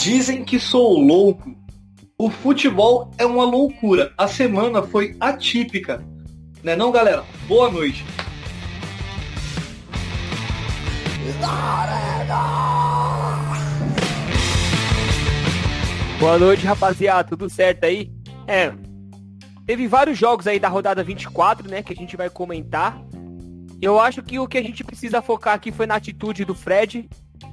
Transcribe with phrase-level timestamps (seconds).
[0.00, 1.54] Dizem que sou louco.
[2.16, 4.14] O futebol é uma loucura.
[4.16, 6.02] A semana foi atípica.
[6.62, 7.22] Né não, galera?
[7.46, 8.02] Boa noite.
[16.18, 17.28] Boa noite, rapaziada.
[17.28, 18.10] Tudo certo aí?
[18.46, 18.72] É.
[19.66, 22.98] Teve vários jogos aí da rodada 24, né, que a gente vai comentar.
[23.82, 27.06] Eu acho que o que a gente precisa focar aqui foi na atitude do Fred,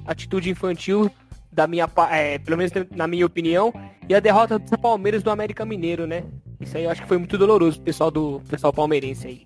[0.06, 1.10] atitude infantil
[1.58, 3.72] da minha, é, pelo menos na minha opinião,
[4.08, 6.22] e a derrota do Palmeiras do América Mineiro, né?
[6.60, 9.44] Isso aí eu acho que foi muito doloroso pro pessoal do pessoal palmeirense aí.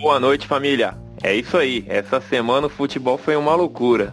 [0.00, 0.96] Boa noite, família.
[1.20, 1.84] É isso aí.
[1.88, 4.12] Essa semana o futebol foi uma loucura.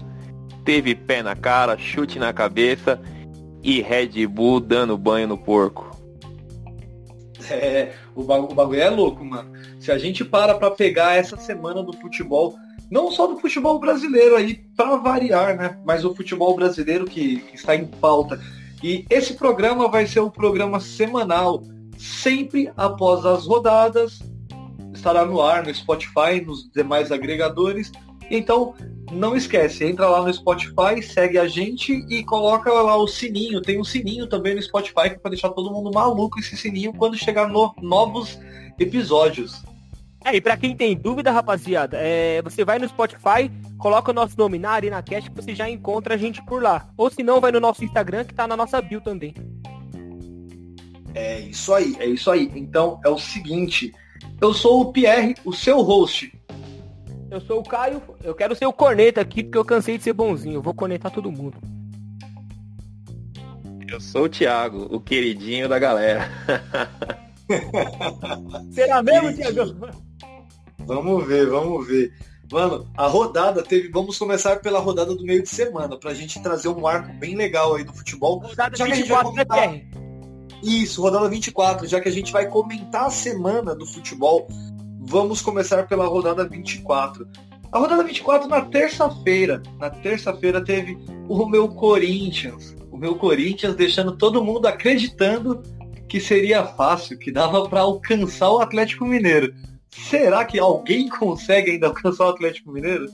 [0.63, 2.99] Teve pé na cara, chute na cabeça
[3.61, 5.95] e Red Bull dando banho no porco.
[7.51, 9.51] É, o bagulho, o bagulho é louco, mano.
[9.79, 12.57] Se a gente para pra pegar essa semana do futebol,
[12.89, 15.79] não só do futebol brasileiro aí, para variar, né?
[15.85, 18.39] Mas o futebol brasileiro que, que está em pauta.
[18.83, 21.63] E esse programa vai ser um programa semanal,
[21.97, 24.19] sempre após as rodadas.
[24.93, 27.91] Estará no ar, no Spotify, nos demais agregadores.
[28.29, 28.73] Então,
[29.11, 33.61] não esquece, entra lá no Spotify, segue a gente e coloca lá o sininho.
[33.61, 36.93] Tem um sininho também no Spotify que é para deixar todo mundo maluco esse sininho
[36.93, 38.39] quando chegar no, novos
[38.79, 39.63] episódios.
[40.25, 44.35] É, e pra quem tem dúvida, rapaziada, é, você vai no Spotify, coloca o nosso
[44.35, 46.89] nome na Arena Cast que você já encontra a gente por lá.
[46.97, 49.35] Ou se não, vai no nosso Instagram que tá na nossa bio também.
[51.13, 52.51] É isso aí, é isso aí.
[52.55, 53.93] Então é o seguinte,
[54.41, 56.33] eu sou o Pierre, o seu host.
[57.29, 60.13] Eu sou o Caio, eu quero ser o corneta aqui porque eu cansei de ser
[60.13, 60.55] bonzinho.
[60.55, 61.57] Eu vou conectar todo mundo.
[63.87, 66.27] Eu sou o Thiago, o queridinho da galera.
[68.73, 70.04] Será mesmo, Thiago?
[70.85, 72.13] Vamos ver, vamos ver.
[72.51, 73.89] Mano, a rodada teve.
[73.89, 77.75] Vamos começar pela rodada do meio de semana, pra gente trazer um arco bem legal
[77.75, 78.39] aí do futebol.
[78.39, 79.81] Rodada já 24, né, comentar...
[80.63, 84.47] Isso, rodada 24, já que a gente vai comentar a semana do futebol
[85.07, 87.27] Vamos começar pela rodada 24.
[87.71, 89.61] A rodada 24 na terça-feira.
[89.77, 90.97] Na terça-feira teve
[91.29, 92.75] o meu Corinthians.
[92.91, 95.61] O meu Corinthians deixando todo mundo acreditando
[96.09, 99.53] que seria fácil, que dava para alcançar o Atlético Mineiro.
[99.97, 103.07] Será que alguém consegue ainda alcançar o Atlético Mineiro?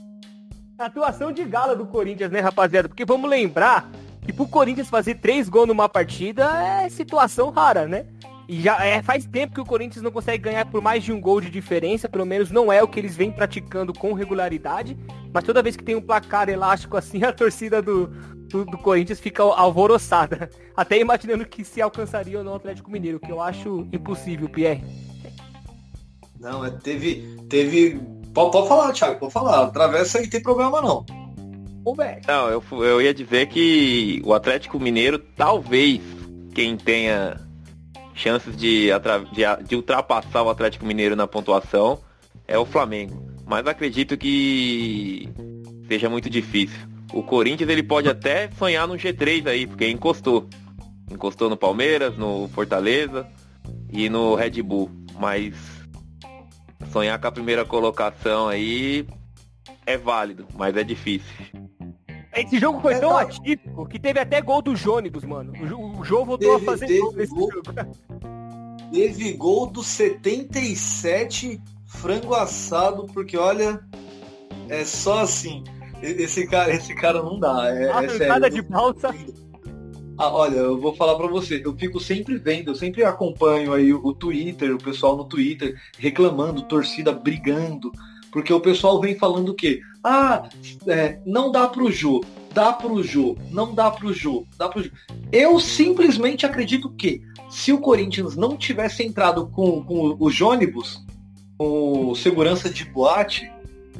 [0.76, 2.88] Atuação de gala do Corinthians, né, rapaziada?
[2.88, 3.88] Porque vamos lembrar
[4.24, 8.06] que pro Corinthians fazer três gols numa partida é situação rara, né?
[8.48, 11.20] E já é, faz tempo que o Corinthians não consegue ganhar por mais de um
[11.20, 14.98] gol de diferença, pelo menos não é o que eles vêm praticando com regularidade.
[15.32, 18.08] Mas toda vez que tem um placar elástico assim, a torcida do,
[18.48, 20.50] do, do Corinthians fica alvoroçada.
[20.76, 25.11] Até imaginando que se alcançaria ou não o Atlético Mineiro, que eu acho impossível, Pierre.
[26.42, 27.36] Não, é, teve.
[27.48, 28.00] teve.
[28.34, 29.62] Pode, pode falar, Thiago, pode falar.
[29.62, 31.06] Atravessa aí, tem problema não.
[32.26, 36.00] Não, eu, eu ia dizer que o Atlético Mineiro, talvez,
[36.54, 37.40] quem tenha
[38.14, 38.88] chances de,
[39.32, 42.00] de, de ultrapassar o Atlético Mineiro na pontuação
[42.46, 43.22] é o Flamengo.
[43.46, 45.28] Mas acredito que
[45.88, 46.78] seja muito difícil.
[47.12, 50.48] O Corinthians ele pode até sonhar no G3 aí, porque encostou.
[51.10, 53.26] Encostou no Palmeiras, no Fortaleza
[53.92, 54.90] e no Red Bull.
[55.18, 55.54] Mas
[56.90, 59.06] sonhar com a primeira colocação aí
[59.86, 61.32] é válido, mas é difícil.
[62.34, 65.52] Esse jogo foi é, tão atípico que teve até gol do Jônibus, mano.
[65.52, 67.62] O, o Jô voltou teve, a fazer gol nesse gol, jogo.
[68.90, 73.80] Teve gol do 77 frango assado, porque olha,
[74.68, 75.62] é só assim.
[76.02, 77.68] Esse cara, esse cara não dá.
[77.68, 78.50] É, é sério.
[78.50, 79.14] de balsa.
[80.18, 83.92] Ah, olha, eu vou falar para você, eu fico sempre vendo, eu sempre acompanho aí
[83.92, 87.90] o, o Twitter, o pessoal no Twitter reclamando, torcida brigando,
[88.30, 89.80] porque o pessoal vem falando o quê?
[90.04, 90.48] Ah,
[90.86, 94.90] é, não dá pro Jô, dá pro Jô, não dá pro Jô, dá pro Jô.
[95.30, 101.04] Eu simplesmente acredito que se o Corinthians não tivesse entrado com, com o Jônibus,
[101.58, 103.50] com segurança de boate,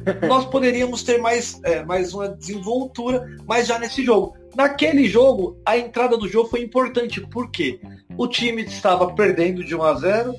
[0.27, 4.35] nós poderíamos ter mais, é, mais uma desenvoltura, mas já nesse jogo.
[4.55, 7.79] Naquele jogo, a entrada do jogo foi importante, porque
[8.17, 10.35] o time estava perdendo de 1 a 0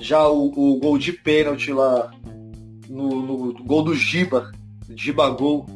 [0.00, 2.10] já o, o gol de pênalti lá
[2.88, 4.52] no, no gol do Giba,
[4.96, 5.66] Giba gol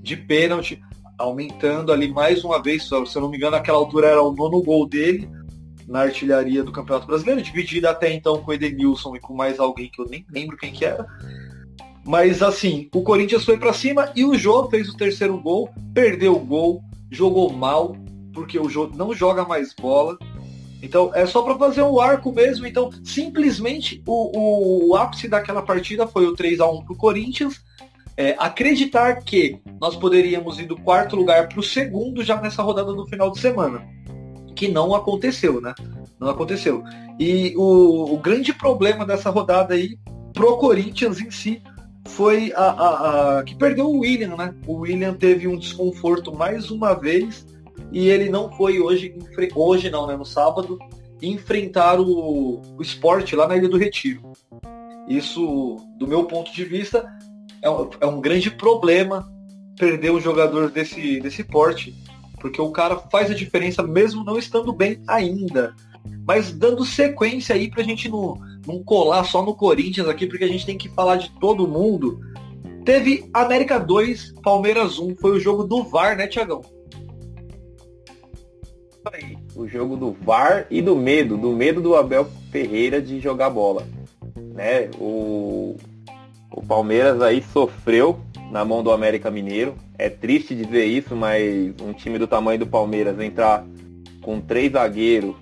[0.00, 0.80] de pênalti,
[1.18, 4.62] aumentando ali mais uma vez, se eu não me engano, naquela altura era o nono
[4.62, 5.28] gol dele
[5.86, 9.90] na artilharia do Campeonato Brasileiro, dividida até então com o Edenilson e com mais alguém
[9.90, 11.04] que eu nem lembro quem que era.
[12.06, 16.36] Mas assim, o Corinthians foi para cima e o Jô fez o terceiro gol, perdeu
[16.36, 17.96] o gol, jogou mal,
[18.32, 20.16] porque o Jô não joga mais bola.
[20.82, 22.66] Então é só para fazer um arco mesmo.
[22.66, 27.62] Então simplesmente o, o, o, ápice daquela partida foi o 3 a 1 pro Corinthians.
[28.16, 32.92] é, acreditar que nós poderíamos ir do quarto lugar para o segundo já nessa rodada
[32.92, 33.82] do final de semana.
[34.54, 35.74] Que não aconteceu, né?
[36.18, 36.84] Não aconteceu.
[37.18, 39.98] E o, o grande problema dessa rodada aí,
[40.34, 41.62] pro Corinthians em si,
[42.08, 44.54] foi a, a, a, que perdeu o William, né?
[44.66, 47.46] O William teve um desconforto mais uma vez
[47.92, 49.14] e ele não foi hoje,
[49.54, 50.16] hoje não, né?
[50.16, 50.78] No sábado,
[51.22, 54.32] enfrentar o, o esporte lá na Ilha do Retiro.
[55.08, 57.04] Isso, do meu ponto de vista,
[57.62, 59.28] é um, é um grande problema
[59.78, 61.94] perder um jogador desse, desse porte,
[62.40, 65.74] porque o cara faz a diferença mesmo não estando bem ainda.
[66.26, 70.48] Mas dando sequência aí pra gente não, não colar só no Corinthians aqui, porque a
[70.48, 72.20] gente tem que falar de todo mundo.
[72.84, 75.16] Teve América 2, Palmeiras 1.
[75.16, 76.62] Foi o jogo do VAR, né, Tiagão?
[79.54, 83.86] O jogo do VAR e do medo, do medo do Abel Ferreira de jogar bola.
[84.54, 84.90] Né?
[84.98, 85.76] O,
[86.50, 88.20] o Palmeiras aí sofreu
[88.50, 89.74] na mão do América Mineiro.
[89.96, 93.64] É triste dizer isso, mas um time do tamanho do Palmeiras entrar
[94.22, 95.34] com três zagueiros,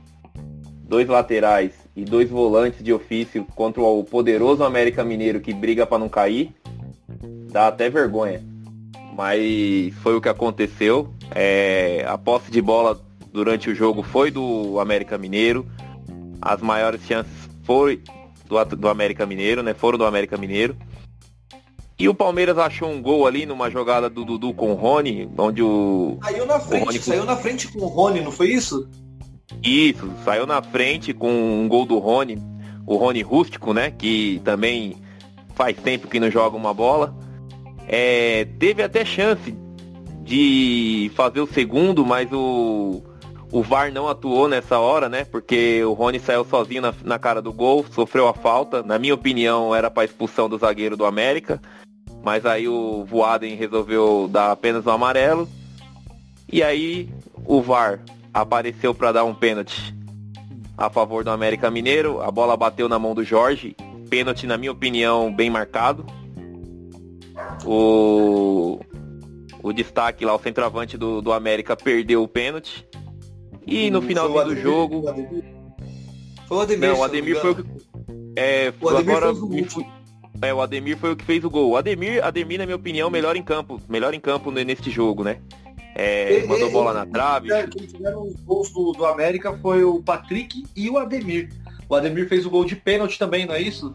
[0.88, 5.98] dois laterais e dois volantes de ofício contra o poderoso América Mineiro que briga para
[5.98, 6.52] não cair,
[7.52, 8.42] dá até vergonha.
[9.14, 11.12] Mas foi o que aconteceu.
[11.34, 12.98] É, a posse de bola
[13.32, 15.66] durante o jogo foi do América Mineiro.
[16.40, 17.32] As maiores chances
[17.64, 18.02] foi
[18.46, 19.74] do, do América Mineiro, né?
[19.74, 20.76] Foram do América Mineiro.
[21.98, 25.60] E o Palmeiras achou um gol ali numa jogada do Dudu com o Rony, onde
[25.60, 26.16] o.
[26.22, 26.98] Saiu na frente, Rony...
[27.00, 28.88] saiu na frente com o Rony, não foi isso?
[29.62, 32.40] Isso, saiu na frente com um gol do Rony,
[32.86, 33.90] o Rony Rústico, né?
[33.90, 34.96] Que também
[35.54, 37.14] faz tempo que não joga uma bola.
[37.86, 39.54] É, teve até chance
[40.22, 43.02] de fazer o segundo, mas o,
[43.50, 45.24] o VAR não atuou nessa hora, né?
[45.24, 48.82] Porque o Rony saiu sozinho na, na cara do gol, sofreu a falta.
[48.82, 51.60] Na minha opinião, era para expulsão do zagueiro do América.
[52.22, 55.48] Mas aí o Voaden resolveu dar apenas o um amarelo.
[56.50, 57.08] E aí
[57.46, 58.00] o VAR
[58.40, 59.94] apareceu para dar um pênalti
[60.76, 62.20] a favor do América Mineiro.
[62.20, 63.74] A bola bateu na mão do Jorge.
[64.08, 66.06] Pênalti, na minha opinião, bem marcado.
[67.64, 68.80] O,
[69.62, 72.86] o destaque lá, o centroavante do, do América perdeu o pênalti.
[73.66, 75.02] E no final do jogo.
[76.46, 76.88] Foi o Ademir.
[76.88, 77.64] Não, o Ademir foi o que.
[78.36, 79.36] É, o Ademir agora.
[80.40, 81.70] É, o Ademir foi o que fez o gol.
[81.70, 83.80] O Ademir, Ademir, na minha opinião, melhor em campo.
[83.88, 85.40] Melhor em campo neste jogo, né?
[86.00, 87.48] É, mandou bola na trave.
[87.70, 91.50] Quem tiveram os gols do, do América foi o Patrick e o Ademir.
[91.88, 93.92] O Ademir fez o gol de pênalti também, não é isso?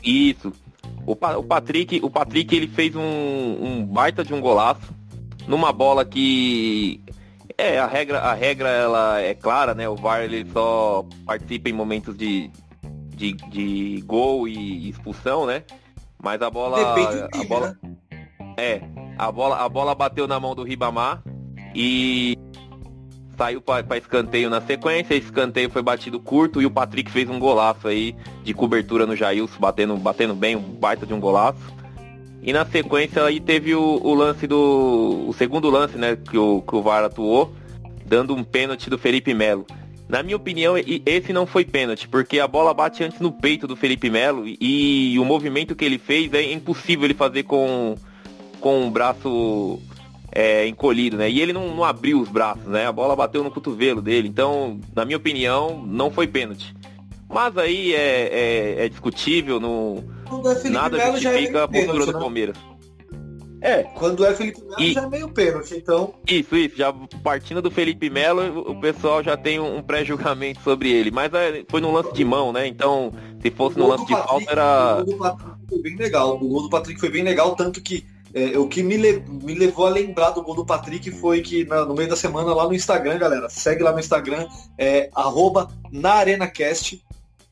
[0.00, 0.52] Isso.
[1.04, 4.94] O, o Patrick, o Patrick ele fez um, um baita de um golaço
[5.48, 7.00] numa bola que
[7.58, 9.88] é a regra, a regra ela é clara, né?
[9.88, 12.48] O VAR ele só participa em momentos de,
[13.16, 15.64] de, de gol e expulsão, né?
[16.22, 16.94] Mas a bola,
[17.32, 17.92] a bola, né?
[18.56, 18.82] É,
[19.18, 21.22] a bola, a bola bateu na mão do Ribamar
[21.74, 22.36] e
[23.36, 25.14] saiu para escanteio na sequência.
[25.14, 29.58] Escanteio foi batido curto e o Patrick fez um golaço aí de cobertura no Jailson,
[29.58, 31.60] batendo, batendo bem, um baita de um golaço.
[32.42, 35.26] E na sequência aí teve o, o lance do.
[35.28, 37.54] O segundo lance, né, que o, que o VAR atuou,
[38.04, 39.64] dando um pênalti do Felipe Melo.
[40.08, 43.76] Na minha opinião, esse não foi pênalti, porque a bola bate antes no peito do
[43.76, 47.94] Felipe Melo e, e o movimento que ele fez é impossível ele fazer com
[48.62, 49.80] com o braço
[50.30, 51.28] é, encolhido, né?
[51.28, 52.86] E ele não, não, abriu os braços, né?
[52.86, 54.28] A bola bateu no cotovelo dele.
[54.28, 56.74] Então, na minha opinião, não foi pênalti.
[57.28, 58.28] Mas aí é,
[58.78, 60.04] é, é discutível, no,
[60.64, 62.20] é nada Melo é justifica é a postura pênalti, do né?
[62.20, 62.56] Palmeiras.
[63.60, 63.84] É.
[63.94, 64.92] Quando é Felipe Melo e...
[64.92, 66.14] já é meio pênalti, então.
[66.26, 66.76] Isso, isso.
[66.76, 66.92] Já
[67.22, 71.10] partindo do Felipe Melo, o pessoal já tem um pré-julgamento sobre ele.
[71.10, 72.66] Mas é, foi no lance de mão, né?
[72.66, 75.00] Então, se fosse no lance de falta, era.
[75.00, 76.36] O gol do Patrick foi bem legal.
[76.36, 78.04] O gol do Patrick foi bem legal, tanto que
[78.34, 81.64] é, o que me, le me, levou a lembrar do gol do Patrick foi que
[81.64, 84.46] na, no meio da semana lá no Instagram, galera, segue lá no Instagram,
[84.78, 87.02] é arroba na ArenaCast,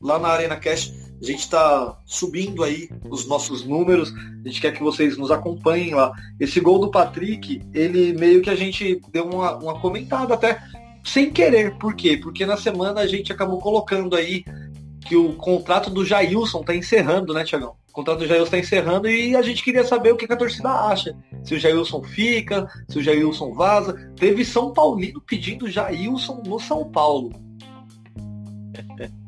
[0.01, 4.11] lá na ArenaCast, a gente está subindo aí os nossos números,
[4.43, 6.11] a gente quer que vocês nos acompanhem lá.
[6.39, 10.59] Esse gol do Patrick, ele meio que a gente deu uma, uma comentada até
[11.03, 12.17] sem querer, por quê?
[12.17, 14.43] Porque na semana a gente acabou colocando aí
[15.07, 17.75] que o contrato do Jailson tá encerrando, né, Tiagão?
[17.91, 20.69] O contrato do Jailson está encerrando e a gente queria saber o que, a torcida
[20.69, 21.13] acha.
[21.43, 23.93] Se o Jailson fica, se o Jailson vaza.
[24.15, 27.31] Teve São Paulino pedindo Jailson no São Paulo.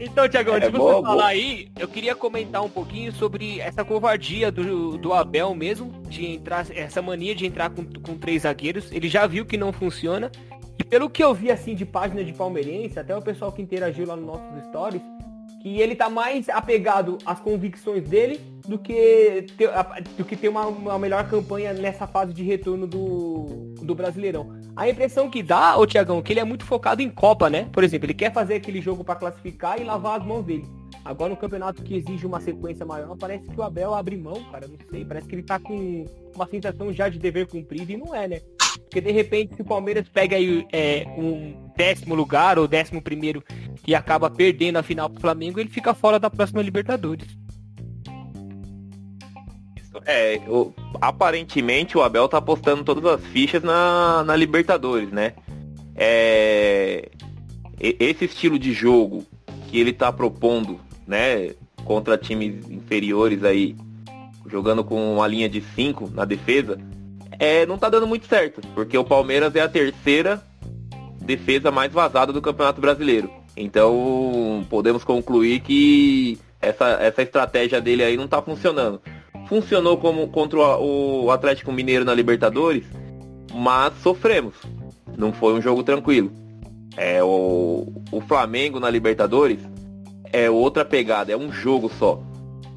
[0.00, 1.26] Então, Tiagão, antes é, de você boa, falar boa.
[1.26, 6.64] aí, eu queria comentar um pouquinho sobre essa covardia do, do Abel mesmo, de entrar,
[6.70, 8.92] essa mania de entrar com, com três zagueiros.
[8.92, 10.30] Ele já viu que não funciona.
[10.78, 14.06] E pelo que eu vi assim de página de palmeirense, até o pessoal que interagiu
[14.06, 15.02] lá nos nossos stories,
[15.60, 19.70] que ele tá mais apegado às convicções dele do que ter,
[20.16, 24.56] do que ter uma, uma melhor campanha nessa fase de retorno do, do Brasileirão.
[24.76, 27.68] A impressão que dá, ô Tiagão, que ele é muito focado em Copa, né?
[27.72, 30.66] Por exemplo, ele quer fazer aquele jogo para classificar e lavar as mãos dele.
[31.04, 34.68] Agora no campeonato que exige uma sequência maior, parece que o Abel abre mão, cara,
[34.68, 38.14] não sei, parece que ele tá com uma sensação já de dever cumprido e não
[38.14, 38.40] é, né?
[38.98, 43.44] Porque de repente se o Palmeiras pega aí é, um décimo lugar ou décimo primeiro
[43.86, 47.28] e acaba perdendo a final pro Flamengo, ele fica fora da próxima Libertadores.
[50.04, 55.34] É, o, aparentemente o Abel tá apostando todas as fichas na, na Libertadores, né?
[55.94, 57.08] É,
[57.78, 59.24] esse estilo de jogo
[59.68, 63.76] que ele tá propondo, né, contra times inferiores aí,
[64.46, 66.80] jogando com uma linha de 5 na defesa,
[67.38, 70.42] é, não tá dando muito certo, porque o Palmeiras é a terceira
[71.20, 73.30] defesa mais vazada do Campeonato Brasileiro.
[73.56, 79.00] Então, podemos concluir que essa, essa estratégia dele aí não está funcionando.
[79.48, 82.84] Funcionou como contra o Atlético Mineiro na Libertadores,
[83.52, 84.54] mas sofremos.
[85.16, 86.30] Não foi um jogo tranquilo.
[86.96, 89.58] É o, o Flamengo na Libertadores
[90.32, 92.22] é outra pegada, é um jogo só.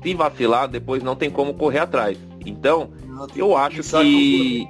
[0.01, 2.17] Se vacilar, depois não tem como correr atrás.
[2.45, 2.91] Então,
[3.35, 4.67] eu acho que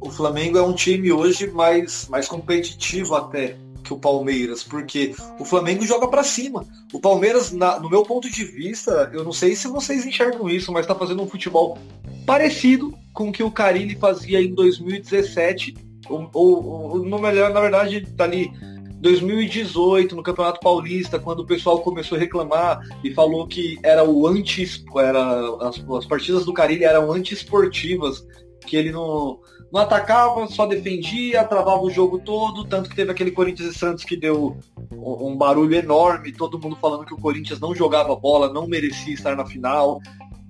[0.00, 5.44] o Flamengo é um time hoje mais, mais competitivo até que o Palmeiras, porque o
[5.44, 6.66] Flamengo joga para cima.
[6.92, 10.70] O Palmeiras, na, no meu ponto de vista, eu não sei se vocês enxergam isso,
[10.72, 11.78] mas está fazendo um futebol
[12.26, 15.74] parecido com o que o Carilli fazia em 2017,
[16.08, 18.52] ou, ou, ou no melhor, na verdade, tá ali
[19.00, 24.26] 2018, no Campeonato Paulista, quando o pessoal começou a reclamar e falou que era o
[24.26, 28.26] anti era as, as partidas do Carilli eram antiesportivas,
[28.66, 29.40] que ele não
[29.70, 34.02] não atacava, só defendia, travava o jogo todo, tanto que teve aquele Corinthians e Santos
[34.02, 34.56] que deu
[34.90, 39.36] um barulho enorme, todo mundo falando que o Corinthians não jogava bola, não merecia estar
[39.36, 40.00] na final.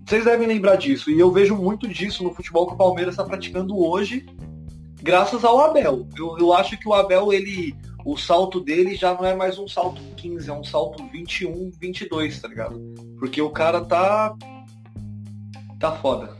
[0.07, 3.25] Vocês devem lembrar disso, e eu vejo muito disso no futebol que o Palmeiras está
[3.25, 4.25] praticando hoje,
[5.03, 6.07] graças ao Abel.
[6.17, 7.75] Eu, eu acho que o Abel, ele,
[8.09, 12.41] o salto dele já não é mais um salto 15, é um salto 21, 22,
[12.41, 12.81] tá ligado?
[13.19, 14.35] Porque o cara tá
[15.79, 16.35] tá foda.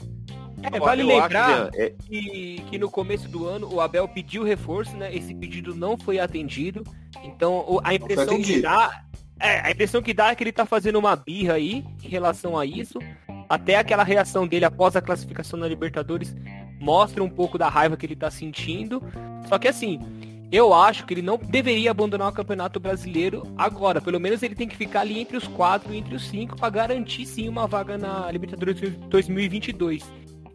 [0.63, 1.91] É, vale lembrar acho, é...
[1.91, 5.15] que, que no começo do ano o Abel pediu reforço, né?
[5.15, 6.85] Esse pedido não foi atendido.
[7.23, 9.05] Então a impressão que dá.
[9.39, 12.59] É, a impressão que dá é que ele tá fazendo uma birra aí em relação
[12.59, 12.99] a isso.
[13.47, 16.35] Até aquela reação dele após a classificação na Libertadores
[16.81, 19.03] mostra um pouco da raiva que ele tá sentindo.
[19.49, 20.01] Só que assim,
[20.51, 24.01] eu acho que ele não deveria abandonar o Campeonato Brasileiro agora.
[24.01, 27.27] Pelo menos ele tem que ficar ali entre os quatro, entre os cinco, para garantir
[27.27, 30.05] sim uma vaga na Libertadores 2022.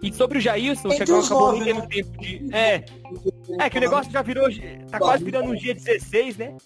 [0.01, 1.87] E sobre o Jailson, que acabou nem tendo né?
[1.87, 2.53] tempo de.
[2.53, 2.83] É.
[3.59, 4.49] É que o negócio já virou.
[4.91, 6.57] Tá quase virando um dia 16, né?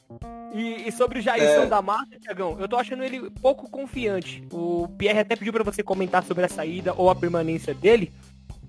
[0.53, 1.65] E, e sobre o Jailson é.
[1.67, 4.43] da Mata, Tiagão, eu tô achando ele pouco confiante.
[4.51, 8.11] O Pierre até pediu para você comentar sobre a saída ou a permanência dele.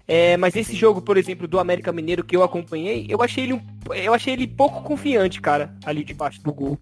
[0.09, 3.61] É, mas esse jogo, por exemplo, do América Mineiro que eu acompanhei, eu achei ele,
[3.95, 6.79] eu achei ele pouco confiante, cara, ali debaixo do gol.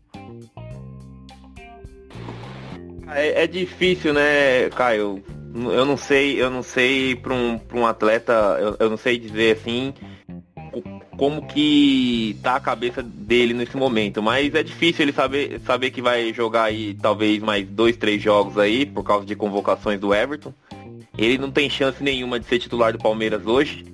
[3.08, 5.22] É, é difícil, né, Caio?
[5.54, 9.18] eu não sei, eu não sei para um, pra um atleta, eu, eu não sei
[9.18, 9.94] dizer assim
[11.16, 16.02] como que tá a cabeça dele nesse momento, mas é difícil ele saber, saber que
[16.02, 20.52] vai jogar aí talvez mais dois, três jogos aí por causa de convocações do Everton.
[21.18, 23.84] Ele não tem chance nenhuma de ser titular do Palmeiras hoje.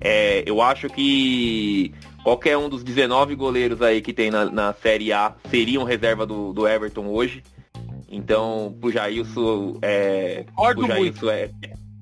[0.00, 1.92] É, eu acho que
[2.22, 6.52] qualquer um dos 19 goleiros aí que tem na, na Série A seriam reserva do,
[6.52, 7.42] do Everton hoje.
[8.10, 11.50] Então, pro Jailson, é, pro Jailson é,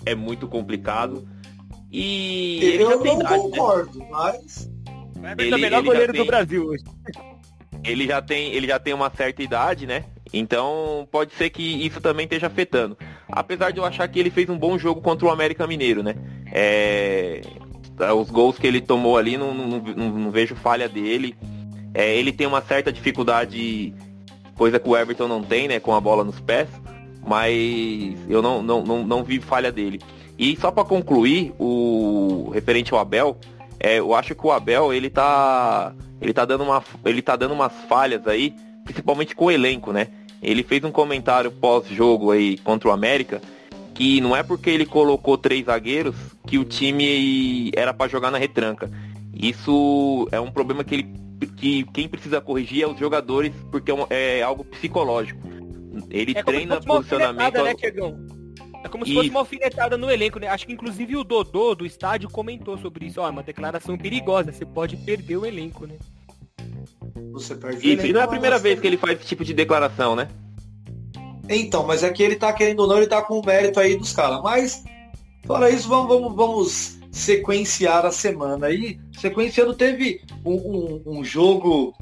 [0.05, 1.27] é muito complicado.
[1.91, 3.39] E eu não idade, né?
[3.39, 4.09] concordo, né?
[4.11, 4.71] mas.
[5.39, 6.85] Ele, é o melhor goleiro tem, do Brasil hoje.
[7.85, 10.05] Ele já, tem, ele já tem uma certa idade, né?
[10.39, 12.97] Então pode ser que isso também esteja afetando.
[13.29, 16.15] Apesar de eu achar que ele fez um bom jogo contra o América Mineiro, né?
[16.53, 17.41] É,
[18.17, 21.37] os gols que ele tomou ali, não, não, não, não vejo falha dele.
[21.93, 23.95] É, ele tem uma certa dificuldade
[24.57, 26.69] coisa que o Everton não tem, né, com a bola nos pés,
[27.27, 30.01] mas eu não, não, não, não vi falha dele.
[30.39, 33.37] E só para concluir, o referente ao Abel,
[33.79, 37.55] é, eu acho que o Abel ele tá ele tá dando uma ele tá dando
[37.55, 40.09] umas falhas aí, principalmente com o elenco, né?
[40.45, 43.41] Ele fez um comentário pós-jogo aí contra o América
[43.95, 48.39] que não é porque ele colocou três zagueiros que o time era para jogar na
[48.39, 48.91] retranca.
[49.33, 51.25] Isso é um problema que ele
[51.57, 55.41] que quem precisa corrigir é os jogadores, porque é, é algo psicológico.
[56.11, 57.63] Ele é treina posicionamento.
[57.63, 57.75] Né,
[58.85, 59.15] é como se e...
[59.15, 60.49] fosse uma alfinetada no elenco, né?
[60.49, 63.21] Acho que inclusive o Dodô do estádio comentou sobre isso.
[63.21, 65.97] Ó, é uma declaração perigosa, você pode perder o elenco, né?
[67.33, 69.53] Você perde isso, e não é a primeira vez que ele faz esse tipo de
[69.53, 70.29] declaração, né?
[71.49, 73.97] Então, mas é que ele tá querendo ou não, ele tá com o mérito aí
[73.97, 74.41] dos caras.
[74.43, 74.85] Mas,
[75.47, 78.67] fora isso, vamos, vamos, vamos sequenciar a semana.
[78.67, 78.99] aí.
[79.19, 81.95] sequenciando, teve um, um, um jogo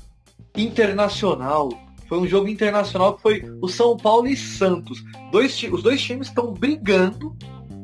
[0.57, 1.71] internacional.
[2.09, 5.03] Foi um jogo internacional que foi o São Paulo e Santos.
[5.31, 7.35] Dois, os dois times estão brigando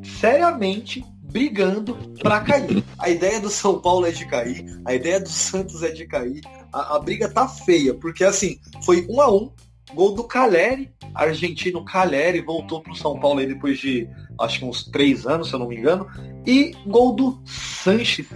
[0.03, 2.83] seriamente brigando para cair.
[2.97, 6.41] A ideia do São Paulo é de cair, a ideia do Santos é de cair.
[6.73, 9.51] A, a briga tá feia, porque assim, foi um a um,
[9.93, 14.07] gol do Caleri, argentino Caleri voltou pro São Paulo aí depois de
[14.39, 16.07] acho que uns três anos, se eu não me engano,
[16.45, 18.27] e gol do Sanches.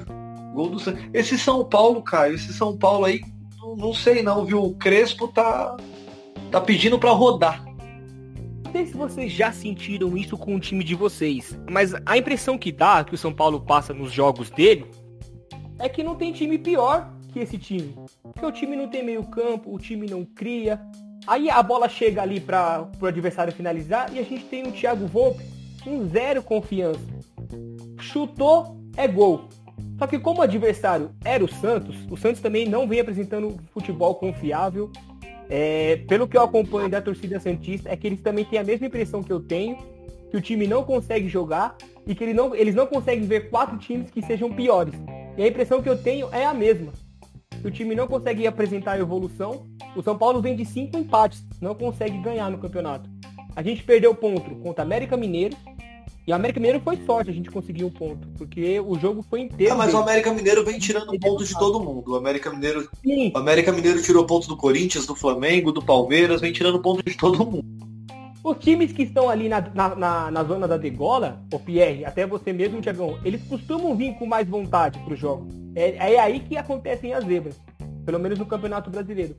[0.54, 1.10] Gol do Sanches.
[1.14, 3.22] Esse São Paulo, Caio, esse São Paulo aí,
[3.78, 4.64] não, sei não, viu?
[4.64, 5.78] O Crespo tá,
[6.52, 7.73] tá pedindo para rodar
[8.74, 12.72] sei se vocês já sentiram isso com o time de vocês, mas a impressão que
[12.72, 14.88] dá, que o São Paulo passa nos jogos dele,
[15.78, 17.96] é que não tem time pior que esse time.
[18.24, 20.82] Porque o time não tem meio campo, o time não cria.
[21.28, 25.06] Aí a bola chega ali para o adversário finalizar e a gente tem o Thiago
[25.06, 25.44] Volpe
[25.84, 27.00] com zero confiança.
[28.00, 29.50] Chutou, é gol.
[30.00, 34.16] Só que como o adversário era o Santos, o Santos também não vem apresentando futebol
[34.16, 34.92] confiável
[35.50, 38.88] é, pelo que eu acompanho da torcida Santista, é que eles também têm a mesma
[38.88, 39.78] impressão que eu tenho,
[40.30, 41.76] que o time não consegue jogar
[42.08, 44.94] e que ele não, eles não conseguem ver quatro times que sejam piores.
[45.38, 46.92] E a impressão que eu tenho é a mesma.
[47.62, 49.68] Que o time não consegue apresentar evolução.
[49.96, 53.10] O São Paulo vem de cinco empates, não consegue ganhar no campeonato.
[53.56, 55.56] A gente perdeu ponto contra América Mineiro,
[56.26, 59.42] e o América Mineiro foi sorte a gente conseguir um ponto, porque o jogo foi
[59.42, 59.74] inteiro.
[59.74, 62.14] Ah, mas o América Mineiro vem tirando pontos de todo mundo.
[62.14, 63.32] O América Mineiro, Sim.
[63.36, 67.18] o América Mineiro tirou pontos do Corinthians, do Flamengo, do Palmeiras, vem tirando pontos de
[67.18, 67.66] todo mundo.
[68.42, 72.26] Os times que estão ali na, na, na, na zona da degola, o Pierre, até
[72.26, 75.48] você mesmo, Tiagão, eles costumam vir com mais vontade pro jogo.
[75.76, 77.60] É, é aí que acontecem as zebras,
[78.06, 79.36] pelo menos no Campeonato Brasileiro.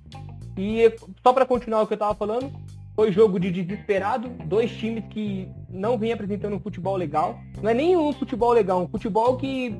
[0.57, 2.51] E só para continuar o que eu tava falando,
[2.95, 7.39] foi jogo de desesperado, dois times que não vêm apresentando um futebol legal.
[7.61, 9.77] Não é nem um futebol legal, um futebol que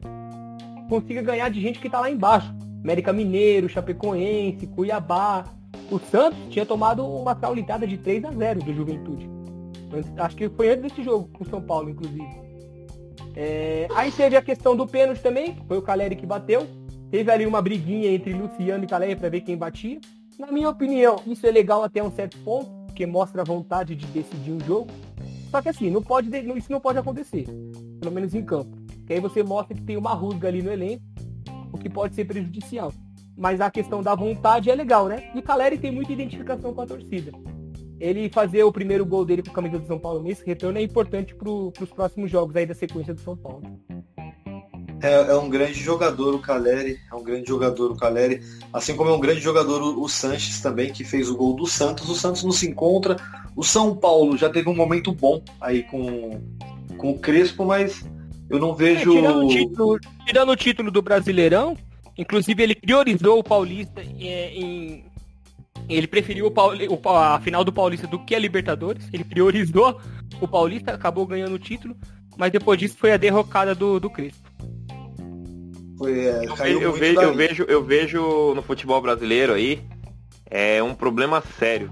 [0.89, 2.53] consiga ganhar de gente que está lá embaixo.
[2.83, 5.45] América Mineiro, Chapecoense, Cuiabá.
[5.91, 9.31] O Santos tinha tomado uma saulitada de 3 a 0 do Juventude.
[10.19, 12.29] Acho que foi antes desse jogo com o São Paulo, inclusive.
[13.37, 13.87] É...
[13.95, 16.67] Aí teve a questão do pênalti também, foi o Caleri que bateu.
[17.11, 20.01] Teve ali uma briguinha entre Luciano e Caleri para ver quem batia.
[20.39, 24.07] Na minha opinião, isso é legal até um certo ponto porque mostra a vontade de
[24.07, 24.89] decidir um jogo.
[25.55, 27.47] Só que assim, não pode, isso não pode acontecer,
[28.01, 28.77] pelo menos em campo.
[29.07, 31.05] Que aí você mostra que tem uma rusga ali no elenco,
[31.73, 32.93] o que pode ser prejudicial.
[33.37, 35.31] Mas a questão da vontade é legal, né?
[35.33, 37.31] E Caleri tem muita identificação com a torcida.
[38.01, 40.83] Ele fazer o primeiro gol dele com a camisa do São Paulo nesse retorno é
[40.83, 43.63] importante para os próximos jogos aí da sequência do São Paulo.
[45.05, 48.41] É, é, um grande jogador o Caleri, é um grande jogador o Caleri,
[48.73, 51.67] assim como é um grande jogador o, o Sanches também, que fez o gol do
[51.67, 52.09] Santos.
[52.09, 53.19] O Santos não se encontra.
[53.55, 56.41] O São Paulo já teve um momento bom aí com,
[56.97, 58.03] com o Crespo, mas
[58.49, 59.13] eu não vejo.
[59.13, 61.77] É, tirando, o título, tirando o título do Brasileirão,
[62.17, 65.05] inclusive ele priorizou o Paulista é, em.
[65.87, 69.07] Ele preferiu o Pauli, o, a final do Paulista do que a Libertadores.
[69.13, 70.01] Ele priorizou
[70.41, 71.95] o Paulista, acabou ganhando o título,
[72.39, 74.44] mas depois disso foi a derrocada do, do Crespo.
[75.99, 79.83] Foi, é, eu, eu, vejo, eu, vejo, eu vejo no futebol brasileiro aí
[80.51, 81.91] é um problema sério.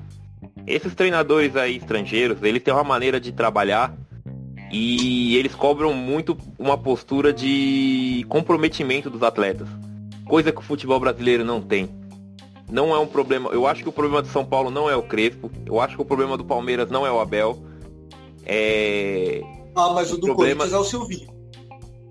[0.67, 3.93] Esses treinadores aí estrangeiros, eles têm uma maneira de trabalhar
[4.71, 9.67] e eles cobram muito uma postura de comprometimento dos atletas.
[10.25, 11.89] Coisa que o futebol brasileiro não tem.
[12.71, 13.51] Não é um problema.
[13.51, 15.51] Eu acho que o problema do São Paulo não é o Crespo.
[15.67, 17.59] Eu acho que o problema do Palmeiras não é o Abel.
[18.47, 19.43] É...
[19.77, 20.65] Ah, mas o, o do problema...
[20.65, 21.32] Corinthians é o Silvinho.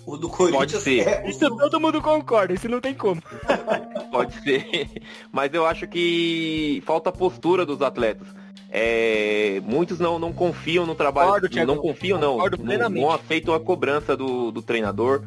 [0.06, 1.08] O do Corinthians Pode ser.
[1.08, 3.22] É isso todo mundo concorda, isso não tem como.
[4.12, 4.90] Pode ser.
[5.32, 8.28] Mas eu acho que falta postura dos atletas.
[8.70, 11.34] É, muitos não, não confiam no trabalho.
[11.34, 12.38] Concordo, não confiam, não.
[12.38, 15.24] Não, não aceitam a cobrança do, do treinador.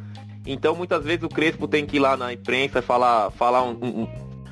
[0.47, 4.09] Então muitas vezes o Crespo tem que ir lá na imprensa falar, falar um, um,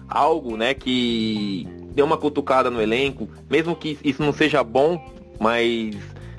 [0.08, 5.02] algo, né, que dê uma cutucada no elenco, mesmo que isso não seja bom,
[5.38, 5.94] mas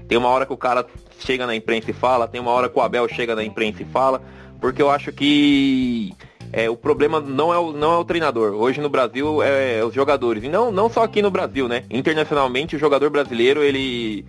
[0.08, 0.86] tem uma hora que o cara
[1.26, 3.86] chega na imprensa e fala, tem uma hora que o Abel chega na imprensa e
[3.86, 4.22] fala,
[4.60, 6.14] porque eu acho que
[6.52, 8.54] é, o problema não é o, não é o treinador.
[8.54, 10.44] Hoje no Brasil é, é os jogadores.
[10.44, 11.84] E não, não só aqui no Brasil, né?
[11.90, 14.26] Internacionalmente o jogador brasileiro ele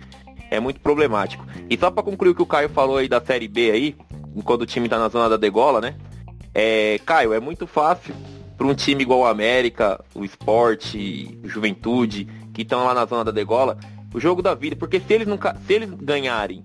[0.49, 1.45] é muito problemático.
[1.69, 3.95] E só para concluir o que o Caio falou aí da Série B aí,
[4.43, 5.95] quando o time tá na zona da degola, né?
[6.53, 8.15] É, Caio, é muito fácil
[8.57, 13.25] para um time igual o América, o Esporte, o Juventude, que estão lá na zona
[13.25, 13.77] da degola,
[14.13, 16.63] o jogo da vida, porque se eles nunca, se eles ganharem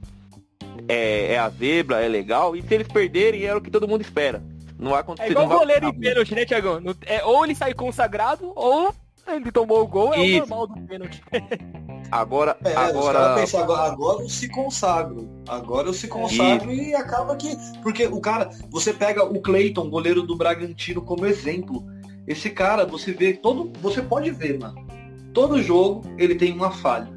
[0.89, 4.03] é, é, a zebra, é legal, e se eles perderem é o que todo mundo
[4.03, 4.43] espera.
[4.79, 5.29] Não vai acontecer.
[5.29, 6.81] É igual o goleiro em pênalti, né, Tiagão?
[7.03, 8.95] É, ou ele sai consagrado, ou
[9.29, 10.37] ele tomou o gol, é Isso.
[10.37, 11.23] o normal do pênalti.
[12.11, 15.29] Agora, É, agora, pensam, agora, agora eu se consagro.
[15.47, 17.57] Agora eu se consagro e acaba que.
[17.83, 21.85] Porque o cara, você pega o Cleiton, goleiro do Bragantino, como exemplo.
[22.27, 23.71] Esse cara, você vê todo.
[23.81, 24.85] Você pode ver, mano.
[25.33, 27.09] Todo jogo ele tem uma falha.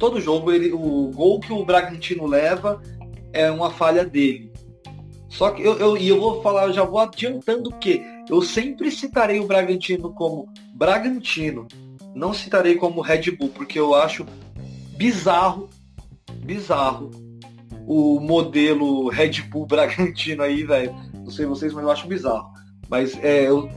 [0.00, 0.72] Todo jogo ele.
[0.72, 2.82] O gol que o Bragantino leva
[3.34, 4.52] é uma falha dele.
[5.28, 8.90] Só que eu, eu, e eu vou falar, eu já vou adiantando que eu sempre
[8.90, 11.66] citarei o Bragantino como Bragantino.
[12.14, 14.24] Não citarei como Red Bull, porque eu acho
[14.96, 15.68] bizarro,
[16.36, 17.10] bizarro
[17.86, 20.94] o modelo Red Bull Bragantino aí, velho.
[21.12, 22.48] Não sei vocês, mas eu acho bizarro.
[22.88, 23.68] Mas é, eu-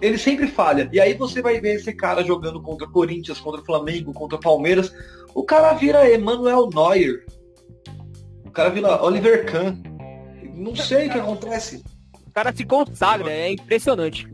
[0.00, 0.88] ele sempre falha.
[0.92, 4.92] E aí você vai ver esse cara jogando contra Corinthians, contra Flamengo, contra Palmeiras.
[5.34, 7.24] O cara vira Emmanuel Neuer.
[8.52, 9.78] O cara vira Oliver Kahn.
[10.54, 11.82] Não sei o que acontece.
[12.12, 14.28] O cara se consagra, é impressionante.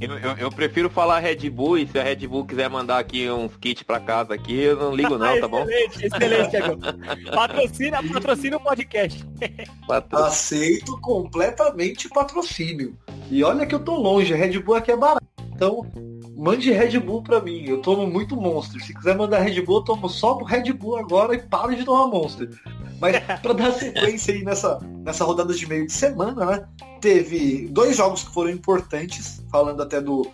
[0.00, 3.28] eu, eu, eu prefiro falar Red Bull e se a Red Bull quiser mandar aqui
[3.28, 5.66] uns kits pra casa aqui, eu não ligo não, tá bom?
[5.68, 6.78] Excelente, excelente, Thiago.
[7.34, 9.26] Patrocina, patrocina o podcast.
[10.12, 12.96] Aceito completamente patrocínio.
[13.32, 15.26] E olha que eu tô longe, Red Bull aqui é barato.
[15.52, 15.84] Então,
[16.36, 17.64] mande Red Bull pra mim.
[17.66, 18.80] Eu tomo muito Monster.
[18.80, 22.06] Se quiser mandar Red Bull, eu tomo só Red Bull agora e paro de tomar
[22.06, 22.48] Monster.
[23.00, 26.68] Mas pra dar sequência aí nessa, nessa rodada de meio de semana, né?
[27.00, 30.28] Teve dois jogos que foram importantes, falando até do,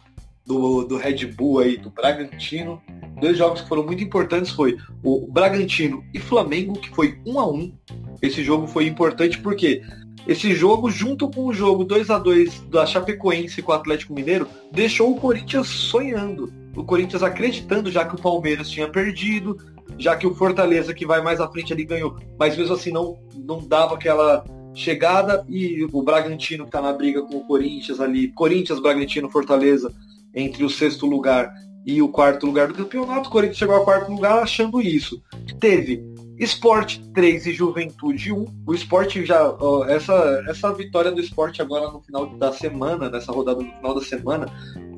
[0.46, 2.80] do, do Red Bull aí, do Bragantino.
[3.20, 7.48] Dois jogos que foram muito importantes foi o Bragantino e Flamengo, que foi um a
[7.48, 7.72] um.
[8.20, 9.82] Esse jogo foi importante porque
[10.26, 14.48] esse jogo, junto com o jogo 2 a 2 da Chapecoense com o Atlético Mineiro,
[14.72, 16.52] deixou o Corinthians sonhando.
[16.74, 19.58] O Corinthians acreditando, já que o Palmeiras tinha perdido,
[19.98, 22.16] já que o Fortaleza, que vai mais à frente ali, ganhou.
[22.38, 25.44] Mas mesmo assim não, não dava aquela chegada.
[25.48, 29.92] E o Bragantino, que está na briga com o Corinthians ali, Corinthians, Bragantino, Fortaleza,
[30.34, 31.52] entre o sexto lugar
[31.86, 33.28] e o quarto lugar do campeonato.
[33.28, 35.22] O Corinthians chegou ao quarto lugar achando isso.
[35.60, 36.02] Teve
[36.38, 38.46] Esporte 3 e Juventude 1.
[38.66, 39.48] O esporte já.
[39.48, 43.94] ó, essa, essa vitória do esporte agora no final da semana, nessa rodada no final
[43.94, 44.46] da semana,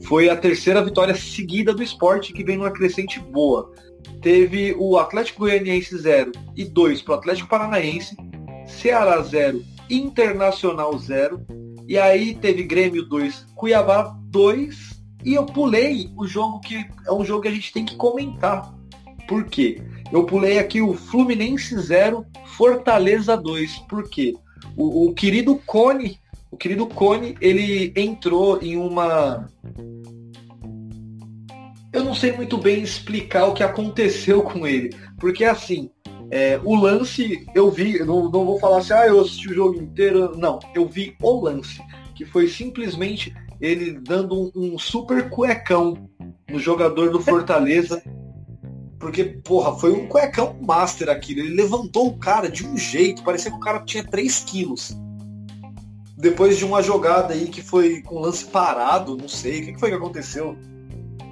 [0.05, 3.71] foi a terceira vitória seguida do esporte que vem numa crescente boa.
[4.21, 8.17] Teve o Atlético Goianiense 0 e 2 para o Atlético Paranaense,
[8.67, 11.41] Ceará 0, Internacional 0,
[11.89, 17.25] e aí teve Grêmio 2, Cuiabá 2, e eu pulei o jogo que é um
[17.25, 18.73] jogo que a gente tem que comentar.
[19.27, 19.83] Por quê?
[20.13, 22.25] Eu pulei aqui o Fluminense 0,
[22.57, 23.79] Fortaleza 2.
[23.89, 24.35] Por quê?
[24.77, 29.49] O, o querido Cone, o querido Cone, ele entrou em uma.
[31.97, 34.95] Eu não sei muito bem explicar o que aconteceu com ele.
[35.19, 35.91] Porque assim,
[36.31, 39.81] é, o lance, eu vi, não, não vou falar assim, ah, eu assisti o jogo
[39.81, 40.37] inteiro.
[40.37, 41.81] Não, eu vi o lance.
[42.15, 46.11] Que foi simplesmente ele dando um, um super cuecão
[46.51, 48.03] no jogador do Fortaleza.
[48.99, 51.41] Porque, porra, foi um cuecão master aquilo.
[51.41, 54.95] Ele levantou o cara de um jeito, parecia que o cara tinha 3 quilos.
[56.19, 59.81] Depois de uma jogada aí que foi com lance parado, não sei, o que que
[59.81, 60.59] foi que aconteceu?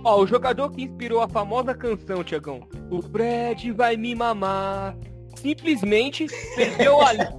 [0.05, 4.95] Ó, o jogador que inspirou a famosa canção, Tiagão, o Fred vai me mamar,
[5.37, 7.33] simplesmente perdeu a linha.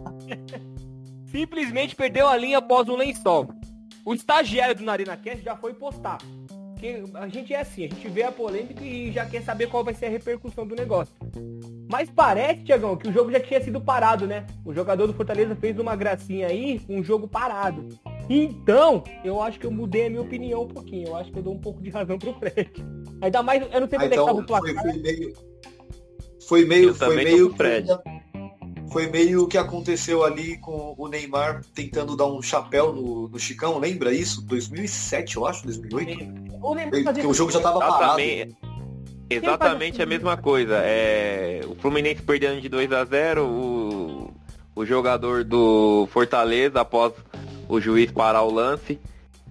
[1.29, 3.53] simplesmente perdeu a linha após um lençol.
[4.03, 6.17] O estagiário do Narina Cast já foi postar.
[6.85, 9.83] Porque a gente é assim, a gente vê a polêmica e já quer saber qual
[9.83, 11.13] vai ser a repercussão do negócio.
[11.89, 14.45] Mas parece, Tiagão, que o jogo já tinha sido parado, né?
[14.63, 17.87] O jogador do Fortaleza fez uma gracinha aí, um jogo parado.
[18.29, 21.07] Então, eu acho que eu mudei a minha opinião um pouquinho.
[21.09, 22.71] Eu acho que eu dou um pouco de razão pro Fred.
[23.21, 24.81] Ainda mais, eu não sei Ah, quando é que tava então o placar.
[24.81, 25.33] foi, foi meio.
[26.47, 26.89] Foi meio.
[26.89, 27.87] Eu Foi meio Fred.
[28.91, 33.39] Foi meio o que aconteceu ali com o Neymar tentando dar um chapéu no, no
[33.39, 34.41] Chicão, lembra isso?
[34.45, 36.21] 2007, eu acho, 2008?
[36.63, 38.21] Eu lembro de fazer Porque o jogo já tava parado.
[39.29, 40.77] Exatamente, a mesma coisa.
[40.83, 44.31] É, o Fluminense perdendo de 2 a 0 o,
[44.75, 47.13] o jogador do Fortaleza, após
[47.67, 48.99] o juiz parar o lance,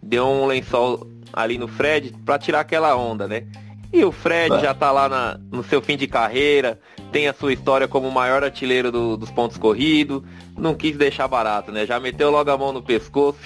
[0.02, 3.44] deu um lençol ali no Fred pra tirar aquela onda, né?
[3.92, 4.60] E o Fred É.
[4.60, 6.80] já tá lá na- no seu fim de carreira,
[7.14, 10.20] tem a sua história como o maior artilheiro do- dos pontos corridos,
[10.58, 11.86] não quis deixar barato, né?
[11.86, 13.38] Já meteu logo a mão no pescoço,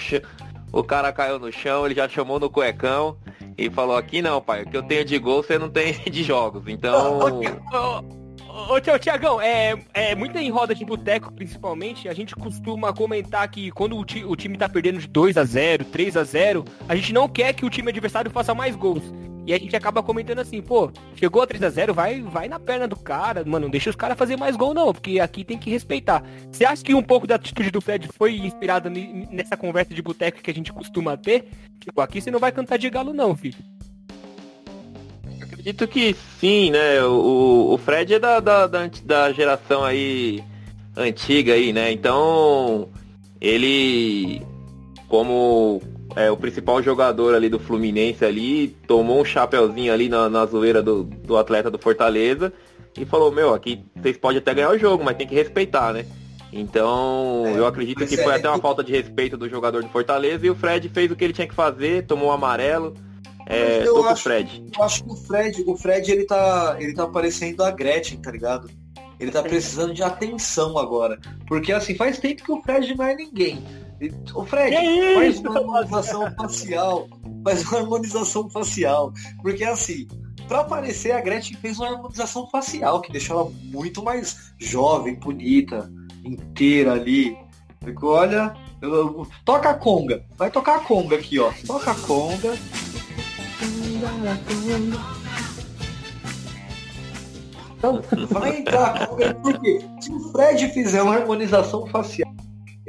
[0.73, 3.15] o cara caiu no chão, ele já chamou no cuecão
[3.55, 6.23] e falou, aqui não, pai, o que eu tenho de gol você não tem de
[6.23, 6.63] jogos.
[6.67, 7.19] Então,
[8.51, 13.47] Ô, ô, Tiagão, é, é muita em roda de boteco, principalmente, a gente costuma comentar
[13.49, 16.65] que quando o, ti- o time tá perdendo de 2 a 0 3 a 0
[16.87, 19.03] a gente não quer que o time adversário faça mais gols.
[19.49, 22.59] E a gente acaba comentando assim, pô, chegou a 3 a 0 vai, vai na
[22.59, 25.57] perna do cara, mano, não deixa os caras fazer mais gol não, porque aqui tem
[25.57, 26.23] que respeitar.
[26.51, 30.39] Você acha que um pouco da atitude do Fred foi inspirada nessa conversa de boteco
[30.39, 31.49] que a gente costuma ter?
[31.79, 33.57] Tipo, aqui você não vai cantar de galo não, filho.
[35.41, 37.03] acredito que sim, né?
[37.03, 40.43] O, o Fred é da, da, da, da geração aí
[40.95, 41.91] antiga aí, né?
[41.91, 42.87] Então,
[43.41, 44.43] ele,
[45.07, 45.81] como
[46.15, 50.81] é, o principal jogador ali do Fluminense ali, tomou um chapeuzinho ali na, na zoeira
[50.81, 52.51] do, do atleta do Fortaleza
[52.97, 56.05] e falou, meu, aqui vocês podem até ganhar o jogo, mas tem que respeitar, né?
[56.51, 59.89] Então, é, eu acredito que foi é, até uma falta de respeito do jogador do
[59.89, 62.95] Fortaleza e o Fred fez o que ele tinha que fazer, tomou o amarelo.
[63.45, 64.63] É, eu, acho, Fred.
[64.75, 68.31] eu acho que o Fred, o Fred ele tá, ele tá parecendo a Gretchen, tá
[68.31, 68.69] ligado?
[69.19, 71.19] Ele tá precisando de atenção agora.
[71.47, 73.63] Porque assim, faz tempo que o Fred não é ninguém.
[74.33, 74.75] O Fred,
[75.15, 77.07] faz uma harmonização facial.
[77.43, 79.13] Faz uma harmonização facial.
[79.41, 80.07] Porque assim,
[80.47, 85.91] para aparecer, a Gretchen fez uma harmonização facial que deixou ela muito mais jovem, bonita,
[86.23, 87.37] inteira ali.
[87.83, 90.25] Ficou, olha, eu, eu, toca a conga.
[90.37, 91.51] Vai tocar a conga aqui, ó.
[91.67, 92.57] Toca a conga.
[97.77, 99.07] Então, vai entrar,
[99.41, 102.28] porque se o Fred fizer uma harmonização facial,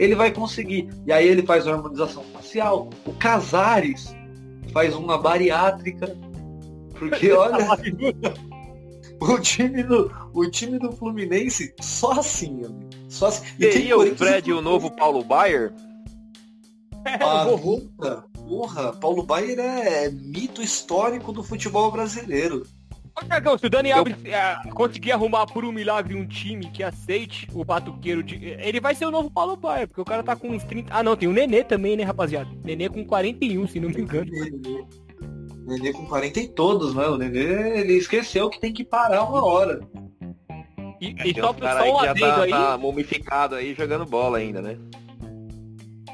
[0.01, 0.89] ele vai conseguir.
[1.07, 2.89] E aí ele faz uma harmonização facial.
[3.05, 4.17] O Casares
[4.73, 6.17] faz uma bariátrica.
[6.99, 7.69] Porque olha.
[9.21, 12.89] o time do, o time do Fluminense só assim, amigo.
[13.11, 13.45] Só assim.
[13.59, 15.71] E, e tem o Fred e o novo Paulo Baier?
[17.05, 22.67] Ah, porra, porra, Paulo Baier é mito histórico do futebol brasileiro.
[23.29, 27.47] Cagão, se o Dani Alves é, conseguir arrumar por um milagre um time que aceite
[27.53, 28.37] o batuqueiro de.
[28.45, 30.93] Ele vai ser o novo Paulo Baia, porque o cara tá com uns 30.
[30.93, 32.51] Ah não, tem o Nenê também, né, rapaziada?
[32.65, 34.31] Nenê com 41, se não me engano.
[34.31, 34.85] Nenê,
[35.67, 37.07] Nenê com 40 e todos, né?
[37.07, 39.81] O Nenê, ele esqueceu que tem que parar uma hora.
[41.01, 42.51] E, e só, só um adendo tá, aí.
[42.51, 44.77] Tá mumificado aí jogando bola ainda, né?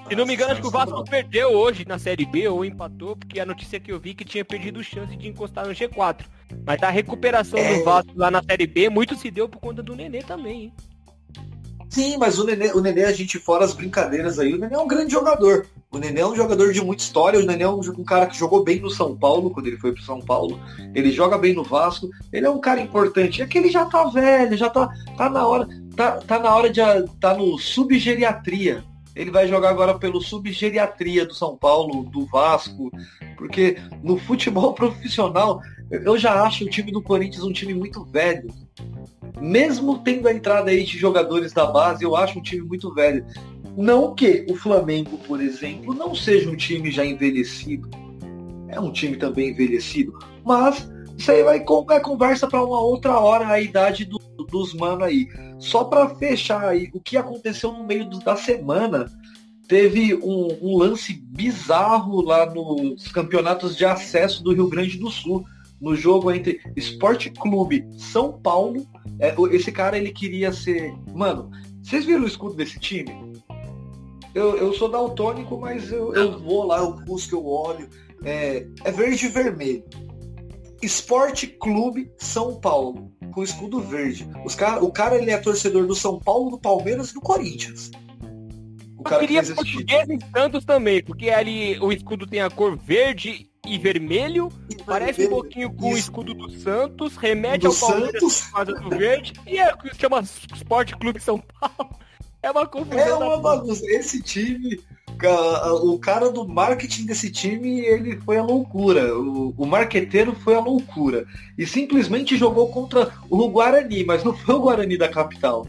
[0.08, 3.16] Se não me engano, acho que o Vasco perdeu hoje na Série B ou empatou,
[3.16, 6.24] porque a notícia que eu vi é que tinha perdido chance de encostar no G4.
[6.64, 7.78] Mas a recuperação é...
[7.78, 10.72] do Vasco lá na Série B muito se deu por conta do Nenê também, hein?
[11.88, 14.78] Sim, mas o Nenê, o Nenê, a gente fora as brincadeiras aí, o Nenê é
[14.78, 15.66] um grande jogador.
[15.90, 18.36] O Nenê é um jogador de muita história, o Nenê é um, um cara que
[18.36, 20.60] jogou bem no São Paulo, quando ele foi pro São Paulo.
[20.94, 23.42] Ele joga bem no Vasco, ele é um cara importante.
[23.42, 25.66] É que ele já tá velho, já tá, tá na hora,
[25.96, 26.80] tá, tá na hora de
[27.20, 28.84] tá no subgeriatria.
[29.16, 32.92] Ele vai jogar agora pelo subgeriatria do São Paulo, do Vasco,
[33.38, 38.48] porque no futebol profissional eu já acho o time do Corinthians um time muito velho.
[39.40, 43.24] Mesmo tendo a entrada aí de jogadores da base, eu acho um time muito velho.
[43.76, 47.88] Não que o Flamengo, por exemplo, não seja um time já envelhecido.
[48.68, 53.46] É um time também envelhecido, mas isso aí vai é conversa para uma outra hora
[53.46, 55.28] a idade do, dos mano aí.
[55.58, 59.06] Só para fechar aí, o que aconteceu no meio do, da semana,
[59.68, 65.44] teve um, um, lance bizarro lá nos campeonatos de acesso do Rio Grande do Sul.
[65.78, 68.86] No jogo entre Esporte Clube São Paulo.
[69.18, 70.94] É, esse cara ele queria ser.
[71.14, 71.50] Mano,
[71.82, 73.12] vocês viram o escudo desse time?
[74.34, 77.88] Eu, eu sou daltônico, mas eu, eu vou lá, eu busco, eu olho.
[78.24, 79.84] É, é verde e vermelho.
[80.82, 84.28] Esporte Clube São Paulo, com escudo verde.
[84.44, 87.90] Os cara, o cara ele é torcedor do São Paulo, do Palmeiras e do Corinthians.
[88.96, 92.76] O cara Eu queria português em Santos também, porque ali o escudo tem a cor
[92.76, 95.28] verde e vermelho, e parece vermelho.
[95.28, 95.94] um pouquinho com Isso.
[95.94, 98.80] o escudo do Santos, remete do ao Palmeiras Santos.
[98.80, 100.22] do verde, e é o que chama
[100.54, 101.96] Esporte Clube São Paulo.
[102.42, 103.00] É uma confusão.
[103.00, 103.84] É uma bagunça.
[103.86, 104.78] Esse time,
[105.82, 109.16] o cara do marketing desse time, ele foi a loucura.
[109.16, 111.26] O, o marqueteiro foi a loucura.
[111.56, 115.66] E simplesmente jogou contra o Guarani, mas não foi o Guarani da capital.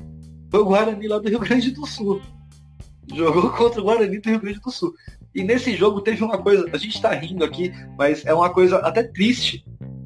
[0.50, 2.22] Foi o Guarani lá do Rio Grande do Sul.
[3.14, 4.94] Jogou contra o Guarani do Rio Grande do Sul.
[5.34, 8.78] E nesse jogo teve uma coisa, a gente tá rindo aqui, mas é uma coisa
[8.78, 9.64] até triste.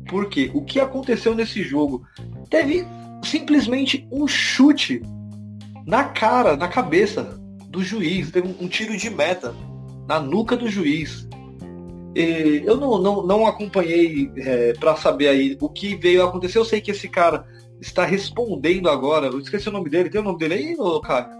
[0.07, 2.05] Porque o que aconteceu nesse jogo?
[2.49, 2.85] Teve
[3.23, 5.01] simplesmente um chute
[5.85, 7.40] na cara, na cabeça
[7.71, 9.55] do juiz, teve um, tiro de meta
[10.07, 11.27] na nuca do juiz.
[12.13, 16.57] E eu não, não, não acompanhei é, para saber aí o que veio a acontecer.
[16.57, 17.47] Eu sei que esse cara
[17.79, 19.27] está respondendo agora.
[19.27, 20.09] Eu esqueci o nome dele.
[20.09, 21.31] Tem o nome dele aí, ô, cara?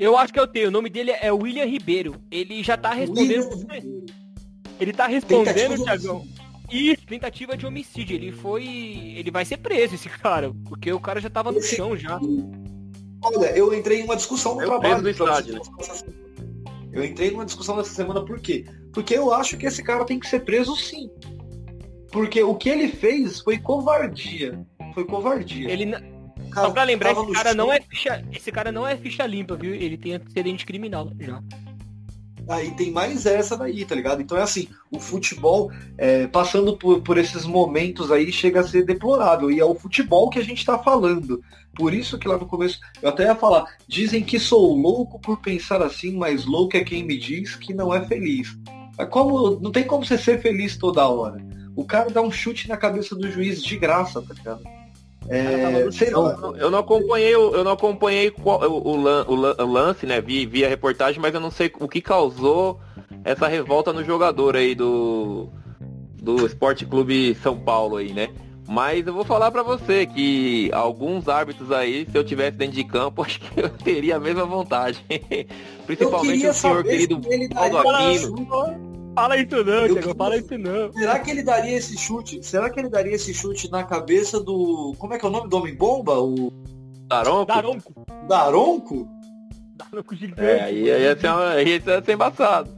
[0.00, 0.68] Eu acho que eu tenho.
[0.68, 2.16] O nome dele é William Ribeiro.
[2.28, 3.48] Ele já tá respondendo.
[4.80, 6.26] Ele tá respondendo, Tiagão.
[6.68, 8.16] E tentativa de homicídio.
[8.16, 8.64] Ele foi.
[9.16, 10.52] Ele vai ser preso, esse cara.
[10.68, 12.18] Porque o cara já tava no chão já.
[13.22, 15.02] Olha, eu entrei em uma discussão no eu trabalho.
[15.02, 15.60] Do estádio, né?
[16.92, 18.66] Eu entrei numa discussão nessa semana por quê?
[18.92, 21.10] Porque eu acho que esse cara tem que ser preso sim.
[22.10, 24.60] Porque o que ele fez foi covardia.
[24.92, 25.70] Foi covardia.
[25.70, 25.90] Ele
[26.50, 29.56] cara, Só pra lembrar, esse cara, não é ficha, esse cara não é ficha limpa,
[29.56, 29.74] viu?
[29.74, 31.42] Ele tem antecedente criminal já.
[32.48, 34.20] Aí tem mais essa daí, tá ligado?
[34.20, 38.84] Então é assim, o futebol, é, passando por, por esses momentos aí, chega a ser
[38.84, 39.50] deplorável.
[39.50, 41.42] E é o futebol que a gente tá falando.
[41.74, 45.40] Por isso que lá no começo, eu até ia falar, dizem que sou louco por
[45.40, 48.56] pensar assim, mas louco é quem me diz que não é feliz.
[48.98, 51.44] Mas como, não tem como você ser feliz toda hora.
[51.74, 54.62] O cara dá um chute na cabeça do juiz de graça, tá ligado?
[55.28, 56.36] É, sei lá.
[56.56, 60.20] Eu não acompanhei, eu não acompanhei qual, o, o, o, lance, né?
[60.20, 62.80] Vi, vi a reportagem, mas eu não sei o que causou
[63.24, 65.48] essa revolta no jogador aí do
[66.22, 68.28] do Esporte Clube São Paulo aí, né?
[68.68, 72.84] Mas eu vou falar para você que alguns árbitros aí, se eu tivesse dentro de
[72.84, 75.04] campo, acho que eu teria a mesma vontade.
[75.84, 77.20] Principalmente o senhor querido
[77.52, 78.91] Paulo Aquino.
[79.14, 80.92] Fala isso não, Thiago, fala isso não.
[80.92, 82.42] Será que ele daria esse chute?
[82.42, 84.94] Será que ele daria esse chute na cabeça do.
[84.98, 86.18] Como é que é o nome do Homem Bomba?
[86.18, 86.50] O.
[87.06, 87.46] Daronco?
[87.46, 87.92] Daronco.
[88.26, 89.08] Daronco?
[89.76, 90.40] Daronco gigante.
[90.40, 92.70] É, aí ia ser, ia ser embaçado.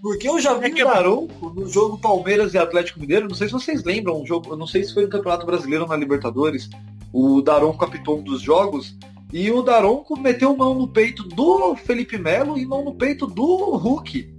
[0.00, 0.82] Porque eu já vi é que...
[0.82, 4.56] o Daronco no jogo Palmeiras e Atlético Mineiro, não sei se vocês lembram, um jogo,
[4.56, 6.70] não sei se foi no Campeonato Brasileiro ou na Libertadores,
[7.12, 8.96] o Daronco captou um dos jogos,
[9.32, 13.76] e o Daronco meteu mão no peito do Felipe Melo e mão no peito do
[13.76, 14.35] Hulk.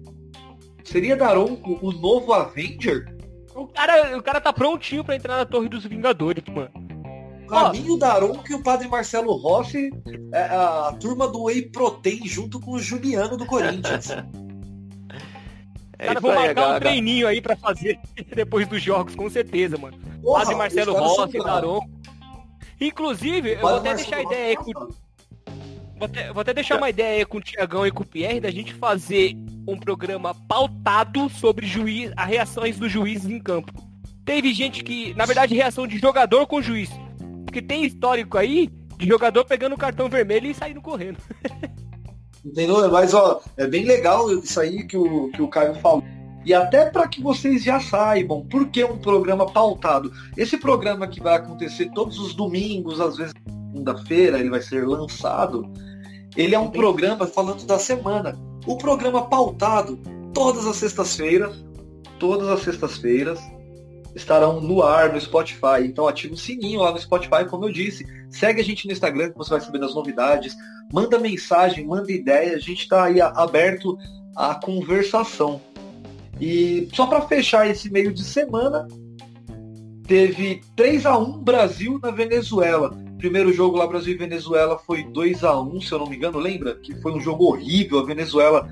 [0.88, 3.14] Seria Daronco o novo Avenger?
[3.54, 6.72] O cara, o cara tá prontinho para entrar na Torre dos Vingadores, mano.
[7.46, 9.90] Pra mim, o Daronco e o Padre Marcelo Rossi
[10.34, 14.12] é a turma do Whey Protein junto com o Juliano do Corinthians.
[16.00, 18.00] É cara, vou marcar aí, um treininho aí pra fazer
[18.34, 19.98] depois dos jogos, com certeza, mano.
[20.22, 21.90] Porra, Padre Marcelo Rossi, Daronco.
[22.80, 24.72] Inclusive, eu vou até deixar a ideia aí com...
[24.72, 26.78] Vou até, vou até deixar é.
[26.78, 29.36] uma ideia aí com o Tiagão e com o Pierre da gente fazer
[29.68, 33.72] um programa pautado sobre juiz, as reações dos juízes em campo.
[34.24, 36.90] Teve gente que, na verdade, reação de jogador com juiz.
[37.46, 41.18] Porque tem histórico aí de jogador pegando o cartão vermelho e saindo correndo.
[42.46, 42.90] Entendeu?
[42.90, 46.04] Mas ó, é bem legal isso aí que o, que o Caio falou.
[46.46, 50.14] E até para que vocês já saibam por que um programa pautado.
[50.38, 55.70] Esse programa que vai acontecer todos os domingos, às vezes segunda-feira, ele vai ser lançado.
[56.38, 58.38] Ele é um programa falando da semana.
[58.68, 59.98] O programa pautado,
[60.36, 61.66] todas as sextas-feiras,
[62.20, 63.40] todas as sextas-feiras,
[64.16, 65.82] estarão no ar no Spotify.
[65.84, 68.06] Então ativa o sininho lá no Spotify, como eu disse.
[68.30, 70.56] Segue a gente no Instagram que você vai saber das novidades.
[70.94, 72.56] Manda mensagem, manda ideia.
[72.56, 73.98] A gente está aí aberto
[74.36, 75.60] à conversação.
[76.40, 78.88] E só para fechar esse meio de semana,
[80.06, 83.07] teve 3 a 1 Brasil na Venezuela.
[83.18, 86.38] Primeiro jogo lá, Brasil e Venezuela, foi 2 a 1 se eu não me engano,
[86.38, 86.76] lembra?
[86.76, 88.70] Que foi um jogo horrível, a Venezuela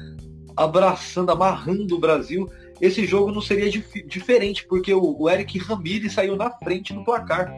[0.56, 2.50] abraçando, amarrando o Brasil.
[2.80, 7.04] Esse jogo não seria dif diferente, porque o, o Eric Ramírez saiu na frente do
[7.04, 7.52] placar.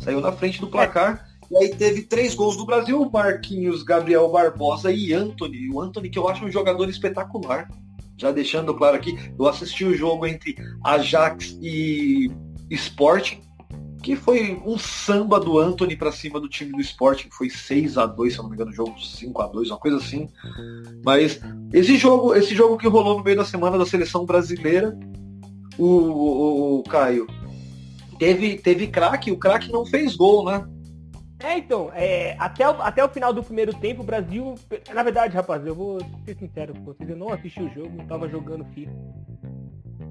[0.00, 1.26] Saiu na frente do placar.
[1.50, 5.70] E aí teve três gols do Brasil, Marquinhos, Gabriel Barbosa e Anthony.
[5.70, 7.70] O Anthony que eu acho um jogador espetacular.
[8.18, 12.30] Já deixando claro aqui, eu assisti o jogo entre Ajax e
[12.70, 13.45] Sporting
[14.06, 17.98] que foi um samba do Anthony para cima do time do esporte, que foi 6
[17.98, 20.28] a 2 se eu não me engano, jogo 5 a 2 uma coisa assim.
[21.04, 21.40] Mas
[21.72, 24.96] esse jogo, esse jogo que rolou no meio da semana da seleção brasileira,
[25.76, 27.26] o, o, o Caio,
[28.16, 30.64] teve, teve craque, o craque não fez gol, né?
[31.42, 34.54] É, então, é, até, o, até o final do primeiro tempo, o Brasil.
[34.94, 38.06] Na verdade, rapaz, eu vou ser sincero com vocês, eu não assisti o jogo, eu
[38.06, 38.92] tava jogando FIFA.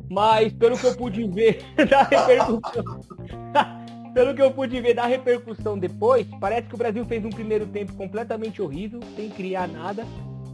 [0.10, 2.84] Mas pelo que eu pude ver da repercussão.
[4.16, 7.66] Pelo que eu pude ver da repercussão depois, parece que o Brasil fez um primeiro
[7.68, 10.06] tempo completamente horrível, sem criar nada.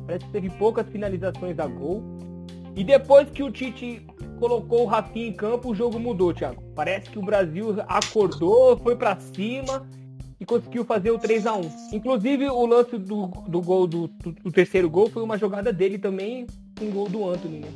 [0.07, 2.03] Parece que teve poucas finalizações a gol.
[2.75, 4.03] E depois que o Tite
[4.39, 6.63] colocou o Rafinha em campo, o jogo mudou, Thiago.
[6.75, 9.87] Parece que o Brasil acordou, foi para cima
[10.39, 11.61] e conseguiu fazer o 3 a 1
[11.93, 16.47] Inclusive, o lance do, do gol, do, do, terceiro gol, foi uma jogada dele também,
[16.81, 17.69] um gol do Anthony, né?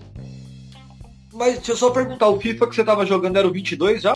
[1.31, 4.15] Mas deixa eu só perguntar, o FIFA que você tava jogando era o 22 já?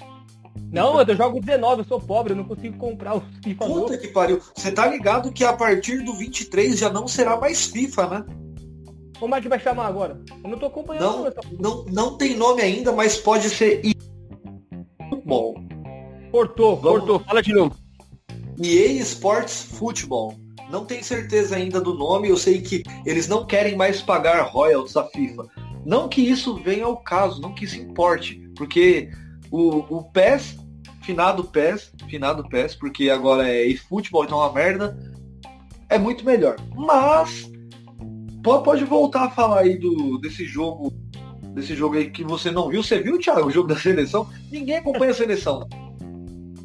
[0.72, 3.98] Não, eu jogo 19, eu sou pobre, eu não consigo comprar o FIFA Puta novo.
[3.98, 4.42] que pariu.
[4.56, 8.26] Você tá ligado que a partir do 23 já não será mais FIFA, né?
[9.20, 10.22] Como é que vai chamar agora?
[10.44, 11.34] Eu não tô acompanhando.
[11.60, 13.82] Não, não, não tem nome ainda, mas pode ser
[15.10, 15.56] Futebol.
[16.32, 17.00] Cortou, Vamos...
[17.00, 17.20] cortou.
[17.20, 17.76] Fala de novo.
[18.64, 20.36] EA Sports Football.
[20.70, 24.96] Não tenho certeza ainda do nome, eu sei que eles não querem mais pagar royalties
[24.96, 25.48] à FIFA.
[25.84, 29.10] Não que isso venha ao caso, não que isso importe, porque
[29.50, 30.58] o, o PES,
[31.10, 34.96] finado PES, finado PES, porque agora é eFootball, então é uma merda,
[35.90, 36.56] é muito melhor.
[36.76, 37.52] Mas
[38.44, 40.94] pode voltar a falar aí do, desse jogo,
[41.56, 42.84] desse jogo aí que você não viu.
[42.84, 44.30] Você viu, Thiago, o jogo da seleção?
[44.52, 45.68] Ninguém acompanha a seleção.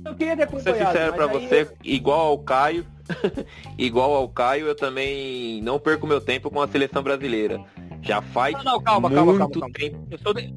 [0.04, 0.64] Eu queria ter acompanhado.
[0.64, 1.68] Vou ser sincero pra você, eu...
[1.82, 2.84] igual ao Caio,
[3.78, 7.64] igual ao Caio, eu também não perco meu tempo com a seleção brasileira.
[8.02, 8.54] Já faz.
[8.56, 10.06] Não, não, calma, calma, calma, calma.
[10.10, 10.54] Eu sou, de...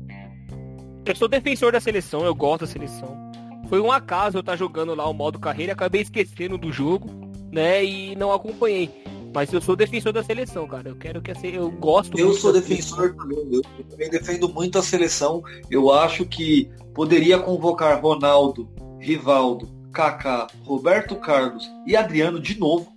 [1.05, 3.27] eu sou defensor da seleção, eu gosto da seleção.
[3.69, 7.09] Foi um acaso eu estar jogando lá o modo carreira, acabei esquecendo do jogo,
[7.51, 7.83] né?
[7.83, 8.89] E não acompanhei.
[9.33, 10.89] Mas eu sou defensor da seleção, cara.
[10.89, 12.17] Eu quero que assim, eu gosto.
[12.17, 13.37] Eu sou defensor também.
[13.51, 15.43] Eu também defendo muito a seleção.
[15.69, 22.91] Eu acho que poderia convocar Ronaldo, Rivaldo, Kaká, Roberto Carlos e Adriano de novo,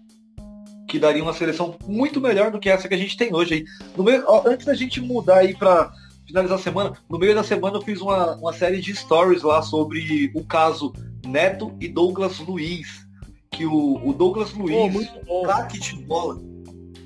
[0.89, 3.65] que daria uma seleção muito melhor do que essa que a gente tem hoje aí.
[4.03, 5.93] Meio, ó, antes da gente mudar aí para
[6.31, 9.61] finalizar a semana, no meio da semana eu fiz uma, uma série de stories lá
[9.63, 10.93] sobre o caso
[11.27, 13.09] Neto e Douglas Luiz.
[13.51, 16.41] Que o, o Douglas Luiz, oh, craque de bola,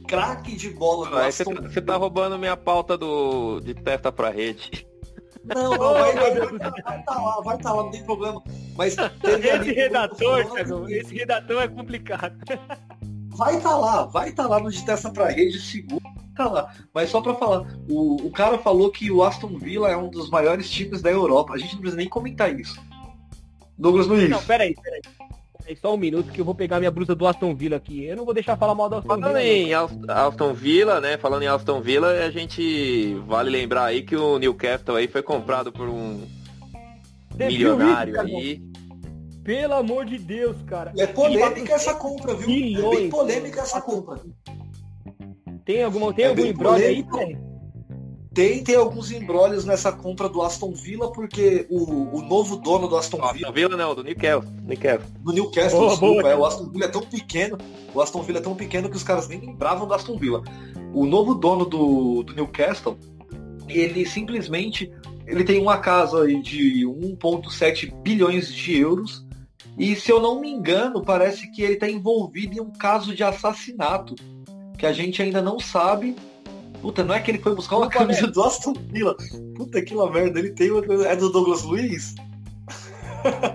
[0.07, 1.31] craque de bola.
[1.31, 4.87] Você, você tá roubando minha pauta do, de testa pra rede.
[5.43, 8.43] Não, não, vai, vai, vai, vai tá lá, vai tá lá, não tem problema.
[8.77, 10.47] Mas esse redator,
[10.89, 12.37] esse redator é complicado.
[13.29, 16.03] Vai tá lá, vai tá lá no de testa pra rede, seguro,
[16.35, 16.75] tá lá.
[16.93, 20.31] Mas só pra falar, o, o cara falou que o Aston Villa é um dos
[20.31, 21.55] maiores times da Europa.
[21.55, 22.81] A gente não precisa nem comentar isso.
[23.79, 24.29] Douglas Luiz.
[24.29, 25.03] Não, peraí, peraí.
[25.67, 28.05] É só um minuto que eu vou pegar minha blusa do Aston Villa aqui.
[28.05, 29.43] Eu não vou deixar falar mal do Aston Falando Villa.
[29.43, 31.17] em Aston Villa, né?
[31.17, 35.73] Falando em Aston Villa, a gente vale lembrar aí que o Newcastle aí foi comprado
[35.73, 36.21] por um
[37.35, 38.63] milionário aí.
[39.43, 40.93] Pelo amor de Deus, cara.
[40.95, 42.49] E é polêmica essa compra, viu?
[42.49, 42.97] Milhões.
[42.97, 44.21] É bem polêmica essa compra.
[45.65, 47.55] Tem, alguma, tem é algum embrolho aí, velho?
[48.35, 52.97] Tem, tem alguns embrólios nessa compra do Aston Villa, porque o, o novo dono do
[52.97, 53.31] Aston Villa.
[53.31, 54.53] Aston Villa não, do Newcastle.
[54.65, 55.07] Newcastle.
[55.21, 56.23] Do Newcastle, oh, desculpa.
[56.23, 57.57] Boa, é, o Aston Villa é tão pequeno.
[57.95, 60.43] O Aston Villa é tão pequeno que os caras nem lembravam do Aston Villa.
[60.93, 62.99] O novo dono do, do Newcastle,
[63.69, 64.93] ele simplesmente
[65.27, 69.25] ele tem uma casa aí de 1,7 bilhões de euros.
[69.79, 73.23] E se eu não me engano, parece que ele está envolvido em um caso de
[73.23, 74.15] assassinato.
[74.85, 76.15] Que a gente ainda não sabe
[76.83, 79.17] Puta, não é que ele foi buscar uma camisa do Aston Villa.
[79.57, 82.15] Puta que la merda, ele tem uma É do Douglas Luiz?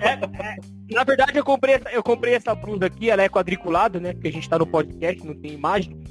[0.02, 0.58] É, é,
[0.92, 4.14] na verdade, eu comprei, eu comprei essa blusa aqui, ela é quadriculada, né?
[4.14, 6.02] Porque a gente tá no podcast, não tem imagem.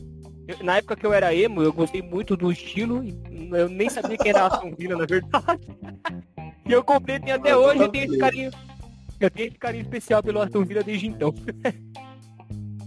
[0.47, 3.03] Eu, na época que eu era emo, eu gostei muito do estilo.
[3.53, 5.67] Eu nem sabia quem era Aston Villa, na verdade.
[6.65, 8.53] E eu comprei, tem até hoje, eu tenho esse carinho.
[9.19, 11.35] Eu tenho esse carinho especial pelo Aston Villa desde então.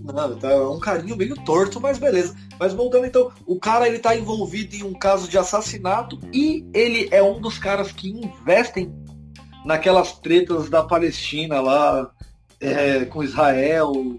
[0.04, 2.36] Não, tá um carinho meio torto, mas beleza.
[2.60, 7.08] Mas voltando então, o cara ele tá envolvido em um caso de assassinato e ele
[7.12, 8.94] é um dos caras que investem
[9.66, 12.12] naquelas tretas da Palestina lá
[12.60, 14.18] é, com Israel.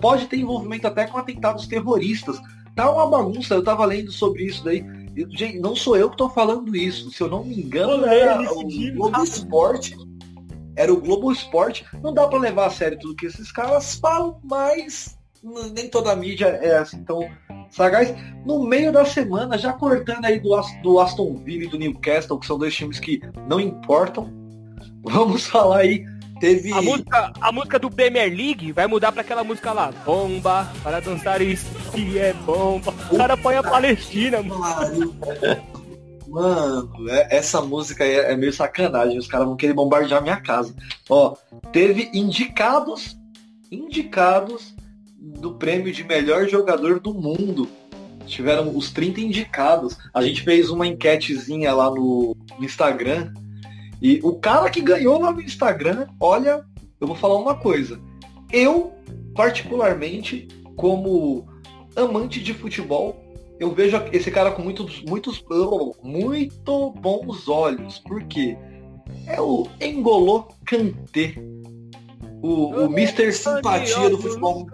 [0.00, 2.40] Pode ter envolvimento até com atentados terroristas.
[2.74, 4.84] Tá uma bagunça, eu tava lendo sobre isso daí.
[5.30, 7.10] Gente, não sou eu que tô falando isso.
[7.10, 9.96] Se eu não me engano, é o Globo Esporte
[10.76, 11.84] era o Globo Esporte.
[12.02, 15.16] Não dá para levar a sério tudo que esses caras falam, mas
[15.72, 17.28] nem toda a mídia é assim tão
[17.70, 18.14] sagaz.
[18.44, 20.50] No meio da semana, já cortando aí do,
[20.82, 24.30] do Aston Villa e do Newcastle, que são dois times que não importam,
[25.02, 26.04] vamos falar aí.
[26.38, 26.70] Teve...
[26.70, 29.90] A música, a música do Premier League vai mudar para aquela música lá.
[30.04, 32.92] Bomba, para dançar isso que é bomba.
[33.10, 35.14] O cara põe a Palestina, mano.
[36.36, 39.16] Mano, é, essa música é, é, meio sacanagem.
[39.16, 40.76] Os caras vão querer bombardear minha casa.
[41.08, 41.34] Ó,
[41.72, 43.16] teve indicados,
[43.72, 44.74] indicados
[45.18, 47.66] do prêmio de melhor jogador do mundo.
[48.26, 49.96] Tiveram os 30 indicados.
[50.12, 53.32] A gente fez uma enquetezinha lá no Instagram.
[54.02, 56.66] E o cara que ganhou lá no Instagram, olha,
[57.00, 57.98] eu vou falar uma coisa.
[58.52, 58.92] Eu,
[59.34, 61.48] particularmente, como
[61.96, 63.25] amante de futebol,
[63.58, 65.42] eu vejo esse cara com muitos, muitos,
[66.02, 67.98] muito bons olhos.
[68.00, 68.56] Por quê?
[69.26, 71.34] É o Engolô Kanté.
[72.42, 73.32] O, o Mr.
[73.32, 74.66] Simpatia do futebol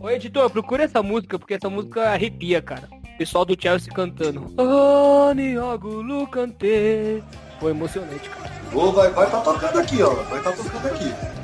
[0.00, 2.88] Ô editor, procura essa música, porque essa música arrepia, cara.
[2.92, 4.52] O pessoal do Chelsea cantando.
[4.58, 7.22] Oh, Niogulu Kanté.
[7.60, 8.50] Foi emocionante, cara.
[8.74, 10.10] Oh, vai vai tá tocando aqui, ó.
[10.10, 11.43] Vai estar tá tocando aqui.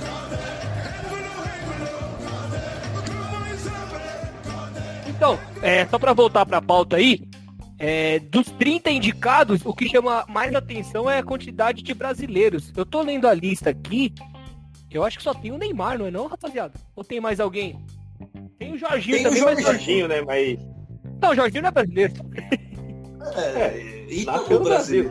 [5.21, 7.21] Então, é, só para voltar para a pauta aí,
[7.79, 12.73] é, dos 30 indicados, o que chama mais atenção é a quantidade de brasileiros.
[12.75, 14.15] Eu tô lendo a lista aqui,
[14.91, 16.73] eu acho que só tem o Neymar, não é não, rapaziada?
[16.97, 17.79] Ou tem mais alguém?
[18.59, 20.23] Tem o Jorginho tem também, o Jorginho, Jorginho, né?
[20.23, 20.59] Mas.
[21.21, 22.15] Não, o Jorginho não é brasileiro.
[23.37, 25.11] É, é e no Brasil.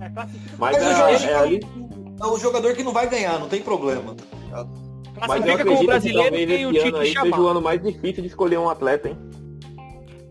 [0.00, 1.60] É, mas, mas é, é, ali...
[2.20, 4.16] é o jogador que não vai ganhar, não tem problema.
[4.50, 4.87] Mas eu
[5.20, 8.58] acredito como brasileiro que tem o Tite aí seja o ano mais difícil de escolher
[8.58, 9.18] um atleta, hein?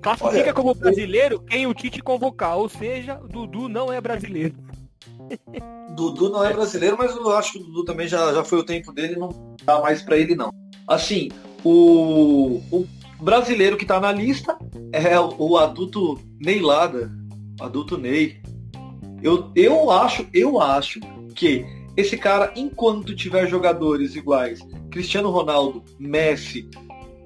[0.01, 4.55] Classifica Olha, como brasileiro quem o Tite convocar, ou seja, Dudu não é brasileiro.
[5.95, 8.63] Dudu não é brasileiro, mas eu acho que o Dudu também já, já foi o
[8.63, 9.29] tempo dele, não
[9.63, 10.51] dá mais para ele não.
[10.87, 11.29] Assim,
[11.63, 12.87] o, o
[13.19, 14.57] Brasileiro que tá na lista
[14.91, 17.11] é o, o adulto Neilada,
[17.59, 18.39] adulto Ney.
[19.23, 20.99] Eu, eu acho, eu acho
[21.33, 21.65] que
[21.97, 24.59] esse cara, enquanto tiver jogadores iguais,
[24.91, 26.69] Cristiano Ronaldo, Messi,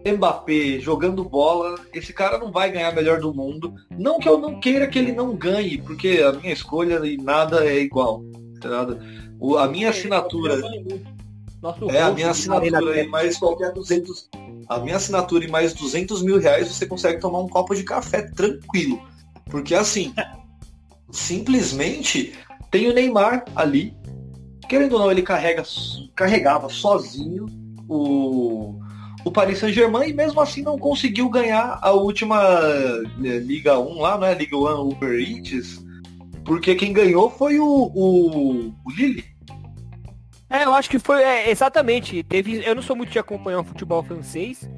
[0.05, 3.75] Mbappé jogando bola, esse cara não vai ganhar melhor do mundo.
[3.91, 7.65] Não que eu não queira que ele não ganhe, porque a minha escolha e nada
[7.65, 8.23] é igual.
[8.63, 8.97] Nada.
[9.39, 10.61] O, a minha assinatura.
[11.89, 14.29] é, a minha assinatura e mais qualquer 200.
[14.69, 18.21] A minha assinatura e mais 200 mil reais você consegue tomar um copo de café
[18.21, 19.01] tranquilo.
[19.49, 20.13] Porque assim,
[21.11, 22.33] simplesmente
[22.71, 23.93] tem o Neymar ali.
[24.71, 25.63] Querendo ou não, ele carrega,
[26.15, 27.45] carregava sozinho
[27.89, 28.79] o,
[29.25, 32.41] o Paris Saint-Germain e mesmo assim não conseguiu ganhar a última
[33.17, 34.33] né, Liga 1 lá, não é?
[34.33, 35.83] Liga 1 Uber Eats,
[36.45, 39.25] porque quem ganhou foi o, o, o Lille.
[40.49, 42.23] É, eu acho que foi é, exatamente.
[42.23, 44.69] Teve, eu não sou muito de acompanhar o futebol francês,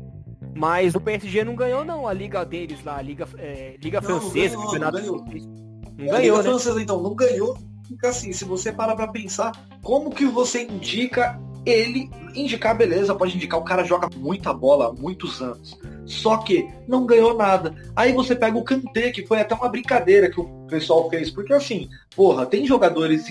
[0.56, 4.08] mas o PSG não ganhou não a liga deles lá, a liga, é, liga não,
[4.08, 4.98] francesa, não ganhou, campeonato.
[4.98, 5.48] Não ganhou.
[5.86, 6.44] Não ganhou, a liga né?
[6.44, 7.73] francesa então não ganhou.
[7.94, 9.52] Fica assim, se você para pra pensar,
[9.84, 14.92] como que você indica ele indicar, beleza, pode indicar, o cara joga muita bola há
[14.92, 15.78] muitos anos.
[16.04, 17.76] Só que não ganhou nada.
[17.96, 21.54] Aí você pega o Kanté, que foi até uma brincadeira que o pessoal fez, porque
[21.54, 23.26] assim, porra, tem jogadores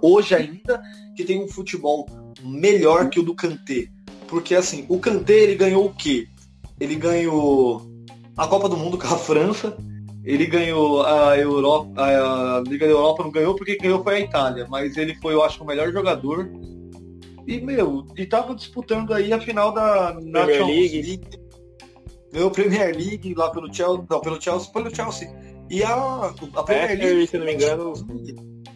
[0.00, 0.82] hoje ainda
[1.14, 2.06] que tem um futebol
[2.42, 3.88] melhor que o do Kanté.
[4.26, 6.26] Porque assim, o Kanté ele ganhou o quê?
[6.80, 7.86] Ele ganhou
[8.38, 9.76] a Copa do Mundo com a França,
[10.24, 14.66] ele ganhou a Europa, a Liga da Europa não ganhou porque ganhou foi a Itália,
[14.68, 16.50] mas ele foi, eu acho, o melhor jogador
[17.46, 21.02] e, meu, e tava disputando aí a final da Premier League.
[21.02, 21.40] League.
[22.32, 25.28] Ganhou Premier League lá pelo Chelsea, não, pelo Chelsea, pelo Chelsea.
[25.68, 27.26] E a, a Premier League.
[27.26, 27.92] se não me engano.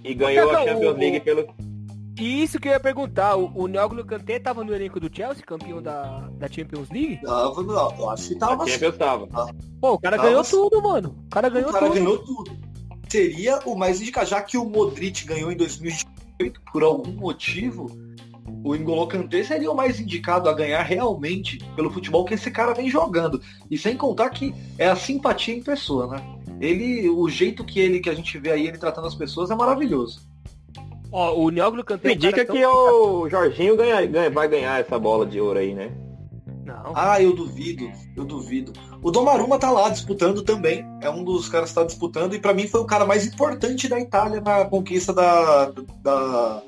[0.03, 1.47] E ganhou a Champions League pelo.
[2.16, 5.44] E isso que eu ia perguntar, o, o Neoglu Kanté tava no elenco do Chelsea,
[5.44, 7.20] campeão da, da Champions League?
[7.22, 8.66] Tava, não, eu acho que tava.
[8.66, 9.26] Champions tava.
[9.80, 11.16] Pô, o cara tava ganhou tudo, mano.
[11.26, 11.76] O cara ganhou tudo.
[11.76, 11.98] O cara tudo.
[11.98, 12.56] ganhou tudo.
[13.08, 17.86] Seria o mais indicado, já que o Modric ganhou em 2018 por algum motivo,
[18.64, 22.74] o N'Golo Kanté seria o mais indicado a ganhar realmente pelo futebol que esse cara
[22.74, 23.40] vem jogando.
[23.70, 26.16] E sem contar que é a simpatia em pessoa, né?
[26.60, 29.54] Ele, o jeito que ele que a gente vê aí ele tratando as pessoas é
[29.54, 30.20] maravilhoso.
[31.16, 34.98] Ó, o Neoglo Kanté me é indica que o Jorginho ganha, ganha, vai ganhar essa
[34.98, 35.92] bola de ouro aí, né?
[36.64, 36.92] Não.
[36.92, 38.72] Ah, eu duvido, eu duvido.
[39.00, 40.84] O Donnarumma tá lá disputando também.
[41.00, 43.86] É um dos caras que tá disputando e para mim foi o cara mais importante
[43.86, 45.66] da Itália na conquista da
[46.02, 46.62] da,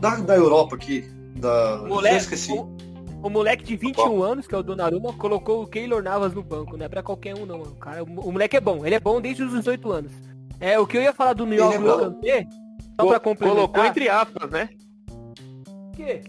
[0.00, 1.04] da, da Europa aqui.
[1.34, 1.84] Da...
[1.86, 2.52] Moleque, esqueci.
[2.52, 2.74] O,
[3.22, 6.78] o, moleque de 21 anos, que é o Donnarumma, colocou o Keylor Navas no banco.
[6.78, 7.60] Não é pra qualquer um, não.
[7.60, 8.86] O, cara, o, o moleque é bom.
[8.86, 10.12] Ele é bom desde os 18 anos.
[10.58, 11.76] É, o que eu ia falar do New York
[12.26, 12.46] é
[12.98, 13.56] só pra complementar...
[13.56, 14.68] Colocou entre aspas, né?
[15.08, 16.22] O quê?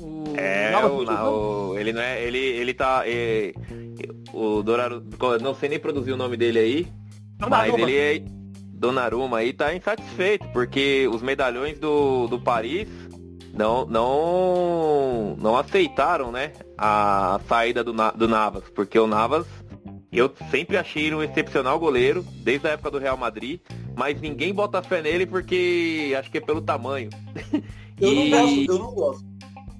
[0.00, 0.24] O...
[0.36, 2.22] É, o, o, ele não é.
[2.22, 3.02] Ele, ele tá.
[3.06, 3.52] É,
[4.32, 5.02] o Donaru,
[5.40, 6.88] não sei nem produzir o nome dele aí.
[7.38, 7.78] Donnarumma.
[7.78, 8.22] Mas ele é.
[8.72, 12.88] Donnarumma aí tá insatisfeito, porque os medalhões do, do Paris
[13.54, 19.46] não, não, não aceitaram, né, a saída do, do Navas, porque o Navas,
[20.18, 23.60] eu sempre achei ele um excepcional goleiro, desde a época do Real Madrid,
[23.96, 27.10] mas ninguém bota fé nele porque acho que é pelo tamanho.
[28.00, 28.30] Eu e...
[28.30, 29.24] não gosto, eu não gosto.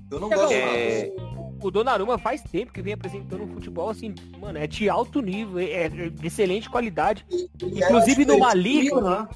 [0.09, 0.53] Eu não é, gosto.
[0.53, 1.13] É...
[1.61, 5.59] O Donnarumma faz tempo que vem apresentando um futebol assim, mano, é de alto nível,
[5.59, 7.27] é, é de excelente qualidade.
[7.31, 9.01] Ele Inclusive no Liga.
[9.01, 9.29] Né?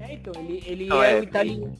[0.00, 1.76] É, então, ele, ele não, é, é, o italiano.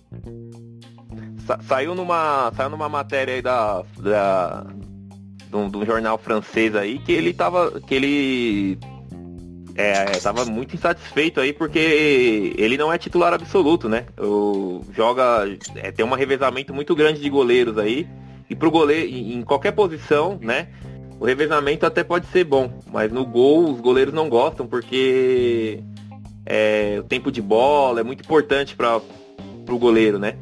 [1.47, 4.66] Sa saiu numa saiu numa matéria aí da, da
[5.55, 8.78] do, do, jornal francês aí que ele tava que ele
[9.76, 14.07] é, tava muito insatisfeito aí porque ele não é titular absoluto, né?
[14.18, 15.46] O, joga
[15.76, 18.09] é, tem um revezamento muito grande de goleiros aí
[18.50, 20.68] e pro goleiro em qualquer posição, né?
[21.20, 25.80] O revezamento até pode ser bom, mas no gol os goleiros não gostam porque
[26.44, 30.36] é, o tempo de bola é muito importante para o goleiro, né?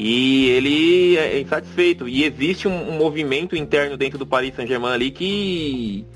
[0.00, 2.08] E ele é insatisfeito.
[2.08, 6.06] E existe um, um movimento interno dentro do Paris Saint-Germain ali que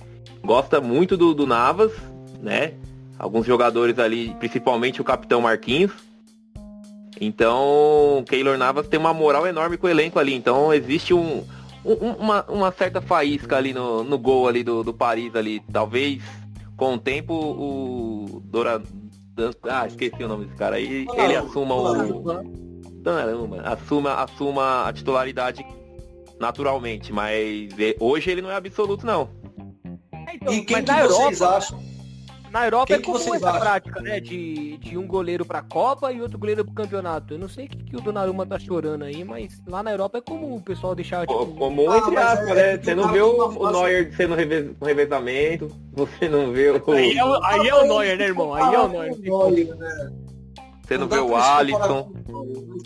[0.40, 1.90] gosta muito do, do Navas,
[2.40, 2.74] né?
[3.18, 5.90] Alguns jogadores ali, principalmente o capitão Marquinhos.
[7.20, 10.32] Então, Keylor Navas tem uma moral enorme com o elenco ali.
[10.32, 11.44] Então, existe um,
[11.84, 15.60] um, uma, uma, certa faísca ali no, no gol ali do, do Paris ali.
[15.72, 16.22] Talvez,
[16.76, 18.80] com o tempo, o Dora...
[19.68, 21.06] Ah, esqueci o nome desse cara aí.
[21.16, 22.71] Ele assuma o...
[23.02, 25.66] Donnarumma assuma, assuma a titularidade
[26.38, 27.68] naturalmente, mas
[28.00, 29.28] hoje ele não é absoluto não.
[30.28, 31.92] É, então, e quem que vocês Europa, acham?
[32.50, 33.60] Na Europa Quem é comum vocês essa acham?
[33.60, 34.20] prática, né?
[34.20, 37.32] De, de um goleiro pra Copa e outro goleiro pro campeonato.
[37.34, 40.18] Eu não sei o que, que o Donnarumma tá chorando aí, mas lá na Europa
[40.18, 41.46] é comum o pessoal deixar, tipo...
[41.46, 42.72] Comum Ah, entre aspas, é- né?
[42.74, 46.92] é Você não vê o, Neuer sendo reve- com revezamento, você não vê o.
[46.92, 48.52] Aí é, o- aí é o Neuer, né, irmão?
[48.54, 49.18] Aí é o Neuer.
[49.18, 50.12] Neuer, né?
[50.86, 52.12] Você não vê o Alisson.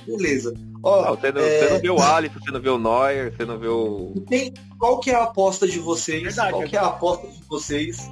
[0.07, 0.55] Beleza.
[0.83, 3.33] Ó, Não, você, não, é, você não vê o Alisson, você não vê o Neuer,
[3.37, 4.15] você não vê o.
[4.29, 6.23] tem- qual que é a aposta de vocês?
[6.23, 8.09] Verdade, qual que é a aposta de vocês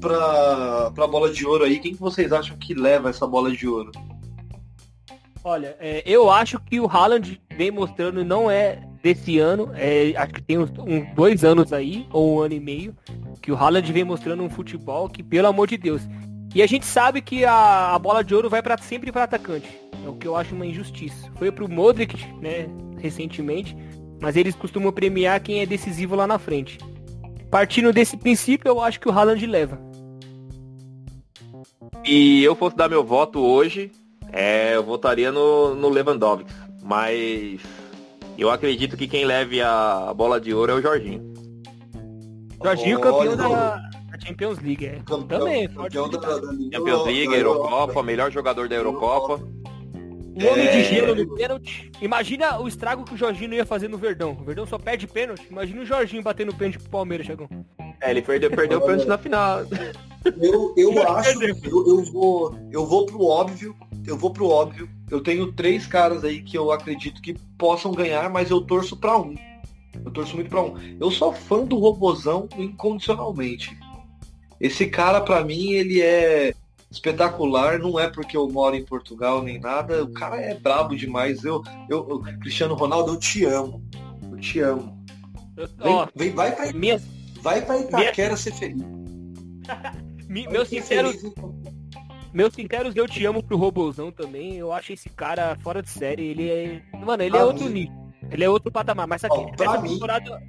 [0.00, 1.78] pra, pra bola de ouro aí?
[1.80, 3.90] Quem que vocês acham que leva essa bola de ouro?
[5.42, 10.32] Olha, é, eu acho que o Haaland vem mostrando, não é desse ano, é, acho
[10.32, 12.96] que tem uns, uns dois anos aí, ou um ano e meio,
[13.42, 16.00] que o Haaland vem mostrando um futebol que, pelo amor de Deus.
[16.54, 19.68] E a gente sabe que a, a bola de ouro vai pra, sempre para atacante.
[20.04, 21.30] É o que eu acho uma injustiça.
[21.36, 23.76] Foi pro Modric, né, recentemente,
[24.20, 26.78] mas eles costumam premiar quem é decisivo lá na frente.
[27.50, 29.80] Partindo desse princípio, eu acho que o Haaland leva.
[32.04, 33.90] E eu fosse dar meu voto hoje,
[34.30, 36.52] é, eu votaria no, no Lewandowski.
[36.82, 37.60] Mas
[38.38, 41.32] eu acredito que quem leve a bola de ouro é o Jorginho.
[42.62, 44.86] Jorginho, campeão da, da Champions League.
[44.86, 45.00] É.
[45.04, 49.42] Campeão, Também, campeão da, da Liga Champions League, Eurocopa, melhor jogador da Eurocopa.
[50.36, 50.84] Um homem de É.
[50.84, 51.92] gelo no pênalti.
[52.00, 54.36] Imagina o estrago que o Jorginho ia fazer no Verdão.
[54.40, 55.46] O Verdão só perde pênalti.
[55.48, 57.48] Imagina o Jorginho batendo pênalti pro Palmeiras, Chagão.
[58.00, 59.60] É, ele perdeu, perdeu o pênalti na final.
[60.40, 61.54] Eu, eu acho, eu,
[61.86, 64.88] eu vou, eu vou pro óbvio, eu vou pro óbvio.
[65.10, 69.16] Eu tenho três caras aí que eu acredito que possam ganhar, mas eu torço pra
[69.16, 69.34] um.
[70.04, 70.74] Eu torço muito pra um.
[70.98, 73.78] Eu sou fã do Robozão incondicionalmente.
[74.66, 76.54] Esse cara, pra mim, ele é
[76.90, 77.78] espetacular.
[77.78, 80.02] Não é porque eu moro em Portugal nem nada.
[80.04, 81.44] O cara é brabo demais.
[81.44, 83.82] Eu, eu, eu- Cristiano Ronaldo, eu te amo.
[84.30, 85.04] Eu te amo.
[85.56, 87.02] Vem, vem, vai pra, minhas,
[87.42, 88.82] vai pra Itaquera ser feliz.
[90.28, 91.34] meus sinceros, feliz.
[92.32, 94.56] meus sinceros eu te amo pro Robozão também.
[94.56, 96.24] Eu acho esse cara fora de série.
[96.24, 96.82] Ele é.
[97.04, 97.72] Mano, ele é Pra outro mim.
[97.90, 98.04] nível.
[98.30, 99.06] Ele é outro patamar.
[99.06, 100.42] Mas aqui, Ó, essa mim- temporada.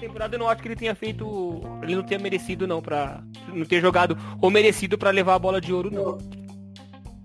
[0.00, 1.60] Temporada eu não acho que ele tenha feito.
[1.82, 3.22] Ele não tenha merecido, não, pra.
[3.52, 6.18] Não ter jogado ou merecido pra levar a bola de ouro, não.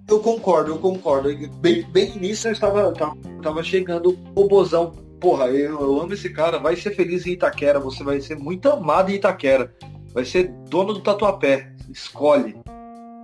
[0.08, 1.30] Eu concordo, eu concordo.
[1.60, 4.92] Bem, bem nisso eu estava, tava, tava chegando o Bozão.
[5.20, 6.60] Porra, eu, eu amo esse cara.
[6.60, 7.80] Vai ser feliz em Itaquera.
[7.80, 9.74] Você vai ser muito amado em Itaquera.
[10.14, 11.74] Vai ser dono do tatuapé.
[11.90, 12.56] Escolhe.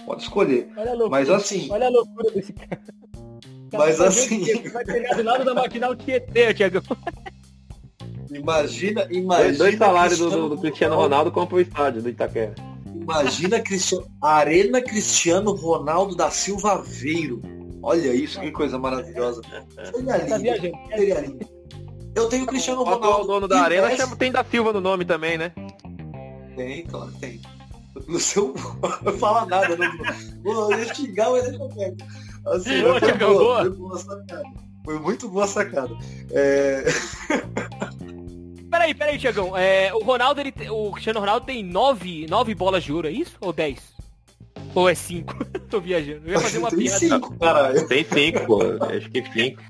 [0.05, 0.69] Pode escolher.
[0.77, 1.09] Olha a loucura.
[1.09, 2.81] Mas assim, Olha a loucura desse cara.
[3.73, 6.81] Mas assim- Ele vai pegar do lado da maquinal Tietê, Thiago.
[8.31, 9.57] imagina, imagina.
[9.57, 12.55] dois salários do, Cristiano do- do Cristiano Ronaldo compra o estádio do Itaquera.
[12.93, 17.41] Imagina Cristiano, Arena Cristiano Ronaldo da Silva Aveiro.
[17.81, 19.41] Olha isso, que coisa maravilhosa.
[19.93, 20.77] Seria Tá lindo.
[20.89, 21.47] Seria lindo.
[22.15, 23.27] Eu tenho o Cristiano O Ronaldo.
[23.27, 25.51] dono e da arena chama, tem da Silva no nome também, né?
[26.55, 27.41] Tem, claro que tem.
[28.07, 28.53] No seu.
[29.03, 29.91] Não fala nada, não.
[30.43, 32.05] Vou eu ia xingar, mas deixa quieto.
[32.47, 33.61] Assim, foi, boa, boa.
[33.61, 34.43] foi boa sacada.
[34.85, 35.97] Foi muito boa sacada.
[36.31, 36.83] É...
[38.79, 39.57] Peraí, peraí, Tiagão.
[39.57, 43.35] É, o Ronaldo, ele, o Cristiano Ronaldo tem nove, nove bolas de ouro, é isso?
[43.41, 43.77] Ou dez?
[44.73, 45.35] Ou é cinco?
[45.69, 46.21] Tô viajando.
[46.25, 46.97] Eu ia fazer uma Tem piada.
[46.97, 47.87] cinco, caralho.
[47.89, 48.61] Tem cinco, pô.
[48.85, 49.61] Acho que cinco.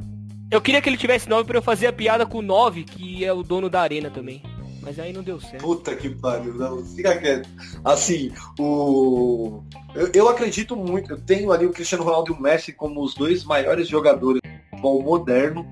[0.51, 3.33] Eu queria que ele tivesse nove pra eu fazer a piada com nove, que é
[3.33, 4.43] o dono da arena também.
[4.79, 5.63] Mas aí não deu certo.
[5.63, 7.49] Puta que pariu, não, fica quieto.
[7.83, 9.63] Assim, o.
[9.95, 13.15] Eu, eu acredito muito, eu tenho ali o Cristiano Ronaldo e o Messi como os
[13.15, 15.65] dois maiores jogadores do futebol moderno,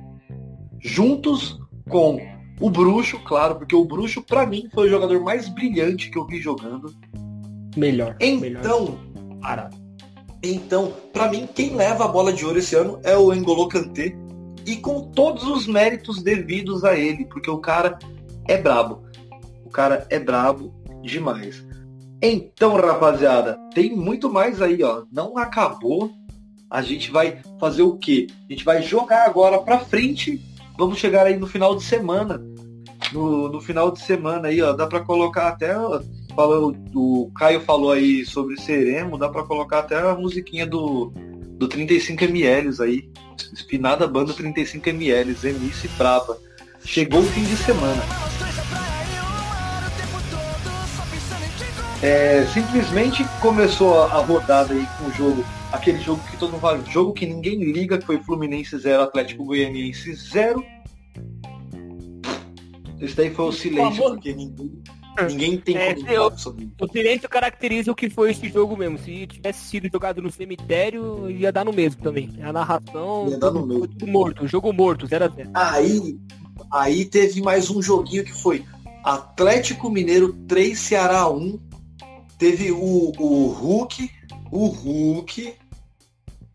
[0.79, 6.09] juntos com o Bruxo, claro, porque o Bruxo, pra mim, foi o jogador mais brilhante
[6.09, 6.93] que eu vi jogando.
[7.75, 8.15] Melhor.
[8.19, 8.59] melhor.
[8.59, 8.99] Então,
[9.39, 9.77] Parado.
[10.43, 14.15] então, pra mim, quem leva a bola de ouro esse ano é o Engolo Kanté.
[14.65, 17.97] E com todos os méritos devidos a ele, porque o cara
[18.47, 19.03] é brabo.
[19.63, 21.65] O cara é brabo demais.
[22.21, 25.03] Então, rapaziada, tem muito mais aí, ó.
[25.11, 26.11] Não acabou.
[26.69, 28.27] A gente vai fazer o quê?
[28.49, 30.41] A gente vai jogar agora pra frente.
[30.77, 32.41] Vamos chegar aí no final de semana.
[33.11, 34.73] No, no final de semana aí, ó.
[34.73, 35.77] Dá pra colocar até.
[35.77, 36.01] ó,
[36.35, 41.11] Falou, o Caio falou aí sobre Seremo, dá pra colocar até a musiquinha do,
[41.57, 43.09] do 35ml aí.
[43.51, 46.37] Espinada banda 35ml, MC Brava.
[46.85, 48.03] Chegou o fim de semana.
[52.03, 56.61] É, simplesmente começou a, a rodada aí com o jogo, aquele jogo que todo mundo
[56.61, 60.63] fala, jogo que ninguém liga, que foi Fluminense 0, Atlético Goianiense 0.
[62.99, 64.71] Esse daí foi o silêncio, amor- porque ninguém,
[65.29, 66.73] ninguém tem É, como eu- sobre isso.
[66.81, 68.97] O silêncio caracteriza o que foi esse jogo mesmo.
[68.97, 72.31] Se tivesse sido jogado no cemitério, ia dar no mesmo também.
[72.41, 73.27] A narração.
[73.29, 73.79] Ia dar no mesmo.
[73.79, 74.47] foi tudo morto.
[74.47, 75.51] Jogo morto, 0x0.
[75.53, 76.17] Aí,
[76.71, 78.63] aí teve mais um joguinho que foi
[79.03, 81.59] Atlético Mineiro 3, Ceará 1.
[82.37, 84.09] teve o, o Hulk,
[84.51, 85.53] o Hulk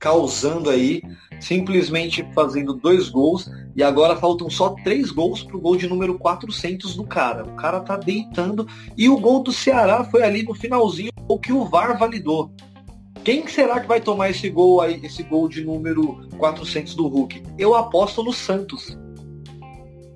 [0.03, 1.01] causando aí,
[1.41, 6.97] simplesmente fazendo dois gols, e agora faltam só três gols pro gol de número 400
[6.97, 7.45] do cara.
[7.45, 8.67] O cara tá deitando,
[8.99, 12.53] e o gol do Ceará foi ali no finalzinho, o que o VAR validou.
[13.23, 17.41] Quem será que vai tomar esse gol aí, esse gol de número 400 do Hulk?
[17.57, 18.99] Eu aposto no Santos.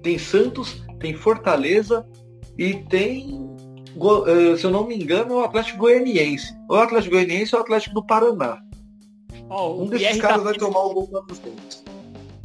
[0.03, 2.05] Tem Santos, tem Fortaleza
[2.59, 3.41] e tem,
[4.27, 6.53] eh, se eu não me engano, o Atlético Goianiense.
[6.69, 8.66] Ou o Atlético Goianiense ou o Atlético do Paraná.
[9.49, 11.85] Ó, Um o desses caras tá, vai tomar o gol 400.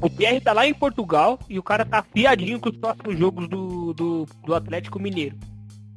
[0.02, 3.48] o Pierre tá lá em Portugal e o cara tá fiadinho com os próximos jogos
[3.48, 5.38] do, do, do Atlético Mineiro.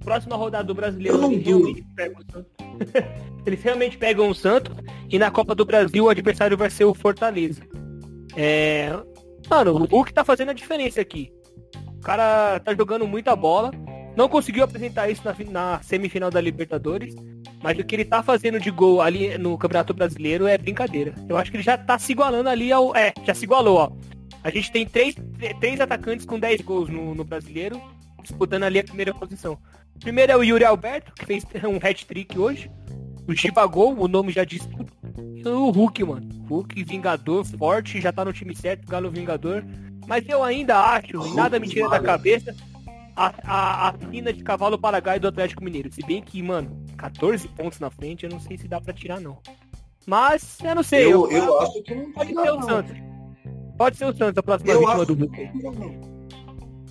[0.03, 2.53] Próxima rodada do brasileiro, eles realmente pegam o Santos.
[3.47, 4.75] eles realmente pegam o Santos
[5.09, 7.63] e na Copa do Brasil o adversário vai ser o Fortaleza.
[8.37, 8.91] É...
[9.49, 11.33] Mano, o Hulk tá fazendo a diferença aqui.
[11.97, 13.71] O cara tá jogando muita bola.
[14.17, 17.15] Não conseguiu apresentar isso na, na semifinal da Libertadores.
[17.65, 21.15] Mas o que ele tá fazendo de gol ali no Campeonato Brasileiro é brincadeira.
[21.27, 22.95] Eu acho que ele já tá se igualando ali ao.
[22.95, 23.91] É, já se igualou, ó.
[24.43, 25.17] A gente tem três,
[25.61, 27.81] três atacantes com 10 gols no, no brasileiro,
[28.23, 29.57] disputando ali a primeira posição.
[29.99, 32.71] Primeiro é o Yuri Alberto, que fez um hat-trick hoje.
[33.27, 34.93] O Chibagol, o nome já diz tudo.
[35.35, 36.29] E o Hulk, mano.
[36.47, 39.65] Hulk, Vingador, forte, já tá no time certo, Galo Vingador.
[40.07, 42.55] Mas eu ainda acho, e nada me tira da cabeça,
[43.17, 45.93] a, a, a fina de cavalo paraguai do Atlético Mineiro.
[45.93, 49.21] Se bem que, mano, 14 pontos na frente, eu não sei se dá pra tirar,
[49.21, 49.39] não.
[50.07, 51.13] Mas, eu não sei.
[51.13, 52.63] Eu, eu acho que não Pode ser o.
[52.63, 52.97] Santos.
[53.77, 56.15] Pode ser o Santos, a próxima Eu vítima do não.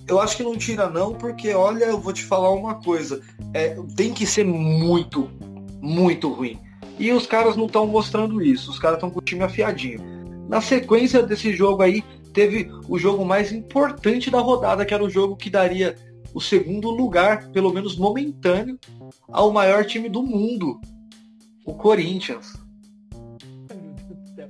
[0.06, 3.22] Eu acho que não tira não, porque olha, eu vou te falar uma coisa.
[3.54, 5.30] É, tem que ser muito,
[5.80, 6.60] muito ruim.
[6.98, 8.70] E os caras não estão mostrando isso.
[8.70, 10.00] Os caras estão com o time afiadinho.
[10.48, 12.02] Na sequência desse jogo aí,
[12.34, 15.96] teve o jogo mais importante da rodada, que era o jogo que daria
[16.34, 18.76] o segundo lugar, pelo menos momentâneo,
[19.28, 20.80] ao maior time do mundo,
[21.64, 22.54] o Corinthians.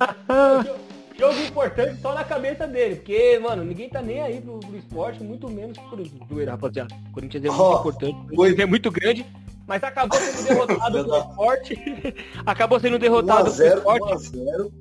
[1.17, 5.23] Jogo importante só na cabeça dele, porque, mano, ninguém tá nem aí pro, pro esporte,
[5.23, 6.93] muito menos pro zoeira, rapaziada.
[7.11, 9.27] O Corinthians é muito Ó, importante, o Corinthians é muito grande,
[9.65, 11.79] mas acabou sendo derrotado pro esporte.
[12.45, 14.31] acabou sendo derrotado pro 1x0, esporte.
[14.33, 14.73] 1x0.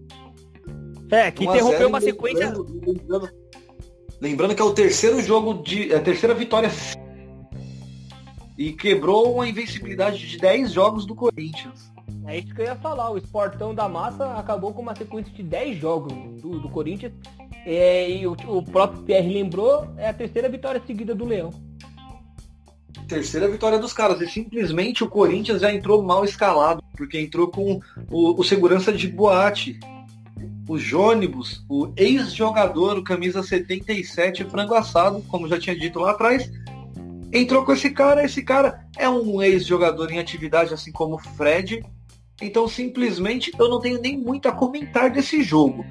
[1.11, 2.47] É, que 1 a interrompeu 0, uma sequência.
[2.47, 3.42] Lembrando, lembrando,
[4.23, 5.91] lembrando que é o terceiro jogo de.
[5.91, 6.71] É a terceira vitória.
[8.57, 11.91] E quebrou uma invencibilidade de 10 jogos do Corinthians.
[12.25, 13.09] É isso que eu ia falar.
[13.09, 17.11] O Esportão da Massa acabou com uma sequência de 10 jogos do, do Corinthians.
[17.65, 21.49] É, e o, o próprio Pierre lembrou, é a terceira vitória seguida do Leão.
[23.07, 24.21] Terceira vitória dos caras.
[24.21, 29.07] E simplesmente o Corinthians já entrou mal escalado, porque entrou com o, o segurança de
[29.07, 29.79] boate.
[30.67, 36.49] O Jônibus, o ex-jogador, o camisa 77, frango assado, como já tinha dito lá atrás,
[37.33, 38.23] entrou com esse cara.
[38.23, 41.83] Esse cara é um ex-jogador em atividade, assim como o Fred.
[42.41, 45.85] Então, simplesmente, eu não tenho nem muito a comentar desse jogo.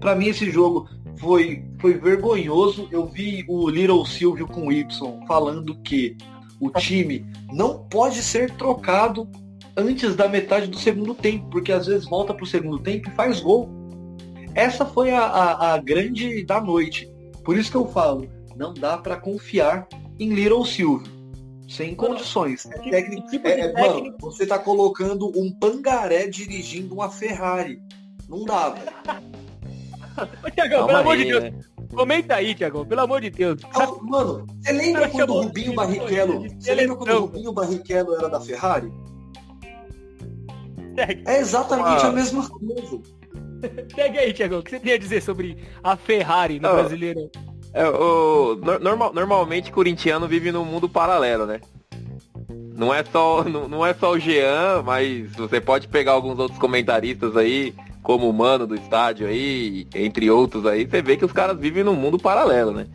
[0.00, 0.88] Para mim, esse jogo
[1.18, 2.88] foi, foi vergonhoso.
[2.90, 4.86] Eu vi o Little Silvio com Y
[5.26, 6.16] falando que
[6.60, 9.28] o time não pode ser trocado
[9.76, 13.12] antes da metade do segundo tempo, porque às vezes volta para o segundo tempo e
[13.12, 13.68] faz gol.
[14.56, 17.08] Essa foi a, a, a grande da noite.
[17.44, 18.26] Por isso que eu falo,
[18.56, 19.86] não dá para confiar
[20.18, 21.14] em Little Silvio.
[21.68, 22.64] Sem condições.
[22.66, 23.92] É Que- técnico, que tipo é- é- técnico?
[23.94, 27.80] mano, você tá colocando um pangaré dirigindo uma Ferrari.
[28.28, 28.90] Não dá, velho.
[30.44, 31.52] Ô, Tiagão, pelo amor de aí, Deus, né?
[31.94, 33.60] comenta aí, Tiagão, pelo amor de Deus.
[33.74, 36.44] Ah, Mano, você lembra Cara, quando o Rubinho Barrichello.
[36.58, 37.20] Você lembra quando o.
[37.20, 38.90] Rubinho Barrichello era da Ferrari?
[40.94, 42.08] Segue, É exatamente Ah.
[42.08, 43.02] a mesma coisa.
[43.94, 44.58] segue aí, Tiagão.
[44.58, 46.74] O que você tem a dizer sobre a Ferrari no Ah.
[46.74, 47.30] Brasileirão?
[47.72, 51.60] É, o, nor- normal, normalmente corintiano vive num mundo paralelo, né?
[52.74, 56.58] Não é só não, não é só o Jean, mas você pode pegar alguns outros
[56.58, 61.32] comentaristas aí, como o Mano do estádio aí, entre outros aí, você vê que os
[61.32, 62.86] caras vivem num mundo paralelo, né?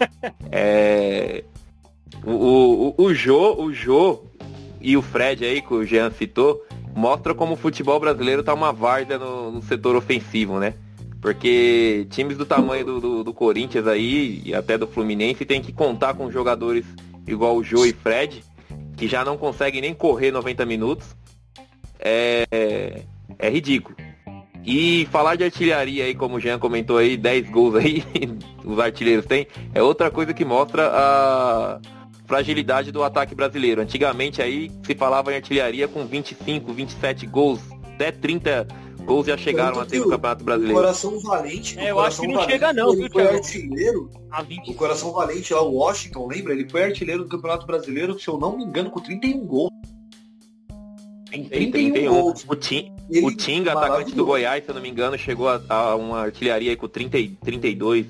[0.50, 1.42] É,
[2.24, 4.24] o, o, o, o Jô, o Jô
[4.80, 6.62] e o Fred aí, que o Jean citou,
[6.96, 10.74] mostra como o futebol brasileiro tá uma várzea no, no setor ofensivo, né?
[11.20, 15.72] Porque times do tamanho do, do, do Corinthians aí, e até do Fluminense, tem que
[15.72, 16.86] contar com jogadores
[17.26, 18.42] igual o Jô e Fred,
[18.96, 21.14] que já não conseguem nem correr 90 minutos.
[21.98, 23.02] É,
[23.38, 23.96] é ridículo.
[24.64, 28.04] E falar de artilharia aí, como o Jean comentou aí, 10 gols aí,
[28.64, 31.80] os artilheiros têm, é outra coisa que mostra a
[32.26, 33.80] fragilidade do ataque brasileiro.
[33.80, 37.60] Antigamente aí se falava em artilharia com 25, 27 gols,
[37.94, 38.66] até 30
[39.04, 40.74] gols já chegaram Tanto a ter no que o- Campeonato O Brasileiro.
[40.74, 41.78] Coração Valente.
[41.78, 44.10] É, o eu acho que não Valente, chega não, ele viu, foi artilheiro.
[44.30, 44.70] A 20.
[44.70, 46.52] O Coração Valente lá, o Washington, lembra?
[46.52, 49.70] Ele foi artilheiro do Campeonato Brasileiro, se eu não me engano, com 31 gols.
[51.30, 51.92] Tem 31.
[51.92, 52.12] 31.
[52.22, 52.44] Gols.
[52.48, 55.94] O, Tim, o Tinga, atacante do Goiás, se eu não me engano, chegou a, a
[55.96, 58.06] uma artilharia aí com 30, 32.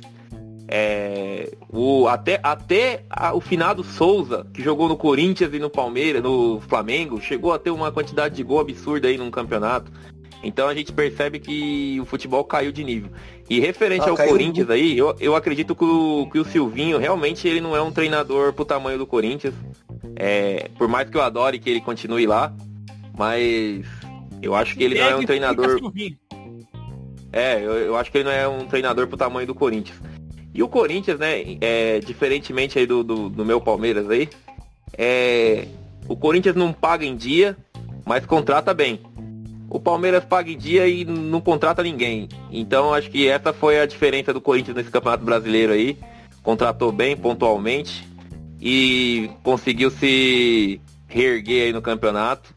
[0.69, 6.23] É, o, até até a, o finado Souza, que jogou no Corinthians e no Palmeiras,
[6.23, 9.93] no Flamengo, chegou a ter uma quantidade de gol absurda aí num campeonato.
[10.43, 13.11] Então a gente percebe que o futebol caiu de nível.
[13.49, 17.47] E referente ah, ao Corinthians aí, eu, eu acredito que o, que o Silvinho realmente
[17.47, 19.55] ele não é um treinador pro tamanho do Corinthians.
[20.17, 22.53] É, por mais que eu adore que ele continue lá,
[23.17, 23.85] mas
[24.43, 25.81] eu acho que ele não é um treinador.
[27.33, 29.99] É, eu, eu acho que ele não é um treinador pro tamanho do Corinthians.
[30.57, 34.27] E o Corinthians, né, é, diferentemente aí do, do, do, meu Palmeiras aí,
[34.97, 35.69] é,
[36.09, 37.55] o Corinthians não paga em dia,
[38.07, 38.99] mas contrata bem.
[39.69, 42.31] O Palmeiras paga em dia e não contrata ninguém.
[42.51, 45.99] Então acho que essa foi a diferença do Corinthians nesse Campeonato Brasileiro aí.
[46.43, 48.09] Contratou bem, pontualmente,
[48.59, 52.55] e conseguiu se reerguer aí no campeonato.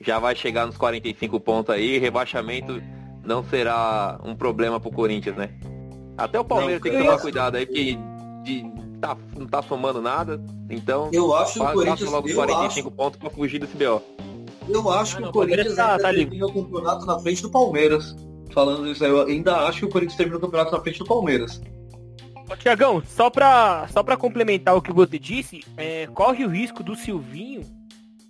[0.00, 2.82] Já vai chegar nos 45 pontos aí, rebaixamento
[3.24, 5.50] não será um problema pro Corinthians, né?
[6.20, 7.98] Até o Palmeiras não, tem que tomar cuidado aí, porque
[8.42, 10.40] de, tá, não tá somando nada.
[10.68, 12.96] Então, eu acho que o Corinthians logo 45 acho...
[12.96, 14.02] pontos para fugir desse BO.
[14.68, 18.14] Eu acho que o Corinthians tá, ainda tá termina o campeonato na frente do Palmeiras.
[18.52, 21.60] Falando isso, eu ainda acho que o Corinthians termina o campeonato na frente do Palmeiras.
[22.58, 26.96] Tiagão, só pra, só pra complementar o que você disse, é, corre o risco do
[26.96, 27.62] Silvinho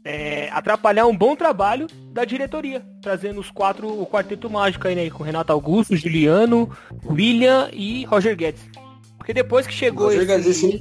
[0.04, 5.10] é, atrapalhar um bom trabalho da diretoria, trazendo os quatro, o quarteto mágico aí, né?
[5.10, 6.70] Com Renato Augusto, Juliano,
[7.04, 8.62] William e Roger Guedes.
[9.18, 10.80] Porque depois que chegou Roger esse, Guedes,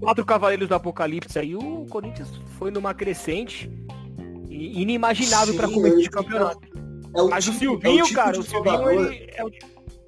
[0.00, 3.70] quatro Cavaleiros do Apocalipse aí, o Corinthians foi numa crescente
[4.48, 6.60] inimaginável para começo de campeonato.
[7.14, 9.48] É o Mas tipo, o Silvinho, é o tipo cara, o Silvinho ele é, o,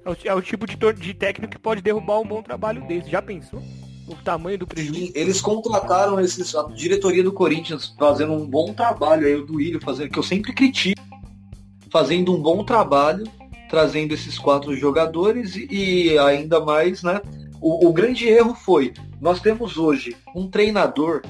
[0.05, 3.09] é, o, é o tipo de, de técnico que pode derrubar um bom trabalho desse.
[3.09, 3.61] Já pensou?
[4.07, 5.11] O tamanho do prejuízo.
[5.15, 9.79] Eles contrataram esses, a diretoria do Corinthians fazendo um bom trabalho aí, o do Ilho
[9.81, 11.01] fazendo, que eu sempre critico,
[11.89, 13.25] fazendo um bom trabalho,
[13.69, 17.21] trazendo esses quatro jogadores e, e ainda mais, né?
[17.61, 21.21] O, o grande erro foi, nós temos hoje um treinador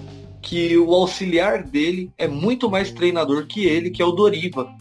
[0.41, 4.73] que o auxiliar dele é muito mais treinador que ele, que é o Doriva.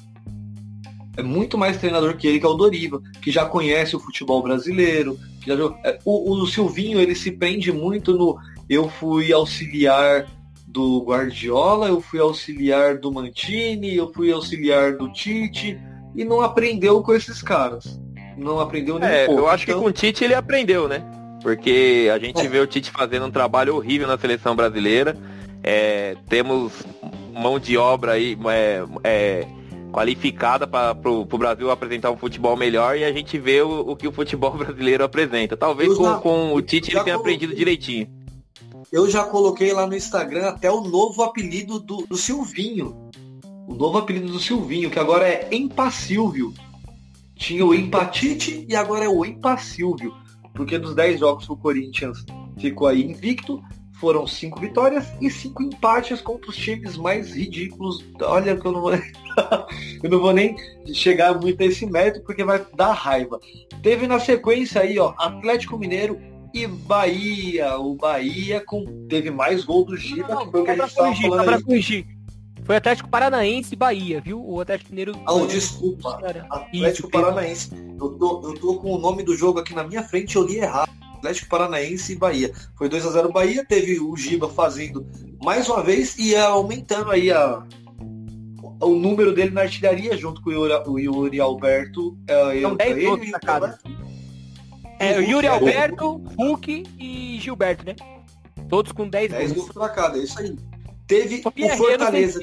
[1.16, 4.42] É muito mais treinador que ele, que é o Doriva, que já conhece o futebol
[4.42, 5.18] brasileiro,
[5.84, 8.38] é, o, o Silvinho ele se prende muito no
[8.68, 10.26] eu fui auxiliar
[10.66, 15.76] do Guardiola, eu fui auxiliar do Mantini, eu fui auxiliar do Tite
[16.14, 18.00] e não aprendeu com esses caras.
[18.38, 19.40] Não aprendeu nem é, pouco.
[19.40, 19.76] Eu acho então...
[19.76, 21.02] que com o Tite ele aprendeu, né?
[21.42, 22.48] Porque a gente é.
[22.48, 25.16] vê o Tite fazendo um trabalho horrível na seleção brasileira.
[25.62, 26.72] É, temos
[27.32, 29.46] mão de obra aí, é, é
[29.90, 34.08] qualificada para o Brasil apresentar um futebol melhor e a gente vê o, o que
[34.08, 35.56] o futebol brasileiro apresenta.
[35.56, 38.08] Talvez com, já, com, o Tite ele tenha coloquei, aprendido direitinho.
[38.90, 43.10] Eu já coloquei lá no Instagram até o novo apelido do, do Silvinho.
[43.66, 46.52] O novo apelido do Silvinho, que agora é Empacilvio.
[47.36, 50.14] Tinha o Empatite e agora é o Empacilvio.
[50.54, 52.24] Porque dos 10 jogos que o Corinthians
[52.58, 53.62] ficou aí invicto,
[54.00, 58.04] foram cinco vitórias e cinco empates contra os times mais ridículos.
[58.22, 58.92] Olha que eu não vou,
[60.02, 60.56] eu não vou nem
[60.92, 63.38] chegar muito a esse mérito porque vai dar raiva.
[63.82, 66.18] Teve na sequência aí, ó, Atlético Mineiro
[66.54, 67.78] e Bahia.
[67.78, 71.64] O Bahia com, teve mais gol do Giba, que foi o que a gente falando.
[71.64, 72.06] Corrigir.
[72.64, 74.42] Foi Atlético Paranaense e Bahia, viu?
[74.46, 75.12] O Atlético Mineiro.
[75.26, 76.20] Ah, oh, desculpa.
[76.48, 77.70] Atlético Isso, Paranaense.
[78.00, 80.58] Eu tô, eu tô com o nome do jogo aqui na minha frente, eu li
[80.58, 80.90] errado.
[81.20, 82.52] Atlético Paranaense e Bahia.
[82.76, 85.06] Foi 2 a 0 Bahia, teve o Giba fazendo
[85.42, 87.62] mais uma vez e aumentando aí a,
[88.80, 92.18] o número dele na artilharia junto com o Yuri, o Yuri Alberto.
[92.26, 93.78] É, São 10 gols sacados.
[94.98, 97.94] É, o Yuri Alberto, Hulk e Gilberto, né?
[98.68, 99.42] Todos com 10 gols.
[99.42, 100.56] 10 gols pra cada, é isso aí.
[101.06, 102.40] Teve o Fortaleza.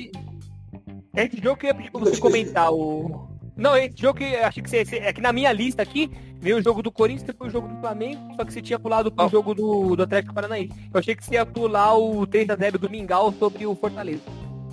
[1.15, 3.26] Esse jogo que eu ia pedir pra você comentar o.
[3.58, 4.97] Não, esse jogo que achei que você.
[4.97, 7.80] É que na minha lista aqui, veio o jogo do Corinthians, depois o jogo do
[7.80, 9.30] Flamengo, só que você tinha pulado pro oh.
[9.30, 10.74] jogo do, do Atlético Paranaense.
[10.93, 14.22] Eu achei que você ia pular o 3x0 do Mingau sobre o Fortaleza.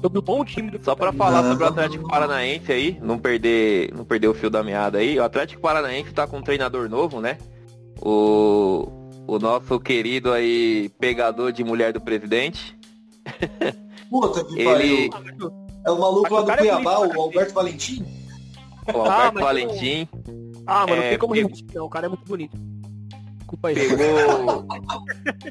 [0.00, 3.90] Sobre o bom time do Só para falar sobre o Atlético Paranaense aí, não perder,
[3.94, 7.22] não perder o fio da meada aí, o Atlético Paranaense tá com um treinador novo,
[7.22, 7.38] né?
[8.02, 8.86] O,
[9.26, 12.76] o nosso querido aí pegador de mulher do presidente.
[14.10, 15.08] Puta que Ele...
[15.08, 15.64] pariu.
[15.86, 18.23] É o maluco lá do é Cuiabá, o Alberto Valentim?
[18.92, 20.08] O Alberto ah, Valentim.
[20.66, 21.64] Ah, mano, é, não tem como porque...
[21.74, 22.56] não, o cara é muito bonito.
[23.38, 23.74] Desculpa aí.
[23.74, 24.66] Pegou,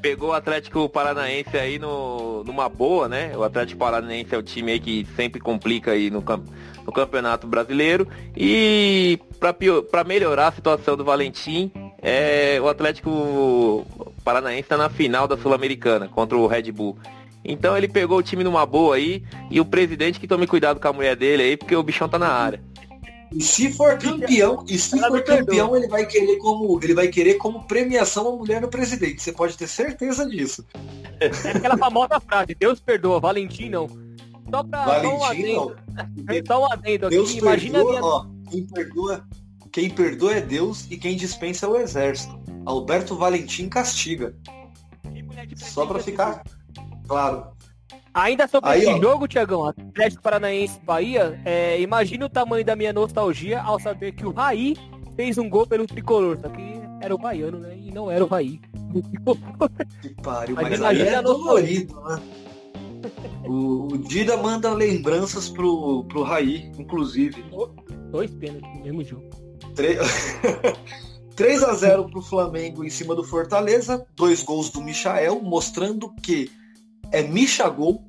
[0.02, 3.36] pegou o Atlético Paranaense aí no, numa boa, né?
[3.38, 6.24] O Atlético Paranaense é o time aí que sempre complica aí no,
[6.86, 8.08] no Campeonato Brasileiro.
[8.36, 11.72] E para melhorar a situação do Valentim,
[12.02, 13.86] é, o Atlético
[14.24, 16.98] Paranaense está na final da Sul-Americana contra o Red Bull.
[17.46, 20.88] Então ele pegou o time numa boa aí e o presidente que tome cuidado com
[20.88, 22.62] a mulher dele aí, porque o bichão tá na área.
[23.36, 27.36] E se for campeão, e se for campeão, ele vai querer como ele vai querer
[27.36, 29.22] como premiação a mulher no presidente.
[29.22, 30.66] Você pode ter certeza disso.
[31.20, 33.88] É aquela famosa frase, Deus perdoa, Valentim não.
[34.50, 35.76] Só pra Valentim, um adendo.
[36.48, 37.16] Só um adendo aqui.
[37.16, 38.04] Deus Imagina perdoa, minha...
[38.04, 39.28] ó, quem perdoa,
[39.72, 42.40] quem perdoa é Deus e quem dispensa é o exército.
[42.66, 44.36] Alberto Valentim castiga.
[45.56, 46.44] Só pra ficar
[47.08, 47.48] claro.
[48.14, 49.02] Ainda sobre Aí, esse ó.
[49.02, 54.26] jogo, Tiagão, Atlético Paranaense Bahia, é, imagina o tamanho da minha nostalgia ao saber que
[54.26, 54.76] o Raí
[55.16, 57.76] fez um gol pelo tricolor, só que era o baiano, né?
[57.76, 58.62] E não era o Raí.
[60.02, 62.22] Que pariu, mas, mas aí é dolorido, né?
[63.46, 67.44] O, o Dida manda lembranças pro, pro Raí, inclusive.
[68.12, 69.30] Dois pênaltis no mesmo jogo.
[69.76, 69.98] 3...
[71.36, 76.50] 3 a 0 pro Flamengo em cima do Fortaleza, dois gols do Michael, mostrando que
[77.14, 78.04] é Misha Gol,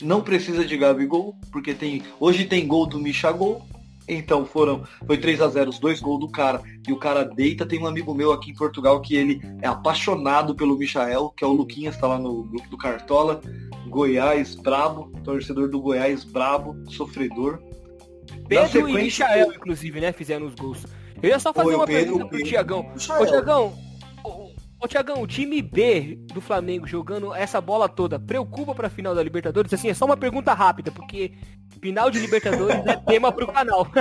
[0.00, 3.66] não precisa de Gabigol, porque tem hoje tem gol do Misha Gol,
[4.06, 7.66] então foram foi 3 a 0 os dois gols do cara e o cara deita.
[7.66, 11.46] Tem um amigo meu aqui em Portugal que ele é apaixonado pelo Michael, que é
[11.46, 13.40] o Luquinhas, tá lá no grupo do Cartola.
[13.88, 17.58] Goiás brabo, torcedor do Goiás brabo, sofredor.
[18.46, 20.86] Pedro e Michael, inclusive, né, fizeram os gols.
[21.20, 22.92] Eu ia só fazer uma Pedro, pergunta pro Tiagão.
[23.20, 23.87] Ô, Tiagão,
[24.80, 29.22] Ô, Tiagão, o time B do Flamengo jogando essa bola toda preocupa pra final da
[29.22, 29.74] Libertadores?
[29.74, 31.32] Assim, é só uma pergunta rápida, porque
[31.80, 33.88] final de Libertadores é tema pro canal.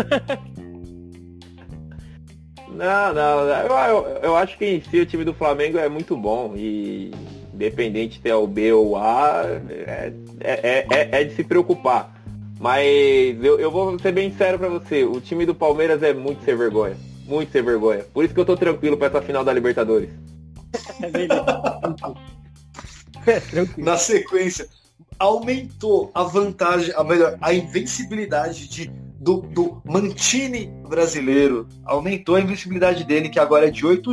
[2.69, 6.15] não, não, eu, eu, eu, acho que em si o time do Flamengo é muito
[6.15, 7.11] bom e
[7.51, 12.15] independente se é o B ou o A, é, é, é, é de se preocupar.
[12.59, 16.43] Mas eu, eu vou ser bem sério pra você, o time do Palmeiras é muito
[16.43, 16.95] sem vergonha.
[17.25, 18.05] Muito sem vergonha.
[18.13, 20.09] Por isso que eu tô tranquilo pra essa final da Libertadores.
[23.77, 24.67] Na sequência,
[25.19, 28.87] aumentou a vantagem, a melhor, a invencibilidade de,
[29.19, 31.67] do, do Mantini brasileiro.
[31.85, 34.11] Aumentou a invencibilidade dele, que agora é de 8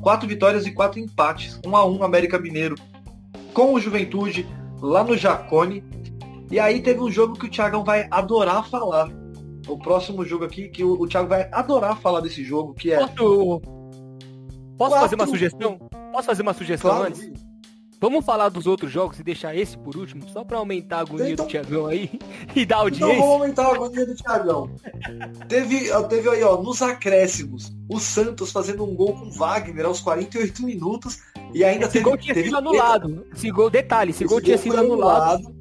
[0.00, 1.58] quatro vitórias e quatro empates.
[1.64, 2.76] 1 um a 1 um, América Mineiro
[3.52, 4.46] com o Juventude
[4.80, 5.82] lá no Jacone.
[6.50, 9.08] E aí teve um jogo que o Thiagão vai adorar falar.
[9.66, 12.98] O próximo jogo aqui, que o, o Thiago vai adorar falar desse jogo, que é.
[12.98, 13.60] Posso,
[14.76, 15.00] Posso Quatro...
[15.00, 15.78] fazer uma sugestão?
[16.12, 17.06] Posso fazer uma sugestão claro.
[17.06, 17.46] antes?
[17.98, 21.30] Vamos falar dos outros jogos e deixar esse por último, só para aumentar a agonia
[21.30, 21.46] então...
[21.46, 22.10] do Thiagão aí
[22.54, 23.06] e dar audiência.
[23.06, 24.70] Então vamos aumentar a agonia do Thiagão.
[25.48, 30.62] teve, teve aí, ó, nos acréscimos, o Santos fazendo um gol com Wagner aos 48
[30.62, 31.20] minutos
[31.54, 32.48] e ainda esse teve, gol tinha teve...
[32.48, 33.26] sido anulado.
[33.34, 35.46] Esse gol, detalhe, esse, esse gol tinha sido anulado.
[35.46, 35.56] anulado.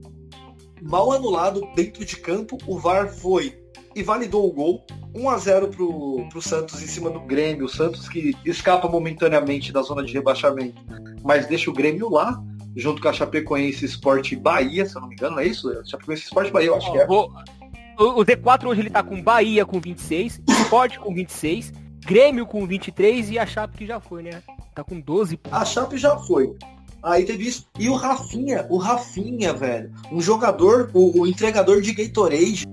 [0.81, 3.57] Mal anulado dentro de campo, o VAR foi
[3.95, 4.85] e validou o gol.
[5.15, 7.65] 1 a 0 pro, pro Santos em cima do Grêmio.
[7.65, 10.75] O Santos que escapa momentaneamente da zona de rebaixamento,
[11.23, 12.41] mas deixa o Grêmio lá,
[12.75, 15.71] junto com a Chapecoense Esporte Bahia, se eu não me engano, é isso?
[15.85, 17.07] Chapecoense Esporte Bahia, eu acho que é.
[17.07, 21.71] O, o Z4 hoje ele tá com Bahia com 26, Esporte com 26,
[22.05, 24.43] Grêmio com 23 e a Chape que já foi, né?
[24.75, 25.39] Tá com 12.
[25.49, 26.53] A Chape já foi.
[27.01, 27.65] Aí teve isso.
[27.79, 29.91] E o Rafinha, o Rafinha, velho.
[30.11, 32.65] Um jogador, o, o entregador de Gatorade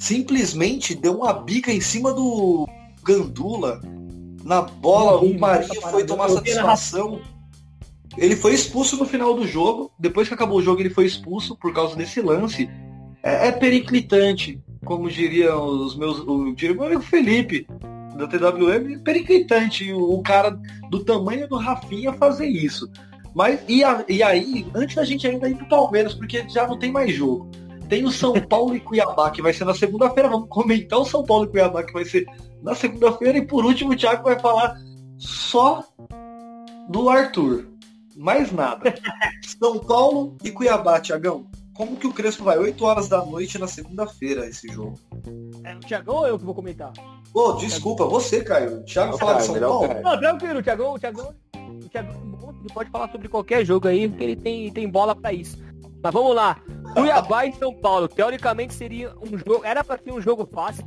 [0.00, 2.66] simplesmente deu uma bica em cima do
[3.04, 3.80] Gandula
[4.42, 5.20] na bola.
[5.20, 7.20] o Marinho foi tomar satisfação.
[8.16, 9.92] Ele foi expulso no final do jogo.
[9.98, 12.68] Depois que acabou o jogo, ele foi expulso por causa desse lance.
[13.22, 16.18] É, é periclitante, como diriam os meus.
[16.20, 17.66] O, meu amigo Felipe,
[18.16, 22.90] da TWM, periclitante o, cara do tamanho do Rafinha fazer isso.
[23.34, 26.78] Mas e, a, e aí, antes da gente ainda ir pro Palmeiras, porque já não
[26.78, 27.48] tem mais jogo.
[27.90, 30.28] Tem o São Paulo e Cuiabá, que vai ser na segunda-feira.
[30.28, 32.24] Vamos comentar o São Paulo e Cuiabá, que vai ser
[32.62, 33.36] na segunda-feira.
[33.36, 34.76] E por último, o Thiago vai falar
[35.18, 35.84] só
[36.88, 37.66] do Arthur.
[38.16, 38.94] Mais nada.
[39.60, 41.50] São Paulo e Cuiabá, Tiagão.
[41.74, 42.58] Como que o Crespo vai?
[42.58, 44.98] 8 horas da noite na segunda-feira esse jogo.
[45.64, 46.92] É o Thiagão ou eu que vou comentar?
[47.32, 48.80] Pô, desculpa, você, Caio.
[48.80, 49.88] O Thiago fala de São Paulo.
[50.02, 52.30] Não, tranquilo, o Thiagão, o Thiagão, o Thiagão
[52.60, 55.58] ele pode falar sobre qualquer jogo aí, porque ele tem, tem bola para isso.
[56.02, 56.60] Mas vamos lá.
[56.94, 58.08] Cuiabá e São Paulo.
[58.08, 59.64] Teoricamente seria um jogo.
[59.64, 60.84] Era para ser um jogo fácil,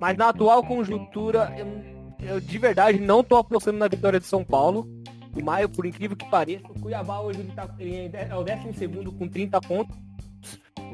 [0.00, 4.44] mas na atual conjuntura, eu, eu de verdade não tô apostando na vitória de São
[4.44, 4.86] Paulo.
[5.34, 9.28] O Maio, por incrível que pareça, o Cuiabá hoje tá, é o décimo segundo com
[9.28, 9.94] 30 pontos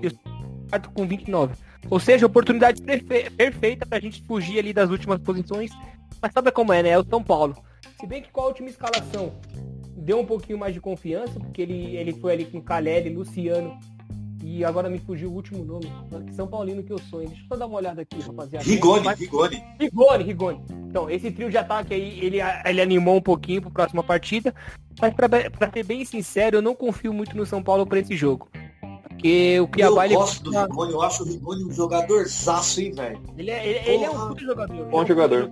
[0.03, 0.19] e o
[0.69, 1.55] quarto com 29.
[1.89, 5.71] Ou seja, oportunidade perfe perfeita pra gente fugir ali das últimas posições.
[6.21, 6.91] Mas sabe como é, né?
[6.91, 7.57] É o São Paulo.
[8.01, 9.33] Se bem que com a última escalação
[9.97, 13.79] deu um pouquinho mais de confiança, porque ele, ele foi ali com Calelli, Luciano
[14.43, 15.91] e agora me fugiu o último nome.
[16.33, 17.29] São Paulino que eu sonho.
[17.29, 18.65] Deixa eu só dar uma olhada aqui, rapaziada.
[18.65, 19.19] Rigoni, Mas...
[19.19, 19.65] Rigoni.
[19.79, 20.61] Rigoni, Rigoni.
[20.89, 24.55] Então, esse trio de ataque aí, ele, ele animou um pouquinho para a próxima partida.
[25.01, 28.49] Mas para ser bem sincero, eu não confio muito no São Paulo para esse jogo.
[29.09, 30.07] Porque o Cuiabá...
[30.09, 30.57] Eu gosto ele...
[30.57, 33.23] do Rigoni, eu acho o Rigoni um jogador zaço, hein, velho?
[33.39, 34.85] Ele, é, ele, ele, é um puto jogador.
[34.87, 35.51] Bom jogador.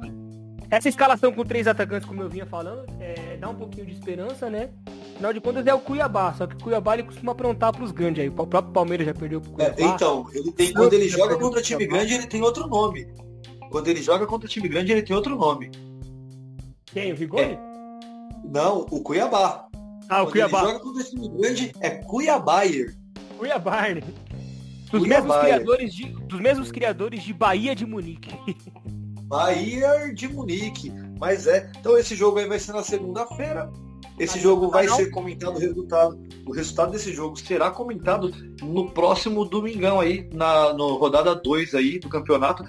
[0.70, 4.48] Essa escalação com três atacantes, como eu vinha falando, é, dá um pouquinho de esperança,
[4.48, 4.70] né?
[5.14, 8.22] Afinal de contas é o Cuiabá, só que o Cuiabá ele costuma aprontar pros grandes
[8.22, 8.28] aí.
[8.28, 9.74] O próprio Palmeiras já perdeu pro Cuiabá.
[9.76, 13.08] É, então, ele tem, quando ele joga contra time grande, ele tem outro nome.
[13.68, 15.72] Quando ele joga contra time grande, ele tem outro nome.
[16.86, 17.12] Quem?
[17.12, 17.42] O Rigoni?
[17.42, 17.58] É.
[18.44, 19.66] Não, o Cuiabá.
[20.08, 20.60] Ah, o quando Cuiabá.
[20.60, 22.96] Ele joga contra time grande, é Cuiabáyer.
[23.36, 24.02] Cuiabá, né?
[24.92, 28.30] Dos mesmos, criadores de, dos mesmos criadores de Bahia de Munique.
[29.30, 30.92] Bahia de Munique.
[31.20, 31.70] Mas é.
[31.78, 33.70] Então esse jogo aí vai ser na segunda-feira.
[34.18, 36.20] Esse Mas jogo vai ser comentado o resultado.
[36.44, 42.00] O resultado desse jogo será comentado no próximo domingão aí, na no rodada 2 aí
[42.00, 42.64] do campeonato.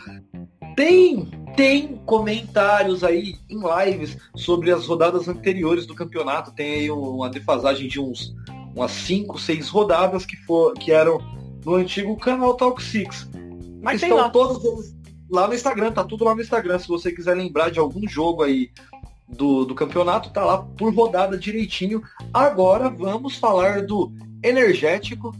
[0.75, 6.53] Tem, tem comentários aí em lives sobre as rodadas anteriores do campeonato.
[6.53, 8.33] Tem aí uma defasagem de uns
[8.73, 11.19] umas 5, 6 rodadas que, for, que eram
[11.65, 13.27] no antigo canal Talk Six.
[13.81, 15.00] Mas Estão todos eles
[15.31, 16.77] lá no Instagram, tá tudo lá no Instagram.
[16.77, 18.69] Se você quiser lembrar de algum jogo aí
[19.27, 22.03] do, do campeonato, tá lá por rodada direitinho.
[22.33, 24.11] Agora vamos falar do
[24.43, 25.33] energético.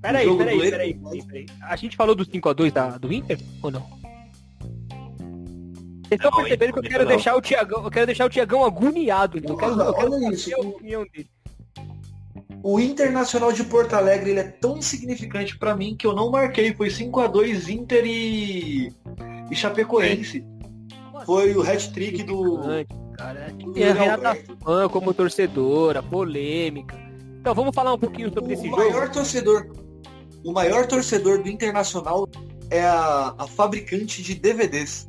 [0.00, 1.46] Peraí, peraí, peraí, peraí, peraí.
[1.60, 3.98] A gente falou do 5x2 do Inter ou não?
[6.08, 9.36] Vocês estão percebendo que eu quero, deixar o Tiagão, eu quero deixar o Tiagão agoniado.
[9.36, 10.54] Eu quero, eu quero isso.
[10.56, 11.28] a opinião dele.
[12.62, 16.74] O Internacional de Porto Alegre ele é tão insignificante para mim que eu não marquei.
[16.74, 18.92] Foi 5 a 2 Inter e,
[19.50, 20.44] e Chapecoense.
[21.26, 22.60] Foi o hat-trick do.
[23.16, 26.96] Cara, e a Renata Fã como torcedora, polêmica.
[27.40, 28.76] Então vamos falar um pouquinho sobre o esse jogo.
[28.76, 29.70] Maior torcedor,
[30.44, 32.28] o maior torcedor do Internacional
[32.70, 35.08] é a, a fabricante de DVDs.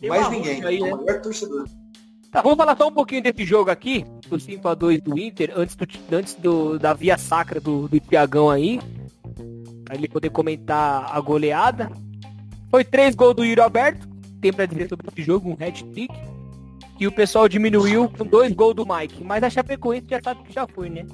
[0.00, 0.64] Tem Mais ninguém.
[0.64, 0.92] Aí, né?
[0.92, 1.64] O maior torcedor.
[2.34, 5.86] Tá, vamos falar só um pouquinho desse jogo aqui, do 5x2 do Inter, antes, do,
[6.10, 8.80] antes do, da via sacra do, do Tiagão aí,
[9.84, 11.92] pra ele poder comentar a goleada.
[12.72, 14.08] Foi três gols do Yuri Alberto,
[14.40, 16.12] tem pra dizer sobre esse jogo, um hat-trick.
[16.98, 19.22] E o pessoal diminuiu com dois gols do Mike.
[19.22, 21.06] Mas a Chapecoense já sabe que já foi, né?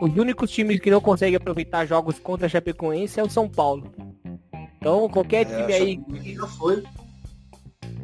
[0.00, 3.92] Os únicos times que não conseguem aproveitar jogos contra a Chapecoense é o São Paulo.
[4.78, 6.34] Então, qualquer é, time aí.
[6.36, 6.84] Já foi.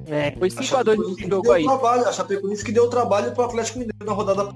[0.06, 1.64] É, foi 5x2 esse jogo aí.
[1.64, 4.54] Trabalho, a Chapecoense que deu trabalho pro Atlético Mineiro na rodada.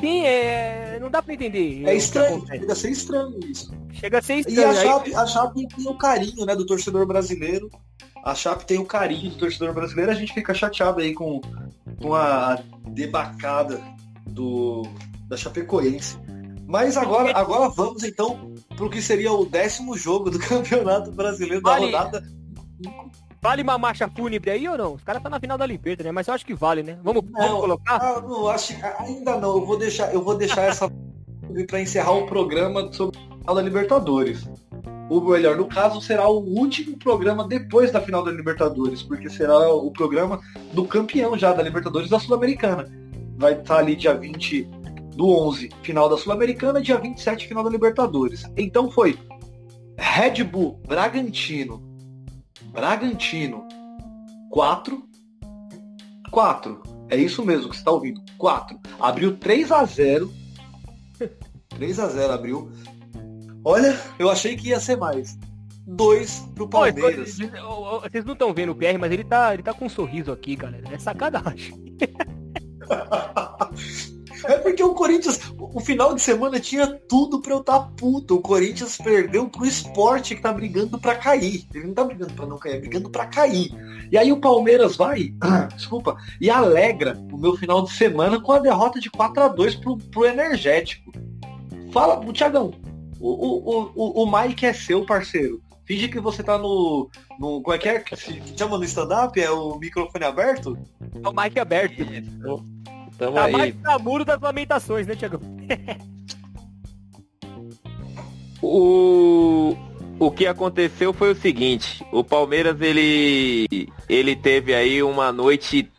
[0.00, 0.98] Sim, é...
[1.00, 1.84] não dá pra entender.
[1.86, 3.70] É estranho, chega a ser estranho isso.
[3.92, 4.60] Chega a ser estranho.
[4.60, 7.70] E a Chape, a Chape tem o carinho né, do torcedor brasileiro.
[8.24, 10.10] A Chape tem o carinho do torcedor brasileiro.
[10.10, 11.40] A gente fica chateado aí com,
[12.00, 13.80] com a debacada
[14.26, 14.82] do,
[15.28, 16.18] da Chapecoense.
[16.66, 21.62] Mas agora, agora vamos então para o que seria o décimo jogo do Campeonato Brasileiro
[21.62, 22.22] da rodada
[23.42, 24.94] Vale uma marcha fúnebre aí ou não?
[24.94, 26.12] Os caras tá na final da Libertadores, né?
[26.12, 26.98] Mas eu acho que vale, né?
[27.02, 27.96] Vamos, não, vamos colocar?
[27.96, 29.56] Ah, não, acho, ainda não.
[29.56, 30.90] Eu vou deixar, eu vou deixar essa
[31.66, 34.46] para encerrar o programa sobre a final da Libertadores.
[35.08, 39.72] Ou melhor, no caso, será o último programa depois da final da Libertadores, porque será
[39.72, 40.40] o programa
[40.72, 42.88] do campeão já da Libertadores da Sul-Americana.
[43.36, 44.62] Vai estar ali dia 20
[45.16, 48.44] do 11, final da Sul-Americana, dia 27, final da Libertadores.
[48.56, 49.18] Então foi
[49.96, 51.89] Red Bull, Bragantino,
[52.70, 53.66] Bragantino
[54.50, 55.10] 4
[56.30, 56.82] 4.
[57.08, 58.22] É isso mesmo que você está ouvindo.
[58.38, 58.78] 4.
[59.00, 60.32] Abriu 3 a 0
[61.70, 62.70] 3 a 0 abriu.
[63.64, 65.38] Olha, eu achei que ia ser mais.
[65.86, 67.36] 2 pro Palmeiras.
[67.36, 70.56] Vocês não estão vendo o PR, mas ele tá, ele tá com um sorriso aqui,
[70.56, 70.84] galera.
[70.92, 71.96] É sacanagem.
[74.44, 78.36] É porque o Corinthians, o final de semana tinha tudo pra eu estar tá puto.
[78.36, 81.66] O Corinthians perdeu pro esporte que tá brigando pra cair.
[81.74, 83.70] Ele não tá brigando pra não cair, é brigando pra cair.
[84.10, 85.32] E aí o Palmeiras vai,
[85.74, 89.74] desculpa, e alegra o meu final de semana com a derrota de 4 a 2
[89.76, 91.12] pro, pro Energético.
[91.92, 92.72] Fala, Tiagão,
[93.20, 95.60] o, o, o, o Mike é seu, parceiro.
[95.84, 97.10] Finge que você tá no.
[97.36, 97.98] no como é que é?
[97.98, 99.40] Que se chama no stand-up?
[99.40, 100.78] É o microfone aberto?
[101.20, 101.96] É o mic aberto.
[103.20, 103.52] Tamo tá aí.
[103.52, 105.40] mais muro das lamentações, né, Tiagão?
[108.62, 109.76] o,
[110.18, 115.92] o que aconteceu foi o seguinte, o Palmeiras ele ele teve aí uma noite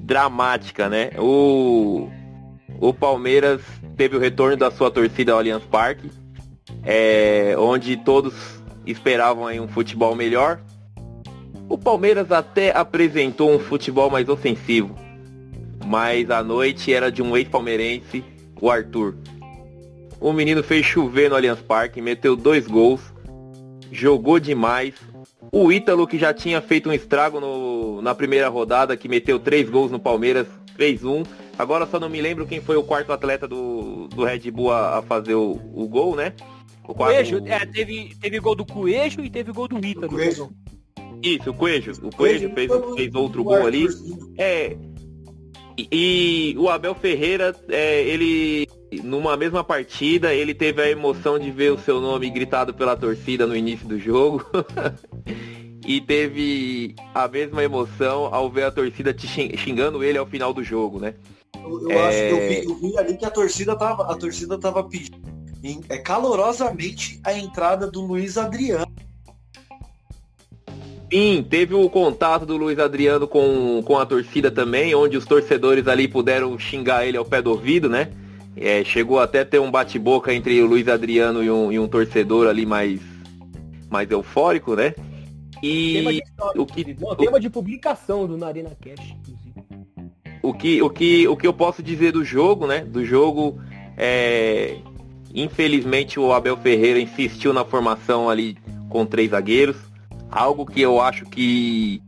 [0.00, 1.10] dramática, né?
[1.18, 2.08] O
[2.78, 3.60] o Palmeiras
[3.96, 6.08] teve o retorno da sua torcida ao Allianz Parque,
[6.84, 10.60] é, onde todos esperavam aí um futebol melhor.
[11.68, 14.94] O Palmeiras até apresentou um futebol mais ofensivo,
[15.86, 18.24] mas a noite era de um ex-palmeirense,
[18.60, 19.16] o Arthur.
[20.20, 23.00] O menino fez chover no Allianz Parque, meteu dois gols,
[23.92, 24.94] jogou demais,
[25.52, 29.70] O Ítalo, que já tinha feito um estrago no, na primeira rodada, que meteu três
[29.70, 30.46] gols no Palmeiras,
[30.76, 31.24] 3-1.
[31.56, 34.98] Agora só não me lembro quem foi o quarto atleta do, do Red Bull a,
[34.98, 36.32] a fazer o, o, gol, né?
[36.86, 40.08] O Coelho, é, teve, teve gol do Coelho e teve gol do Ítalo.
[40.08, 40.50] Coelho.
[41.22, 41.92] Isso, o Coelho.
[42.02, 43.86] O Coelho fez, fez outro gol ali.
[44.36, 44.76] É.
[45.78, 48.66] E, o Abel Ferreira, é, ele
[49.02, 53.46] numa mesma partida, ele teve a emoção de ver o seu nome gritado pela torcida
[53.46, 54.44] no início do jogo.
[55.86, 60.62] e teve a mesma emoção ao ver a torcida te xingando ele ao final do
[60.62, 61.14] jogo, né?
[61.54, 62.08] Eu, eu é...
[62.08, 65.36] acho que eu vi, eu vi, ali que a torcida tava, a torcida tava pedindo
[65.88, 68.86] é, calorosamente a entrada do Luiz Adriano.
[71.12, 75.86] Sim, teve o contato do Luiz Adriano com, com a torcida também, onde os torcedores
[75.86, 78.10] ali puderam xingar ele ao pé do ouvido, né?
[78.56, 82.48] É, chegou até ter um bate-boca entre o Luiz Adriano e um, e um torcedor
[82.48, 83.00] ali mais,
[83.88, 84.94] mais eufórico, né?
[85.62, 86.22] E
[86.56, 89.14] o que o, tema de publicação do Narina Cash,
[90.42, 92.80] O que, o que, o que eu posso dizer do jogo, né?
[92.80, 93.60] Do jogo,
[93.96, 94.76] é,
[95.34, 98.56] infelizmente o Abel Ferreira insistiu na formação ali
[98.88, 99.76] com três zagueiros,
[100.30, 102.02] algo que eu acho que,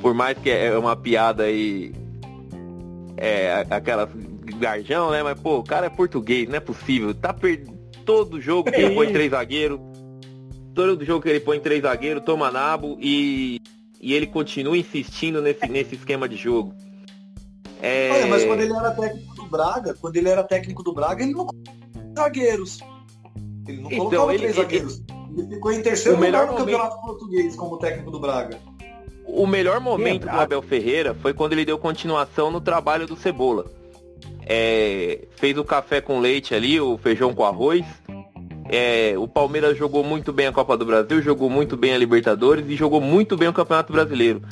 [0.00, 1.92] por mais que é uma piada aí,
[3.16, 4.08] é aquela
[4.58, 5.22] garjão, né?
[5.22, 7.14] Mas, pô, o cara é português, não é possível.
[7.14, 7.64] Tá per...
[8.04, 9.78] Todo jogo que ele põe três zagueiros,
[10.74, 13.60] todo jogo que ele põe três zagueiros, toma nabo e,
[14.00, 16.74] e ele continua insistindo nesse, nesse esquema de jogo.
[17.80, 18.10] É...
[18.12, 21.32] Olha, mas quando ele era técnico do Braga, quando ele era técnico do Braga, ele
[21.32, 22.80] não colocava zagueiros.
[23.66, 25.02] Ele não então, colocava ele, três ele, zagueiros.
[25.36, 26.58] Ele ficou em terceiro lugar no momento...
[26.58, 28.58] campeonato português como técnico do Braga.
[29.24, 33.66] O melhor momento do Abel Ferreira foi quando ele deu continuação no trabalho do Cebola
[34.46, 37.84] é, fez o café com leite ali, o feijão com arroz.
[38.68, 42.64] É, o Palmeiras jogou muito bem a Copa do Brasil, jogou muito bem a Libertadores
[42.68, 44.42] e jogou muito bem o Campeonato Brasileiro.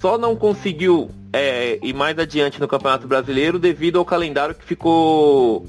[0.00, 5.66] Só não conseguiu é, ir mais adiante no Campeonato Brasileiro devido ao calendário que ficou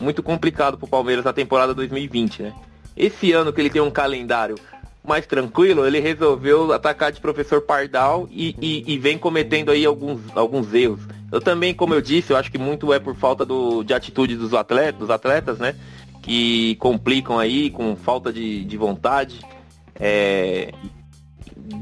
[0.00, 2.54] muito complicado para o Palmeiras na temporada 2020, né?
[2.96, 4.56] Esse ano que ele tem um calendário
[5.04, 10.20] mais tranquilo, ele resolveu atacar de professor Pardal e, e, e, vem cometendo aí alguns,
[10.34, 11.00] alguns erros.
[11.30, 14.36] Eu também, como eu disse, eu acho que muito é por falta do, de atitude
[14.36, 15.74] dos atletas, dos atletas, né?
[16.22, 19.40] Que complicam aí com falta de, de vontade.
[19.96, 20.72] É,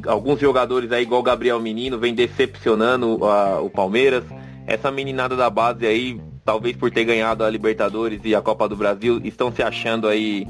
[0.07, 4.25] alguns jogadores aí, igual Gabriel Menino, vem decepcionando a, o Palmeiras.
[4.67, 8.77] Essa meninada da base aí, talvez por ter ganhado a Libertadores e a Copa do
[8.77, 10.47] Brasil, estão se achando aí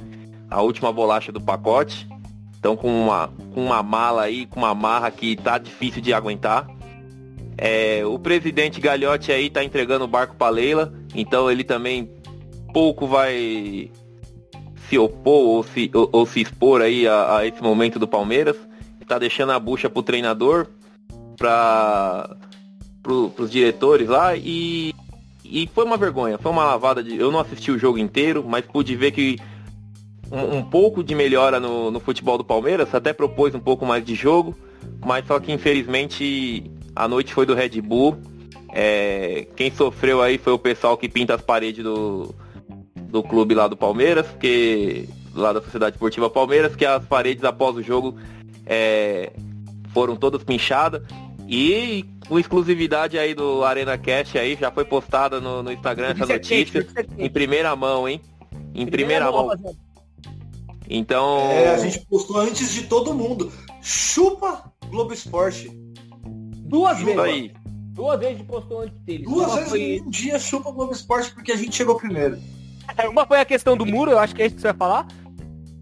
[0.53, 2.07] a última bolacha do pacote.
[2.53, 6.69] Estão com uma, com uma mala aí, com uma marra que tá difícil de aguentar.
[7.59, 12.09] É, o presidente Galhote aí tá entregando o barco para Leila, então ele também
[12.73, 13.91] pouco vai
[14.89, 18.57] se opor ou se, ou, ou se expor aí a, a, esse momento do Palmeiras.
[19.07, 20.69] Tá deixando a bucha pro treinador,
[21.37, 22.37] para
[23.03, 24.95] pro, pros diretores lá e,
[25.45, 27.17] e foi uma vergonha, foi uma lavada de.
[27.17, 29.39] Eu não assisti o jogo inteiro, mas pude ver que
[30.33, 34.05] um, um pouco de melhora no, no futebol do Palmeiras, até propôs um pouco mais
[34.05, 34.57] de jogo,
[35.05, 38.17] mas só que infelizmente a noite foi do Red Bull.
[38.73, 42.35] É, quem sofreu aí foi o pessoal que pinta as paredes do,
[42.97, 47.77] do clube lá do Palmeiras, que lá da Sociedade Esportiva Palmeiras, que as paredes após
[47.77, 48.17] o jogo
[48.65, 49.31] é,
[49.93, 51.03] foram todas pinchadas.
[51.47, 56.25] E com exclusividade aí do Arena Cash aí, já foi postada no, no Instagram essa
[56.25, 56.87] notícia.
[57.19, 58.23] Em primeira mão, hein?
[58.75, 59.49] Em primeira, primeira mão.
[59.49, 59.92] mão.
[60.95, 61.51] Então.
[61.51, 63.51] É, a gente postou antes de todo mundo.
[63.81, 65.71] Chupa Globo Esporte.
[66.69, 67.25] Duas chupa vezes.
[67.25, 67.53] Aí.
[67.95, 69.25] Duas vezes a gente postou antes dele.
[69.25, 70.03] Duas Uma vezes foi...
[70.07, 72.39] um dia chupa Globo Esporte porque a gente chegou primeiro.
[73.09, 75.07] Uma foi a questão do muro, eu acho que é isso que você vai falar.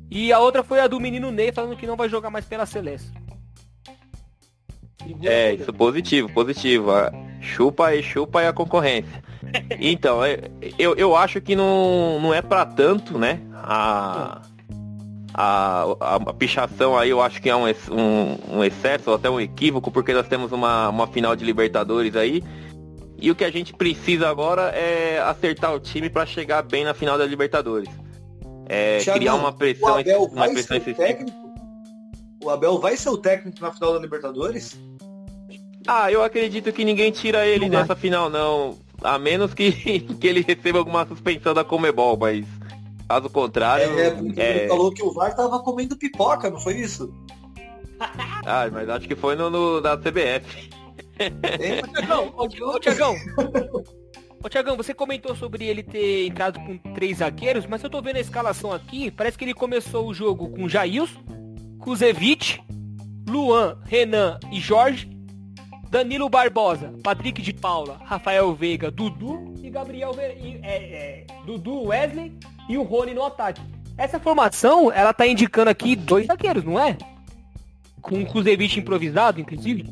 [0.09, 2.65] E a outra foi a do menino Ney falando que não vai jogar mais pela
[2.65, 3.11] Celeste.
[5.23, 6.91] É, isso positivo, positivo.
[7.41, 9.29] Chupa e chupa e a concorrência.
[9.81, 10.39] Então, é,
[10.79, 13.41] eu, eu acho que não, não é para tanto, né?
[13.55, 14.43] A,
[15.33, 19.41] a, a, pichação aí eu acho que é um, um, um, excesso ou até um
[19.41, 22.43] equívoco, porque nós temos uma, uma final de Libertadores aí.
[23.21, 26.95] E o que a gente precisa agora é acertar o time para chegar bem na
[26.95, 27.89] final da Libertadores.
[28.67, 30.01] É, criar uma pressão,
[30.33, 31.27] uma pressão excessiva.
[32.43, 34.79] O Abel vai ser o técnico na final da Libertadores?
[35.87, 37.97] Ah, eu acredito que ninguém tira ele não dessa vai.
[37.97, 38.79] final, não.
[39.03, 42.47] A menos que, que ele receba alguma suspensão da Comebol, mas
[43.11, 43.99] Caso contrário.
[43.99, 44.07] É,
[44.37, 44.59] é...
[44.61, 47.13] ele falou que o VAR tava comendo pipoca, não foi isso?
[47.99, 50.71] ah, mas acho que foi no, no da CBF.
[51.19, 53.17] É, Tiagão, ô, ô Tiagão.
[54.45, 58.17] Ô Tiagão, você comentou sobre ele ter entrado com três zagueiros, mas eu tô vendo
[58.17, 61.21] a escalação aqui, parece que ele começou o jogo com Jailson,
[61.81, 62.61] Kuzevic,
[63.29, 65.11] Luan, Renan e Jorge.
[65.91, 70.37] Danilo Barbosa, Patrick de Paula, Rafael Veiga, Dudu e Gabriel Ve...
[70.41, 72.33] e, é, é, Dudu, Wesley
[72.69, 73.61] e o Rony no ataque.
[73.99, 76.97] Essa formação, ela tá indicando aqui dois zagueiros, não é?
[78.01, 79.85] Com o Kuzevich improvisado, inclusive.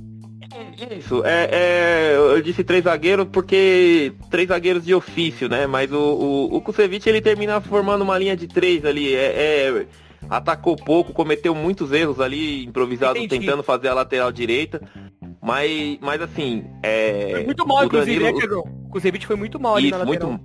[0.97, 5.67] Isso, é, é, eu disse três zagueiros porque três zagueiros de ofício, né?
[5.67, 9.15] Mas o, o, o Kusevich ele termina formando uma linha de três ali.
[9.15, 9.87] É, é
[10.29, 13.47] atacou pouco, cometeu muitos erros ali, improvisado, Entendi.
[13.47, 14.81] tentando fazer a lateral direita.
[15.49, 17.31] Mas, mas assim, é.
[17.33, 18.39] Foi muito mal, inclusive, Danilo...
[18.39, 18.65] né, Tiagão?
[18.85, 20.41] O Kusevich foi muito mal ali Isso, na lateral.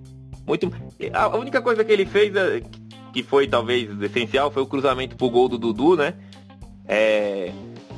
[0.47, 0.83] Muito, muito.
[1.13, 2.61] A única coisa que ele fez, é,
[3.11, 6.13] que foi talvez essencial, foi o cruzamento pro gol do Dudu, né?
[6.87, 7.51] É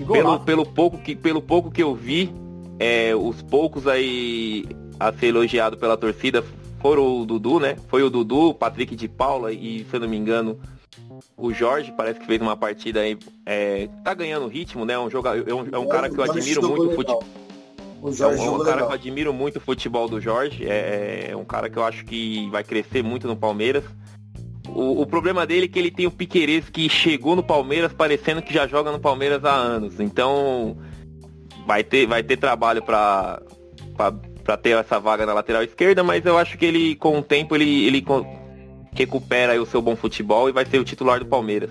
[0.03, 2.34] pelo, pelo, pouco que, pelo pouco que eu vi,
[2.80, 4.65] é, os poucos aí
[4.99, 6.44] a ser elogiado pela torcida
[6.82, 7.77] foram o Dudu, né?
[7.88, 10.60] Foi o Dudu, o Patrick de Paula e, se eu não me engano,
[11.38, 13.18] o Jorge parece que fez uma partida aí.
[13.46, 14.98] É, tá ganhando ritmo, né?
[14.98, 17.24] Um jogador, é, um, é um cara que eu admiro muito o futebol.
[18.02, 20.66] O Jorge é um, um cara que eu admiro muito o futebol do Jorge.
[20.68, 23.84] É, é um cara que eu acho que vai crescer muito no Palmeiras.
[24.68, 28.42] O, o, problema dele é que ele tem o Piqueires que chegou no Palmeiras parecendo
[28.42, 30.00] que já joga no Palmeiras há anos.
[30.00, 30.78] Então
[31.66, 33.42] vai ter, vai ter trabalho para
[33.96, 37.56] para ter essa vaga na lateral esquerda, mas eu acho que ele com o tempo
[37.56, 38.06] ele, ele
[39.04, 41.70] recupera o seu bom futebol e vai ser o titular do Palmeiras.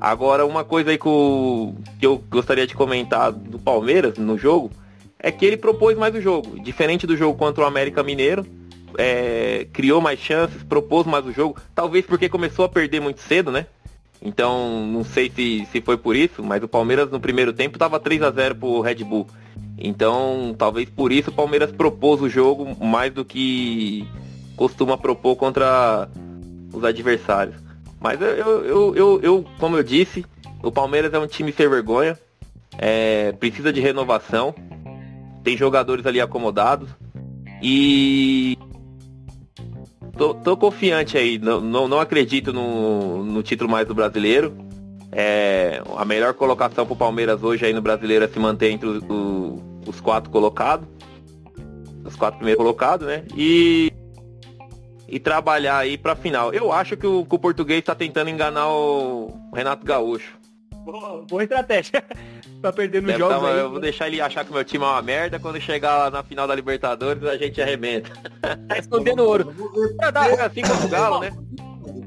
[0.00, 4.70] Agora uma coisa aí que, o, que eu gostaria de comentar do Palmeiras no jogo
[5.18, 8.44] é que ele propôs mais o jogo, diferente do jogo contra o América Mineiro
[8.98, 13.50] é, criou mais chances, propôs mais o jogo, talvez porque começou a perder muito cedo,
[13.50, 13.66] né?
[14.22, 18.00] Então, não sei se, se foi por isso, mas o Palmeiras no primeiro tempo estava
[18.00, 19.26] 3 a 0 pro Red Bull.
[19.76, 24.08] Então, talvez por isso o Palmeiras propôs o jogo mais do que
[24.56, 26.08] costuma propor contra
[26.74, 27.56] os adversários.
[28.00, 30.24] Mas eu, eu, eu, eu como eu disse,
[30.62, 32.18] o Palmeiras é um time sem vergonha,
[32.76, 34.54] é, precisa de renovação,
[35.42, 36.88] tem jogadores ali acomodados
[37.62, 38.58] e
[40.16, 44.56] Tô, tô confiante aí, não, não, não acredito no, no título mais do brasileiro.
[45.10, 49.02] É, a melhor colocação pro Palmeiras hoje aí no brasileiro é se manter entre os,
[49.86, 50.86] os quatro colocados.
[52.04, 53.24] Os quatro primeiros colocados, né?
[53.36, 53.92] E,
[55.08, 56.52] e trabalhar aí pra final.
[56.52, 60.38] Eu acho que o, que o português tá tentando enganar o Renato Gaúcho.
[60.84, 62.04] Boa, boa estratégia.
[62.60, 63.40] pra perder no jogo.
[63.40, 65.38] Tá, eu vou deixar ele achar que o meu time é uma merda.
[65.38, 68.10] Quando chegar lá na final da Libertadores, a gente arrebenta.
[68.68, 69.54] Tá escondendo ouro.
[69.96, 71.30] Pra dar assim como o Galo, né?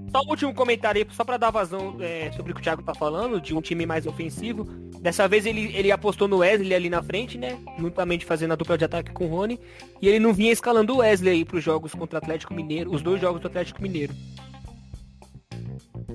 [0.10, 2.82] Só um último comentário aí, só para dar vazão é, sobre o que o Thiago
[2.82, 4.64] tá falando, de um time mais ofensivo.
[5.02, 7.60] Dessa vez ele, ele apostou no Wesley ali na frente, né?
[7.78, 9.60] Juntamente fazendo a dupla de ataque com o Rony.
[10.02, 13.02] E ele não vinha escalando o Wesley aí pros jogos contra o Atlético Mineiro, os
[13.02, 14.14] dois jogos do Atlético Mineiro.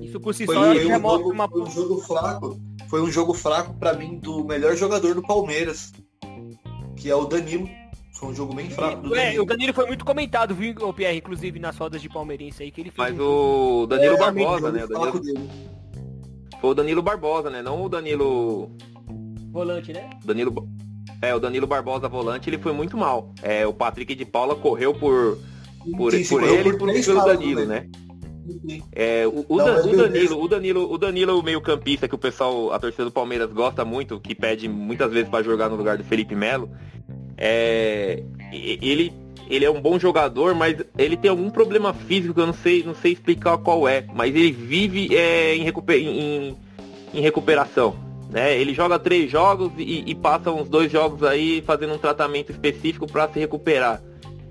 [0.01, 1.47] Isso por si foi, só já mostra uma.
[1.47, 2.59] Foi um jogo fraco.
[2.89, 5.91] Foi um jogo fraco para mim do melhor jogador do Palmeiras,
[6.95, 7.69] que é o Danilo.
[8.23, 9.43] Foi um jogo bem fraco do é, Danilo.
[9.43, 12.79] O Danilo foi muito comentado, viu, o Pierre, inclusive nas rodas de palmeirense aí que
[12.79, 13.09] ele fez.
[13.09, 14.85] Mas o Danilo é, Barbosa, né?
[14.85, 15.49] O Danilo...
[16.61, 17.61] Foi o Danilo Barbosa, né?
[17.61, 18.71] Não o Danilo.
[19.51, 20.09] Volante, né?
[20.23, 20.69] Danilo.
[21.21, 23.33] É, o Danilo Barbosa volante, ele foi muito mal.
[23.41, 25.37] É, o Patrick de Paula correu por,
[25.97, 27.89] por, Sim, por ele e por, pelo Danilo, né?
[28.93, 32.17] É, o, o, Dan, o, Danilo, o Danilo, o Danilo, o meio campista que o
[32.17, 35.97] pessoal, a torcida do Palmeiras gosta muito, que pede muitas vezes para jogar no lugar
[35.97, 36.69] do Felipe Melo,
[37.37, 39.13] é, ele,
[39.49, 42.83] ele é um bom jogador, mas ele tem algum problema físico que eu não sei,
[42.83, 46.57] não sei explicar qual é, mas ele vive é, em, recuper, em,
[47.13, 47.95] em recuperação.
[48.29, 48.57] Né?
[48.59, 53.05] Ele joga três jogos e, e passa uns dois jogos aí fazendo um tratamento específico
[53.05, 54.01] para se recuperar.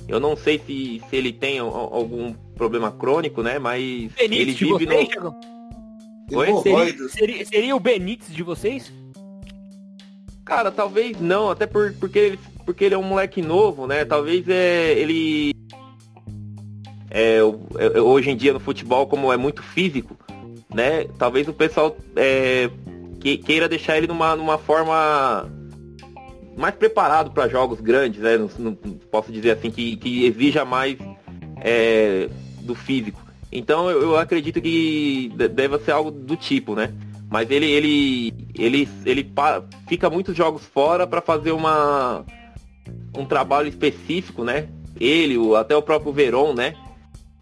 [0.08, 3.58] Eu não sei se, se ele tem algum problema crônico, né?
[3.58, 5.34] Mas Benítez ele vive vocês, no...
[6.32, 6.62] Oi?
[6.62, 8.92] Seria, seria, seria, o Benítez de vocês?
[10.44, 14.04] Cara, talvez não, até por, porque, ele, porque ele é um moleque novo, né?
[14.04, 15.52] Talvez é, ele.
[17.10, 20.16] É, é, hoje em dia no futebol, como é muito físico,
[20.72, 21.04] né?
[21.18, 22.70] Talvez o pessoal é,
[23.20, 25.48] que, queira deixar ele numa, numa forma
[26.56, 28.36] mais preparado para jogos grandes, né?
[28.36, 28.74] Não, não,
[29.10, 30.96] posso dizer assim que, que exija mais
[31.56, 32.28] é,
[32.60, 33.20] do físico.
[33.50, 36.92] Então eu, eu, acredito que deve ser algo do tipo, né?
[37.30, 39.32] Mas ele ele ele ele
[39.86, 42.24] fica muitos jogos fora para fazer uma
[43.16, 44.68] um trabalho específico, né?
[44.98, 46.74] Ele, o, até o próprio Veron, né?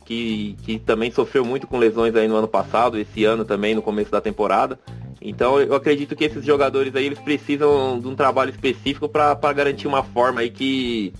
[0.04, 3.82] Que, que também sofreu muito com lesões aí no ano passado, esse ano também, no
[3.82, 4.78] começo da temporada.
[5.20, 9.86] Então eu acredito que esses jogadores aí eles precisam de um trabalho específico para garantir
[9.86, 11.12] uma forma aí que,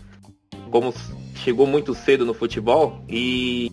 [0.70, 0.92] como
[1.36, 3.70] chegou muito cedo no futebol e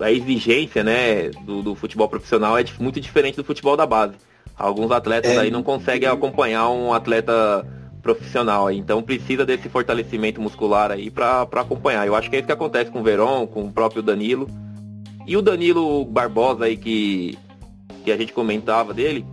[0.00, 4.14] a exigência né, do, do futebol profissional é muito diferente do futebol da base.
[4.56, 5.38] Alguns atletas é.
[5.38, 7.66] aí não conseguem acompanhar um atleta
[8.00, 12.06] profissional então precisa desse fortalecimento muscular aí para acompanhar.
[12.06, 14.48] Eu acho que é isso que acontece com o Verón, com o próprio Danilo.
[15.26, 17.38] E o Danilo Barbosa aí que,
[18.04, 19.24] que a gente comentava dele,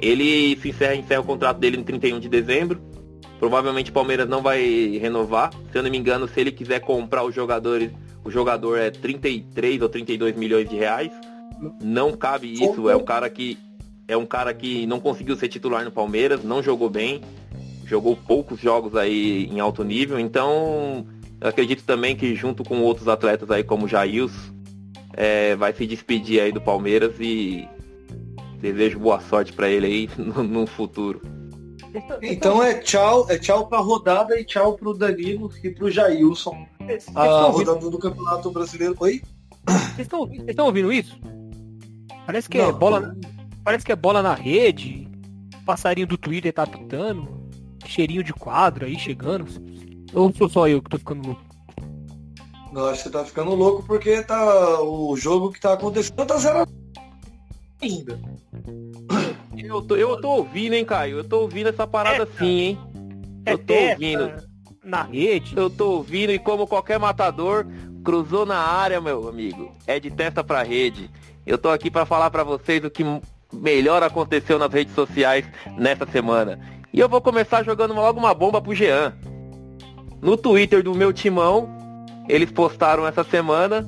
[0.00, 2.80] ele se encerra, encerra o contrato dele no 31 de dezembro.
[3.38, 5.52] Provavelmente o Palmeiras não vai renovar.
[5.70, 7.90] Se eu não me engano, se ele quiser comprar os jogadores,
[8.24, 11.12] o jogador é 33 ou 32 milhões de reais.
[11.80, 12.90] Não cabe isso.
[12.90, 13.58] É um cara que
[14.08, 17.20] é um cara que não conseguiu ser titular no Palmeiras, não jogou bem,
[17.88, 20.18] jogou poucos jogos aí em alto nível.
[20.20, 21.06] Então,
[21.40, 24.52] acredito também que junto com outros atletas aí como o Jailson,
[25.14, 27.68] é, vai se despedir aí do Palmeiras e
[28.60, 31.20] desejo boa sorte para ele aí no, no futuro.
[32.22, 36.66] Então é tchau, é tchau pra rodada e tchau pro Danilo e pro Jailson.
[37.14, 38.94] A rodada do Campeonato Brasileiro.
[39.00, 39.22] Oi?
[39.96, 40.08] Vocês
[40.46, 41.18] estão ouvindo isso?
[42.26, 43.16] Parece que é Não, é bola.
[43.64, 45.08] Parece que é bola na rede.
[45.64, 47.37] Passarinho do Twitter tá pitando.
[47.86, 49.46] Cheirinho de quadro aí chegando.
[50.12, 51.42] Ou sou só eu que tô ficando louco?
[52.72, 54.80] Não, acho que você tá ficando louco porque tá.
[54.80, 56.66] O jogo que tá acontecendo tá zero
[57.80, 58.20] ainda.
[59.56, 61.18] Eu tô, eu tô ouvindo, hein, Caio?
[61.18, 62.78] Eu tô ouvindo essa parada essa, sim, hein?
[63.46, 64.32] Eu tô ouvindo.
[64.84, 65.56] Na rede.
[65.56, 67.66] Eu tô ouvindo e como qualquer matador,
[68.04, 69.72] cruzou na área, meu amigo.
[69.86, 71.10] É de testa pra rede.
[71.46, 73.04] Eu tô aqui para falar para vocês o que
[73.52, 75.44] melhor aconteceu nas redes sociais
[75.76, 76.58] nessa semana.
[76.92, 79.14] E eu vou começar jogando logo uma bomba pro Jean.
[80.20, 81.68] No Twitter do meu timão,
[82.28, 83.86] eles postaram essa semana.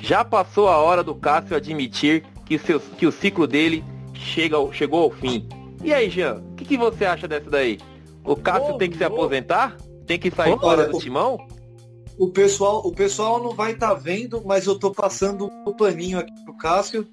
[0.00, 3.84] Já passou a hora do Cássio admitir que, seu, que o ciclo dele
[4.14, 5.46] chega, chegou ao fim.
[5.82, 7.78] E aí, Jean, o que, que, você acha dessa daí?
[8.24, 9.76] O Cássio oh, tem que se aposentar?
[10.06, 11.38] Tem que sair fora do timão?
[12.18, 16.18] O pessoal, o pessoal não vai estar tá vendo, mas eu tô passando o paninho
[16.18, 17.06] aqui pro Cássio.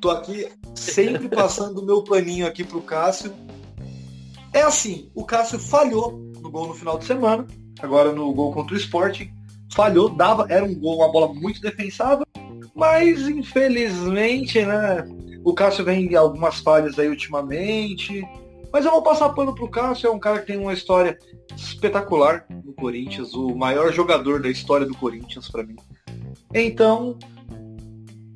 [0.00, 3.32] tô aqui sempre passando o meu paninho aqui pro Cássio.
[4.52, 7.46] É assim, o Cássio falhou no gol no final de semana,
[7.80, 9.28] agora no gol contra o Sport,
[9.72, 12.26] falhou, dava, era um gol, uma bola muito defensável,
[12.74, 15.06] mas infelizmente, né?
[15.44, 18.22] O Cássio vem em algumas falhas aí ultimamente.
[18.72, 21.18] Mas eu vou passar pano pro Cássio, é um cara que tem uma história
[21.56, 25.76] espetacular no Corinthians, o maior jogador da história do Corinthians para mim.
[26.54, 27.18] Então,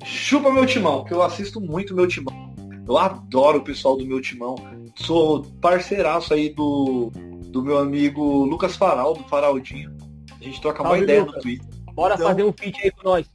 [0.03, 2.54] chupa meu timão, que eu assisto muito meu timão.
[2.87, 4.55] Eu adoro o pessoal do meu timão.
[4.95, 7.11] Sou parceiraço aí do,
[7.47, 9.95] do meu amigo Lucas Faral, do Faraldinho.
[10.39, 11.35] A gente troca uma ideia Lucas.
[11.35, 11.67] no Twitter.
[11.93, 13.25] Bora então, fazer um feat aí com nós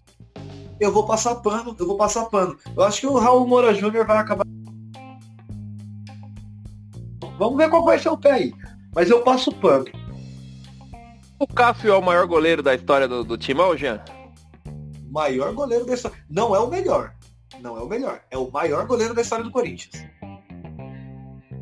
[0.81, 2.57] eu vou passar pano, eu vou passar pano.
[2.75, 4.47] Eu acho que o Raul Moura Júnior vai acabar.
[7.39, 8.55] Vamos ver qual vai ser o pé aí.
[8.95, 9.85] Mas eu passo pano.
[11.39, 14.03] O Cássio é o maior goleiro da história do, do Timão, Jean?
[15.11, 16.17] Maior goleiro da história.
[16.29, 17.15] Não é o melhor.
[17.61, 18.21] Não é o melhor.
[18.31, 20.05] É o maior goleiro da história do Corinthians.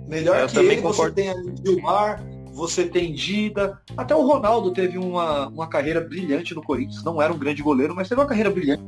[0.09, 1.15] Melhor eu que ele, concordo.
[1.15, 6.63] você tem Gilmar, você tem Dida, até o Ronaldo teve uma, uma carreira brilhante no
[6.63, 8.83] Corinthians, não era um grande goleiro, mas teve uma carreira brilhante.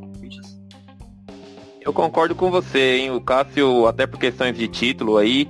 [1.81, 3.11] Eu concordo com você, hein?
[3.11, 5.49] O Cássio, até por questões de título aí,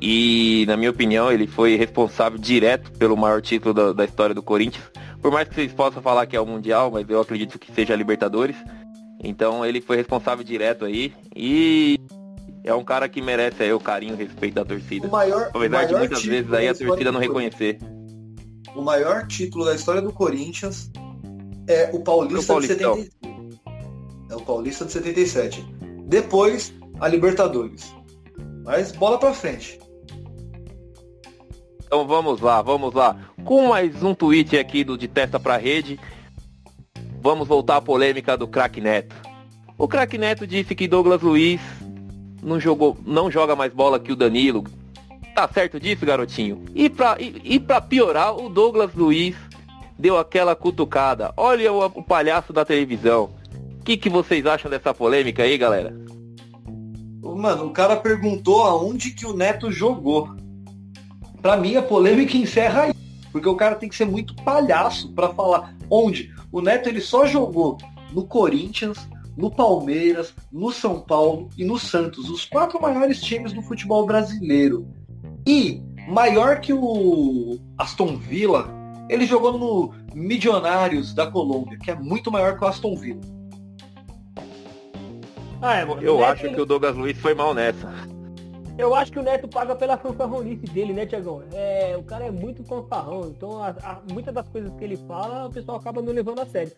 [0.00, 4.42] e na minha opinião, ele foi responsável direto pelo maior título da, da história do
[4.42, 4.84] Corinthians.
[5.20, 7.94] Por mais que vocês possam falar que é o Mundial, mas eu acredito que seja
[7.94, 8.56] a Libertadores.
[9.24, 11.12] Então ele foi responsável direto aí.
[11.34, 11.98] E
[12.62, 15.08] é um cara que merece aí o carinho e o respeito da torcida.
[15.08, 17.78] O maior, Apesar de muitas vezes aí a torcida não reconhecer.
[18.76, 20.90] O maior título da história do Corinthians
[21.66, 23.34] é o Paulista de 75.
[24.30, 25.64] É o Paulista de 77.
[26.06, 27.94] Depois, a Libertadores.
[28.64, 29.78] Mas bola pra frente.
[31.84, 33.16] Então vamos lá, vamos lá.
[33.44, 36.00] Com mais um tweet aqui do De Testa pra Rede,
[37.24, 39.16] vamos voltar à polêmica do craque Neto.
[39.78, 41.58] O craque Neto disse que Douglas Luiz
[42.42, 44.62] não, jogou, não joga mais bola que o Danilo.
[45.34, 46.62] Tá certo disso, garotinho?
[46.74, 49.34] E pra, e, e pra piorar, o Douglas Luiz
[49.98, 51.32] deu aquela cutucada.
[51.34, 53.30] Olha o, o palhaço da televisão.
[53.80, 55.96] O que, que vocês acham dessa polêmica aí, galera?
[57.22, 60.28] Mano, o cara perguntou aonde que o Neto jogou.
[61.40, 62.94] Pra mim, a polêmica encerra aí.
[63.32, 66.33] Porque o cara tem que ser muito palhaço para falar onde.
[66.54, 67.78] O Neto ele só jogou
[68.12, 73.60] no Corinthians, no Palmeiras, no São Paulo e no Santos, os quatro maiores times do
[73.60, 74.86] futebol brasileiro.
[75.44, 78.70] E maior que o Aston Villa,
[79.10, 83.20] ele jogou no Milionários da Colômbia, que é muito maior que o Aston Villa.
[85.60, 87.92] Ah, é, eu Neto, acho que o Douglas Luiz foi mal nessa.
[88.76, 91.42] Eu acho que o Neto paga pela fanfarronice dele, né, Tiagão?
[91.52, 95.46] É, o cara é muito fanfarrão, então a, a, muitas das coisas que ele fala,
[95.46, 96.72] o pessoal acaba não levando a sério.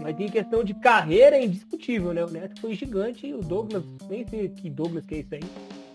[0.00, 2.24] Mas em questão de carreira é indiscutível, né?
[2.24, 5.42] O Neto foi gigante e o Douglas, nem sei que Douglas que é isso aí.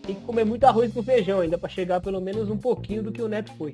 [0.04, 3.12] tem que comer muito arroz com feijão ainda para chegar pelo menos um pouquinho do
[3.12, 3.74] que o Neto foi.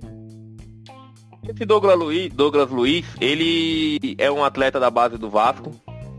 [1.49, 5.71] Esse Douglas Luiz, Douglas Luiz, ele é um atleta da base do Vasco,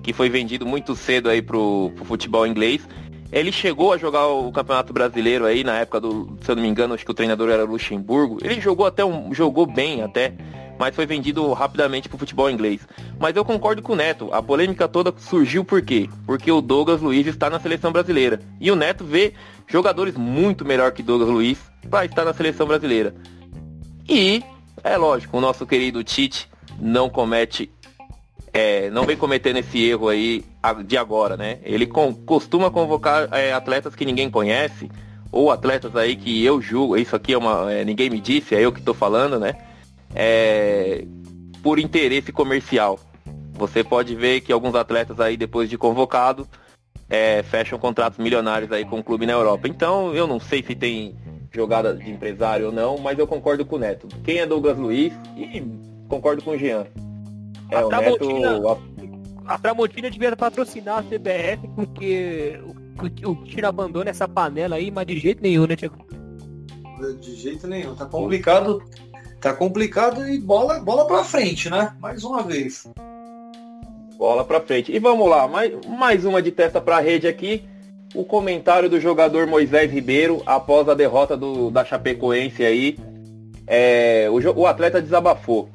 [0.02, 2.86] que foi vendido muito cedo aí pro, pro futebol inglês.
[3.32, 6.68] Ele chegou a jogar o Campeonato Brasileiro aí na época do, se eu não me
[6.68, 8.38] engano, acho que o treinador era Luxemburgo.
[8.42, 10.34] Ele jogou até um, jogou bem até,
[10.78, 12.86] mas foi vendido rapidamente pro futebol inglês.
[13.18, 16.10] Mas eu concordo com o Neto, a polêmica toda surgiu por quê?
[16.26, 18.38] Porque o Douglas Luiz está na seleção brasileira.
[18.60, 19.32] E o Neto vê
[19.66, 23.14] jogadores muito melhor que Douglas Luiz para estar na seleção brasileira.
[24.06, 24.42] E
[24.84, 27.70] é lógico, o nosso querido Tite não comete
[28.52, 30.44] é, não vem cometendo esse erro aí
[30.84, 31.58] de agora, né?
[31.62, 34.90] Ele com, costuma convocar é, atletas que ninguém conhece,
[35.30, 37.72] ou atletas aí que eu julgo, isso aqui é uma.
[37.72, 39.54] É, ninguém me disse, é eu que estou falando, né?
[40.14, 41.04] É,
[41.62, 42.98] por interesse comercial.
[43.54, 46.48] Você pode ver que alguns atletas aí, depois de convocado,
[47.08, 49.68] é, fecham contratos milionários aí com o clube na Europa.
[49.68, 51.14] Então, eu não sei se tem
[51.52, 54.08] jogada de empresário ou não, mas eu concordo com o Neto.
[54.24, 55.12] Quem é Douglas Luiz?
[55.36, 55.62] E
[56.08, 56.86] concordo com o Jean.
[57.70, 58.80] É, Tramontina, Neto...
[59.46, 62.60] a Tramontina devia patrocinar a CBF, porque
[63.24, 65.96] o, o Tiro abandona essa panela aí, mas de jeito nenhum, né, Tiago?
[67.20, 67.94] De jeito nenhum.
[67.94, 68.82] Tá complicado.
[69.40, 71.92] Tá complicado e bola, bola pra frente, né?
[72.00, 72.86] Mais uma vez.
[74.16, 74.92] Bola pra frente.
[74.92, 77.64] E vamos lá, mais, mais uma de testa pra rede aqui.
[78.14, 82.96] O comentário do jogador Moisés Ribeiro após a derrota do, da Chapecoense aí.
[83.66, 85.68] É, o, o atleta desabafou.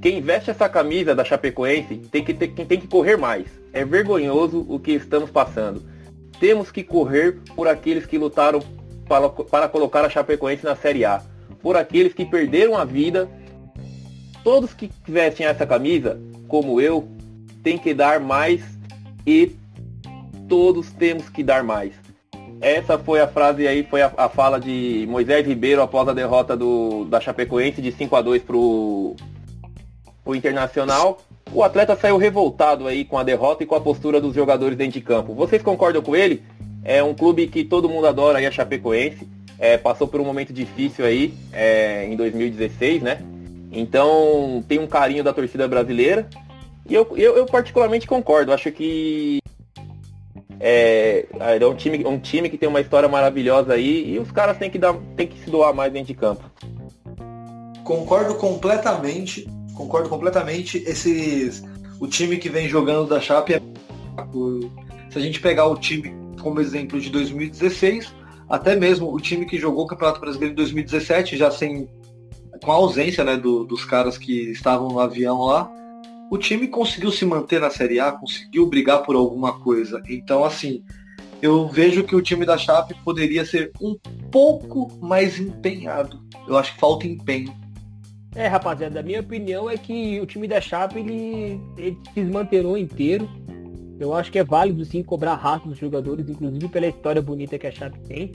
[0.00, 3.46] Quem veste essa camisa da Chapecoense tem que, ter, tem que correr mais.
[3.72, 5.82] É vergonhoso o que estamos passando.
[6.38, 8.60] Temos que correr por aqueles que lutaram
[9.08, 11.20] para, para colocar a Chapecoense na Série A.
[11.60, 13.28] Por aqueles que perderam a vida.
[14.44, 17.08] Todos que vestem essa camisa, como eu,
[17.62, 18.62] tem que dar mais
[19.26, 19.56] e
[20.48, 21.92] todos temos que dar mais.
[22.60, 26.56] Essa foi a frase aí, foi a, a fala de Moisés Ribeiro após a derrota
[26.56, 29.16] do, da Chapecoense de 5 a 2 pro,
[30.28, 31.18] o Internacional.
[31.52, 34.92] O atleta saiu revoltado aí com a derrota e com a postura dos jogadores dentro
[34.92, 35.34] de campo.
[35.34, 36.42] Vocês concordam com ele?
[36.84, 39.26] É um clube que todo mundo adora aí, a Chapecoense.
[39.58, 43.18] É, passou por um momento difícil aí é, em 2016, né?
[43.72, 46.28] Então tem um carinho da torcida brasileira.
[46.88, 48.52] E eu, eu, eu particularmente concordo.
[48.52, 49.40] Acho que
[50.60, 51.26] é,
[51.60, 54.70] é um time, um time que tem uma história maravilhosa aí e os caras têm
[54.70, 56.44] que, dar, têm que se doar mais dentro de campo.
[57.82, 59.48] Concordo completamente
[59.78, 60.78] concordo completamente.
[60.78, 61.62] Esses,
[62.00, 63.62] o time que vem jogando da Chape é
[65.10, 68.12] se a gente pegar o time como exemplo de 2016,
[68.48, 71.88] até mesmo o time que jogou o Campeonato Brasileiro em 2017, já sem
[72.62, 75.70] com a ausência né, do, dos caras que estavam no avião lá,
[76.28, 80.02] o time conseguiu se manter na Série A, conseguiu brigar por alguma coisa.
[80.08, 80.82] Então, assim,
[81.40, 83.96] eu vejo que o time da Chape poderia ser um
[84.30, 86.20] pouco mais empenhado.
[86.48, 87.54] Eu acho que falta empenho.
[88.34, 92.76] É, rapaziada, a minha opinião é que o time da Chape ele, ele se manterou
[92.76, 93.28] inteiro.
[93.98, 97.66] Eu acho que é válido sim cobrar raça dos jogadores, inclusive pela história bonita que
[97.66, 98.32] a Chape tem.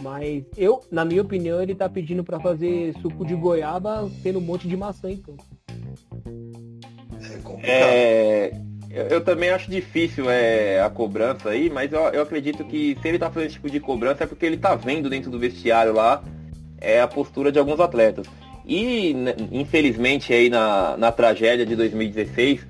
[0.00, 4.42] Mas eu, na minha opinião, ele tá pedindo para fazer suco de goiaba tendo um
[4.42, 5.36] monte de maçã então.
[7.62, 7.70] É.
[7.70, 8.52] É,
[8.90, 13.08] eu, eu, também acho difícil é, a cobrança aí, mas eu, eu acredito que se
[13.08, 15.92] ele tá fazendo esse tipo de cobrança é porque ele tá vendo dentro do vestiário
[15.92, 16.22] lá
[16.80, 18.26] é, a postura de alguns atletas.
[18.66, 22.66] E, né, infelizmente, aí na, na tragédia de 2016,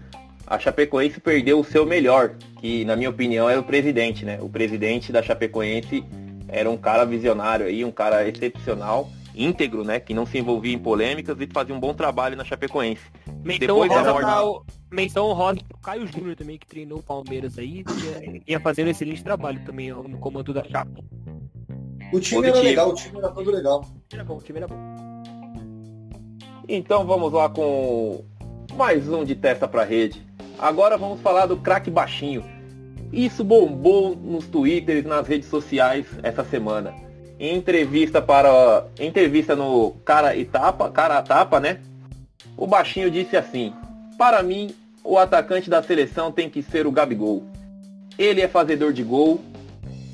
[0.47, 4.39] a Chapecoense perdeu o seu melhor, que, na minha opinião, era o presidente, né?
[4.41, 6.05] O presidente da Chapecoense
[6.49, 10.01] era um cara visionário aí, um cara excepcional, íntegro, né?
[10.01, 13.03] Que não se envolvia em polêmicas e fazia um bom trabalho na Chapecoense.
[13.43, 14.29] Menção Depois rosa morte...
[14.31, 14.65] o...
[14.91, 18.91] Menção rosa pro Caio Júnior também, que treinou o Palmeiras aí, ia, ia fazendo um
[18.91, 21.03] excelente trabalho também no comando da Chape.
[22.13, 22.47] O time Positivo.
[22.47, 23.81] era legal, o time era todo legal.
[23.81, 25.14] O time era bom, o time era bom.
[26.67, 28.25] Então vamos lá com
[28.75, 30.23] mais um de testa para rede.
[30.59, 32.43] Agora vamos falar do craque baixinho.
[33.13, 36.95] Isso bombou nos twitters, nas redes sociais essa semana.
[37.39, 41.81] Em entrevista para entrevista no Cara e Tapa, Cara a Tapa, né?
[42.57, 43.75] O baixinho disse assim:
[44.17, 47.45] "Para mim, o atacante da seleção tem que ser o Gabigol.
[48.19, 49.39] Ele é fazedor de gol,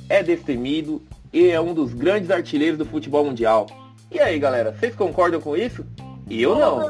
[0.09, 1.01] é destemido
[1.33, 3.69] e é um dos grandes artilheiros do futebol mundial.
[4.11, 5.87] E aí, galera, vocês concordam com isso?
[6.31, 6.81] E eu não.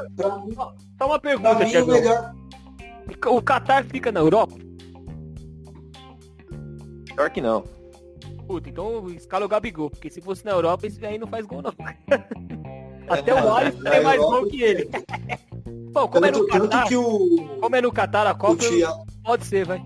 [0.98, 1.90] Só uma pergunta, Thiago.
[1.90, 2.34] Melhor...
[3.26, 4.54] O Qatar fica na Europa?
[7.06, 7.64] Pior que não.
[8.46, 11.62] Puta, então escala o Gabigol, porque se fosse na Europa, esse aí não faz gol
[11.62, 11.72] não.
[13.08, 14.90] Até o Alisson tem mais gol que ele.
[15.92, 17.58] Bom, como é no Qatar, que o...
[17.60, 19.06] como é no Qatar a Copa, Thiago...
[19.24, 19.82] pode ser, vai.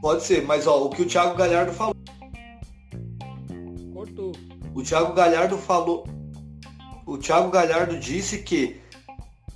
[0.00, 1.94] Pode ser, mas ó, o que o Thiago Galhardo falou.
[4.74, 6.04] O Thiago Galhardo falou.
[7.08, 8.78] O Thiago Galhardo disse que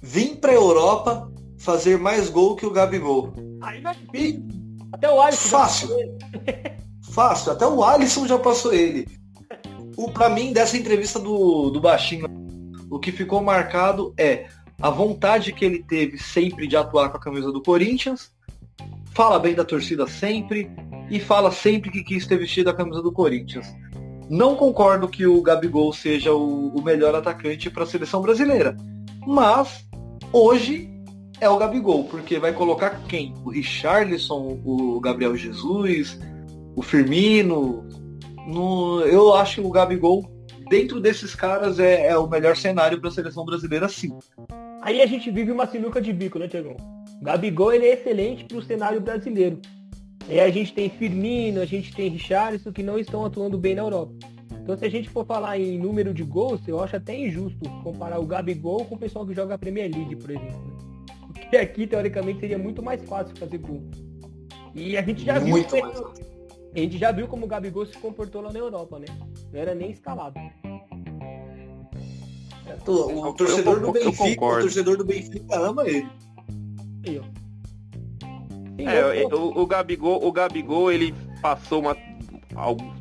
[0.01, 3.31] vim para a Europa fazer mais gol que o Gabigol.
[3.61, 4.43] Aí é e...
[4.91, 5.49] Até o Alisson.
[5.51, 5.89] Fácil.
[7.13, 7.53] Fácil.
[7.53, 9.07] Até o Alisson já passou ele.
[9.99, 12.27] O para mim dessa entrevista do, do baixinho,
[12.91, 14.47] o que ficou marcado é
[14.81, 18.33] a vontade que ele teve sempre de atuar com a camisa do Corinthians,
[19.15, 20.71] fala bem da torcida sempre
[21.11, 23.67] e fala sempre que quis ter vestido a camisa do Corinthians.
[24.33, 28.75] Não concordo que o Gabigol seja o, o melhor atacante para a seleção brasileira,
[29.27, 29.87] mas
[30.33, 30.89] hoje
[31.39, 33.35] é o Gabigol, porque vai colocar quem?
[33.45, 36.19] O Richarlison, o Gabriel Jesus,
[36.75, 37.87] o Firmino.
[38.49, 40.25] No, eu acho que o Gabigol,
[40.71, 44.19] dentro desses caras, é, é o melhor cenário para a seleção brasileira, sim.
[44.81, 46.77] Aí a gente vive uma sinuca de bico, né, Tiagão?
[47.21, 49.61] Gabigol ele é excelente para o cenário brasileiro.
[50.29, 53.83] E a gente tem Firmino, a gente tem Richarlison que não estão atuando bem na
[53.83, 54.15] Europa.
[54.63, 58.21] Então se a gente for falar em número de gols, eu acho até injusto comparar
[58.21, 60.73] o Gabigol com o pessoal que joga a Premier League, por exemplo.
[61.33, 63.83] Porque aqui, teoricamente, seria muito mais fácil fazer gol.
[64.75, 65.85] E a gente já muito viu.
[65.85, 66.33] Mais
[66.75, 69.07] a gente já viu como o Gabigol se comportou lá na Europa, né?
[69.53, 70.41] Não era nem escalado.
[72.87, 76.09] O, o torcedor do Benfica, o torcedor do Benfica ama ele.
[77.05, 77.21] Sim,
[78.79, 81.97] é, o, o, Gabigol, o Gabigol, ele passou uma,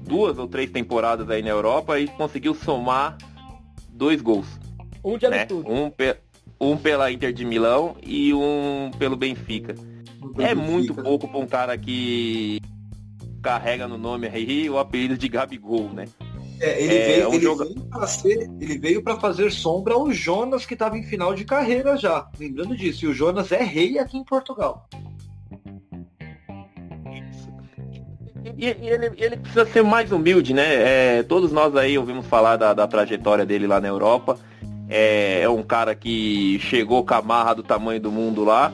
[0.04, 3.18] duas ou três temporadas aí na Europa e conseguiu somar
[3.90, 4.48] dois gols.
[5.04, 5.48] Um de né?
[5.66, 6.16] Um, pe,
[6.60, 9.74] um pela Inter de Milão e um pelo Benfica.
[9.74, 10.56] é Benfica.
[10.56, 12.60] muito pouco para um cara que
[13.42, 16.06] carrega no nome aí o apelido de Gabigol, né?
[16.60, 17.66] É, ele, é, veio, um ele, joga...
[17.66, 21.44] veio pra ser, ele veio para fazer sombra ao Jonas que estava em final de
[21.44, 22.30] carreira já.
[22.40, 24.88] Lembrando disso, e o Jonas é rei aqui em Portugal.
[28.44, 31.20] E, e ele, ele, precisa ser mais humilde, né?
[31.20, 34.38] É, todos nós aí ouvimos falar da, da, trajetória dele lá na Europa.
[34.90, 38.74] É, é um cara que chegou com a marra do tamanho do mundo lá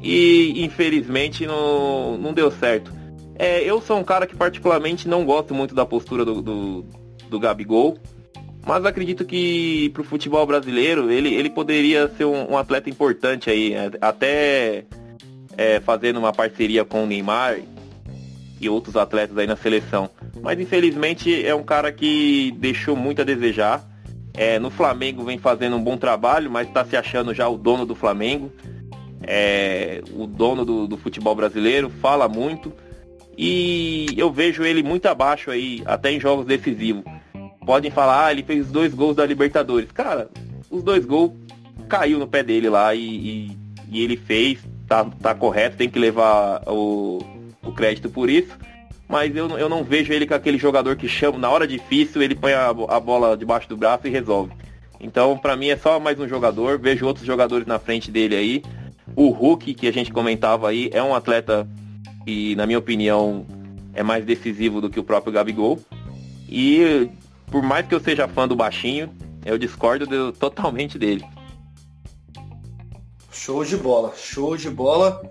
[0.00, 2.92] e infelizmente não, não deu certo.
[3.36, 6.84] É, eu sou um cara que particularmente não gosto muito da postura do, do,
[7.30, 7.96] do Gabigol,
[8.66, 13.74] mas acredito que pro futebol brasileiro ele, ele poderia ser um, um atleta importante aí,
[13.74, 14.84] é, até
[15.56, 17.58] é, fazendo uma parceria com o Neymar
[18.60, 20.10] e outros atletas aí na seleção.
[20.42, 23.86] Mas infelizmente é um cara que deixou muito a desejar.
[24.34, 27.84] É, no Flamengo vem fazendo um bom trabalho, mas está se achando já o dono
[27.84, 28.52] do Flamengo.
[29.22, 32.72] É, o dono do, do futebol brasileiro, fala muito.
[33.36, 37.04] E eu vejo ele muito abaixo aí, até em jogos decisivos.
[37.64, 39.92] Podem falar, ah, ele fez dois gols da Libertadores.
[39.92, 40.28] Cara,
[40.70, 41.32] os dois gols
[41.88, 43.58] caiu no pé dele lá e, e,
[43.90, 47.18] e ele fez, tá, tá correto, tem que levar o,
[47.62, 48.56] o crédito por isso.
[49.08, 52.34] Mas eu, eu não vejo ele com aquele jogador que chama na hora difícil, ele
[52.34, 54.52] põe a, a bola debaixo do braço e resolve.
[55.00, 56.78] Então, para mim é só mais um jogador.
[56.78, 58.62] Vejo outros jogadores na frente dele aí.
[59.16, 61.68] O Hulk, que a gente comentava aí, é um atleta
[62.24, 63.46] que, na minha opinião,
[63.94, 65.78] é mais decisivo do que o próprio Gabigol.
[66.48, 67.08] E
[67.50, 69.10] por mais que eu seja fã do baixinho,
[69.44, 71.24] eu discordo totalmente dele.
[73.32, 75.22] Show de bola, show de bola.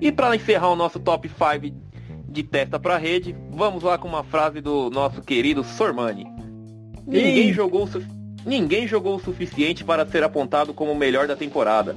[0.00, 1.74] E para encerrar o nosso top 5
[2.28, 6.26] de testa para rede, vamos lá com uma frase do nosso querido Sormani.
[7.06, 7.88] Ninguém jogou,
[8.44, 11.96] ninguém jogou o suficiente para ser apontado como o melhor da temporada.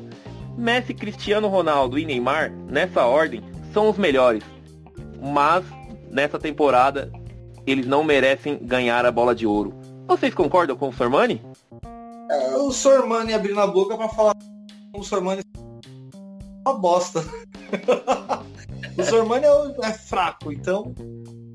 [0.58, 3.42] Messi, Cristiano Ronaldo e Neymar, nessa ordem,
[3.74, 4.44] são os melhores.
[5.22, 5.64] Mas
[6.12, 7.12] nessa temporada
[7.66, 9.74] eles não merecem ganhar a bola de ouro.
[10.08, 11.42] Vocês concordam com o Sormani?
[12.30, 14.36] É, o Sormani abrindo a boca para falar
[14.94, 15.42] o Sormani
[16.66, 17.24] uma bosta.
[18.98, 20.94] o Sormani é, é, fraco, então.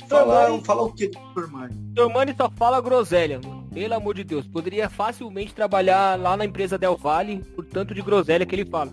[0.09, 1.75] Falar, falar o que do Sormani?
[1.97, 3.63] Sormani só fala groselha, mano.
[3.73, 4.47] Pelo amor de Deus.
[4.47, 8.93] Poderia facilmente trabalhar lá na empresa Del Valle por tanto de groselha que ele fala.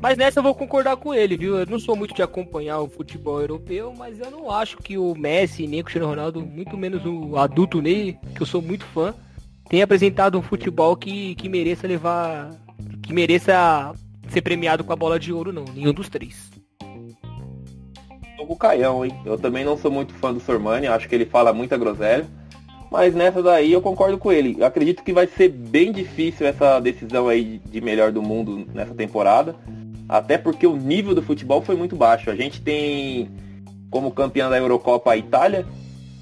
[0.00, 1.56] Mas nessa eu vou concordar com ele, viu?
[1.56, 5.14] Eu não sou muito de acompanhar o futebol europeu, mas eu não acho que o
[5.14, 9.14] Messi nem o Cristiano Ronaldo, muito menos o adulto Ney, que eu sou muito fã,
[9.68, 12.50] tenha apresentado um futebol que, que mereça levar.
[13.02, 13.94] que mereça
[14.28, 15.64] ser premiado com a bola de ouro, não.
[15.64, 16.50] Nenhum dos três.
[18.48, 19.12] O Caião, hein?
[19.24, 22.26] Eu também não sou muito fã do Sormani, acho que ele fala muita groselha.
[22.90, 24.56] Mas nessa daí eu concordo com ele.
[24.58, 28.94] Eu acredito que vai ser bem difícil essa decisão aí de melhor do mundo nessa
[28.94, 29.56] temporada.
[30.08, 32.30] Até porque o nível do futebol foi muito baixo.
[32.30, 33.28] A gente tem
[33.90, 35.66] como campeã da Eurocopa a Itália,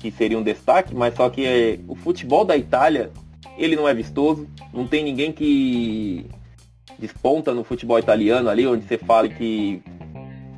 [0.00, 3.10] que seria um destaque, mas só que é, o futebol da Itália,
[3.58, 4.48] ele não é vistoso.
[4.72, 6.26] Não tem ninguém que
[6.98, 9.82] desponta no futebol italiano ali, onde você fala que,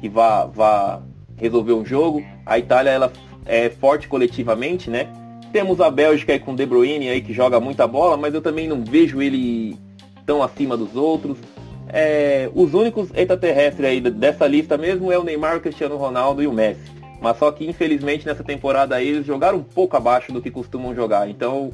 [0.01, 1.03] que vá, vá
[1.37, 2.23] resolver um jogo.
[2.45, 3.13] A Itália ela
[3.47, 5.09] é forte coletivamente, né?
[5.55, 8.67] temos a Bélgica aí com De Bruyne aí que joga muita bola, mas eu também
[8.67, 9.79] não vejo ele
[10.27, 11.39] tão acima dos outros.
[11.89, 16.49] É, os únicos extraterrestres aí dessa lista mesmo é o Neymar, o Cristiano Ronaldo e
[16.49, 16.91] o Messi.
[17.23, 20.93] Mas só que infelizmente nessa temporada aí eles jogaram um pouco abaixo do que costumam
[20.93, 21.31] jogar.
[21.31, 21.71] Então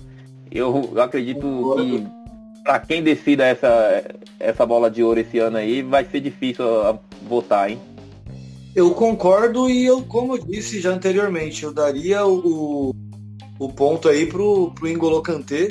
[0.50, 2.06] eu acredito que
[2.62, 4.04] para quem decida essa,
[4.38, 6.66] essa bola de ouro esse ano aí, vai ser difícil
[7.26, 7.80] votar, hein?
[8.74, 12.94] Eu concordo e eu, como eu disse já anteriormente, eu daria o,
[13.58, 15.68] o ponto aí pro, pro Ingolo Kanté.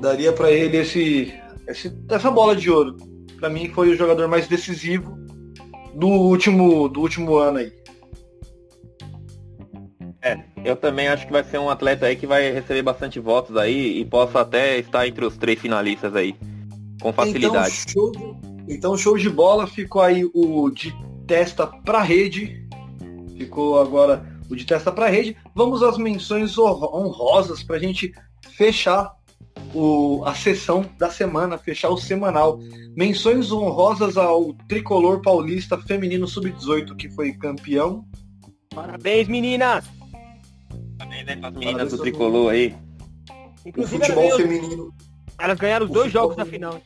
[0.00, 1.32] Daria para ele esse,
[1.66, 2.96] esse, essa bola de ouro.
[3.38, 5.16] Para mim foi o jogador mais decisivo
[5.94, 7.72] do último, do último ano aí.
[10.20, 13.56] É, eu também acho que vai ser um atleta aí que vai receber bastante votos
[13.56, 16.36] aí e possa até estar entre os três finalistas aí,
[17.00, 17.74] com facilidade.
[17.88, 20.94] Então, show de, então, show de bola, ficou aí o de
[21.32, 22.68] testa para rede,
[23.38, 25.34] ficou agora o de testa para rede.
[25.54, 28.12] Vamos às menções honrosas para a gente
[28.50, 29.14] fechar
[29.72, 32.58] o, a sessão da semana, fechar o semanal.
[32.94, 38.04] Menções honrosas ao tricolor paulista feminino sub-18 que foi campeão.
[38.74, 39.86] Parabéns, meninas!
[40.98, 42.76] Parabéns né, as meninas do tricolor aí.
[43.64, 44.94] Inclusive, o futebol feminino.
[45.38, 46.78] Elas ganharam os dois jogos da final.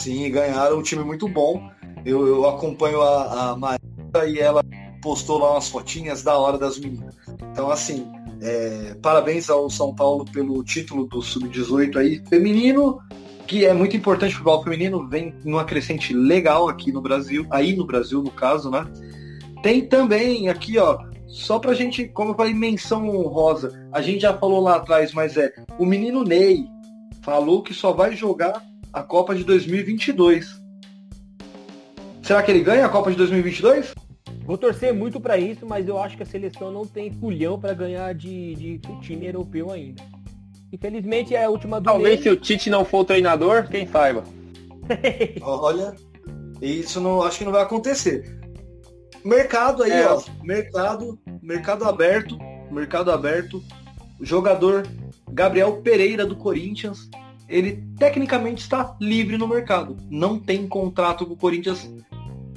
[0.00, 1.70] Sim, ganharam um time muito bom.
[2.04, 3.80] Eu, eu acompanho a, a Maria
[4.26, 4.62] e ela
[5.02, 7.14] postou lá umas fotinhas da hora das meninas.
[7.50, 8.06] Então, assim,
[8.40, 12.98] é, parabéns ao São Paulo pelo título do Sub-18 aí feminino,
[13.46, 17.76] que é muito importante o futebol feminino, vem numa crescente legal aqui no Brasil, aí
[17.76, 18.86] no Brasil, no caso, né?
[19.62, 24.36] Tem também aqui, ó, só pra gente, como eu falei, menção honrosa, a gente já
[24.36, 26.66] falou lá atrás, mas é, o menino Ney
[27.22, 28.62] falou que só vai jogar
[28.92, 30.63] a Copa de 2022.
[32.24, 33.94] Será que ele ganha a Copa de 2022?
[34.46, 37.74] Vou torcer muito para isso, mas eu acho que a seleção não tem pulhão para
[37.74, 40.02] ganhar de, de, time europeu ainda.
[40.72, 44.24] Infelizmente é a última do Talvez se o Tite não for o treinador, quem saiba.
[45.42, 45.94] Olha,
[46.62, 48.40] isso não acho que não vai acontecer.
[49.22, 50.08] Mercado aí, é.
[50.08, 50.22] ó.
[50.42, 52.38] Mercado, mercado aberto,
[52.70, 53.62] mercado aberto.
[54.18, 54.86] Jogador
[55.30, 57.10] Gabriel Pereira do Corinthians,
[57.48, 59.96] ele tecnicamente está livre no mercado.
[60.10, 61.90] Não tem contrato com o Corinthians,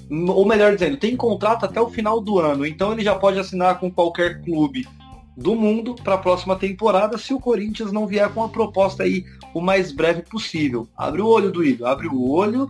[0.10, 2.66] ou melhor dizendo, tem contrato até o final do ano.
[2.66, 4.88] Então ele já pode assinar com qualquer clube
[5.36, 9.24] do mundo para a próxima temporada se o Corinthians não vier com a proposta aí
[9.54, 10.88] o mais breve possível.
[10.98, 12.70] Abre o olho Igor, abre o olho.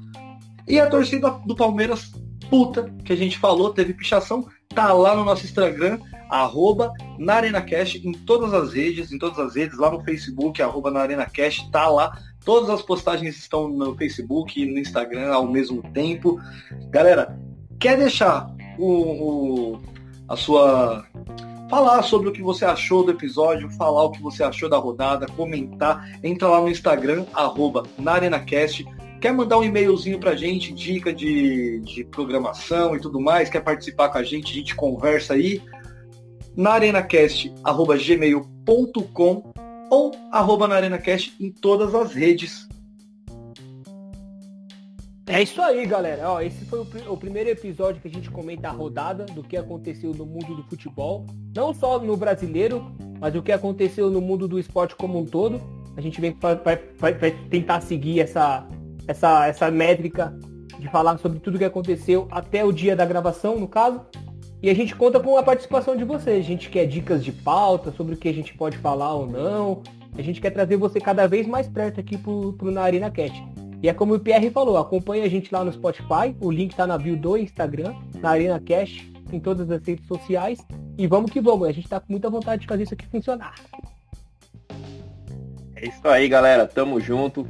[0.68, 2.12] E a torcida do Palmeiras
[2.50, 6.00] puta que a gente falou, teve pichação, tá lá no nosso Instagram,
[6.30, 10.92] arroba na ArenaCast, em todas as redes, em todas as redes, lá no Facebook, arroba
[10.92, 12.18] na ArenaCast, tá lá.
[12.48, 16.40] Todas as postagens estão no Facebook e no Instagram ao mesmo tempo.
[16.90, 17.38] Galera,
[17.78, 18.50] quer deixar
[18.80, 19.82] o, o,
[20.30, 21.06] a sua.
[21.70, 25.28] Falar sobre o que você achou do episódio, falar o que você achou da rodada,
[25.36, 28.88] comentar, entra lá no Instagram, arroba na ArenaCast
[29.20, 34.08] Quer mandar um e-mailzinho pra gente, dica de, de programação e tudo mais, quer participar
[34.08, 35.62] com a gente, a gente conversa aí,
[36.56, 42.68] na arenacast.gmail.com ou arroba na arenacast em todas as redes.
[45.30, 46.32] É isso aí, galera.
[46.32, 49.58] Ó, esse foi o, o, primeiro episódio que a gente comenta a rodada do que
[49.58, 51.26] aconteceu no mundo do futebol.
[51.54, 52.90] Não só no brasileiro,
[53.20, 55.62] mas o que aconteceu no mundo do esporte como um todo.
[55.98, 56.36] A gente vem
[57.04, 58.66] vai tentar seguir essa,
[59.06, 60.34] essa, essa métrica
[60.80, 64.02] de falar sobre tudo que aconteceu até o dia da gravação, no caso.
[64.62, 66.44] E a gente conta com a participação de vocês.
[66.44, 69.84] A gente quer dicas de pauta sobre o que a gente pode falar ou não.
[70.18, 73.32] A gente quer trazer você cada vez mais perto aqui pro, pro Narina Cat.
[73.82, 76.88] E é como o Pierre falou, acompanha a gente lá no Spotify, o link tá
[76.88, 80.58] na bio do Instagram, na Arena Cash, em todas as redes sociais.
[80.98, 83.54] E vamos que vamos, a gente tá com muita vontade de fazer isso aqui funcionar.
[85.76, 86.66] É isso aí, galera.
[86.66, 87.48] Tamo junto.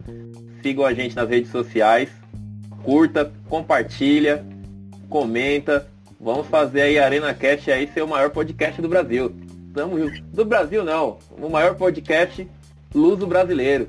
[0.62, 2.10] Sigam a gente nas redes sociais.
[2.84, 4.46] Curta, compartilha,
[5.10, 5.88] comenta.
[6.20, 9.36] Vamos fazer aí a Arena Cast aí ser o maior podcast do Brasil.
[9.74, 10.22] Tamo junto.
[10.24, 11.20] Do Brasil não.
[11.32, 12.48] O maior podcast
[12.94, 13.88] luso brasileiro.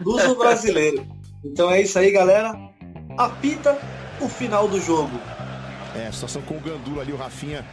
[0.00, 1.06] Luso brasileiro.
[1.44, 2.54] Então é isso aí, galera.
[3.16, 3.78] Apita
[4.20, 5.18] o final do jogo.
[5.96, 7.64] É, situação com o Gandula ali, o Rafinha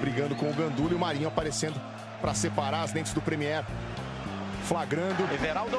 [0.00, 1.80] brigando com o Gandula e o Marinho aparecendo
[2.20, 3.64] para separar as dentes do Premier
[4.64, 5.22] flagrando.
[5.32, 5.78] Everaldo.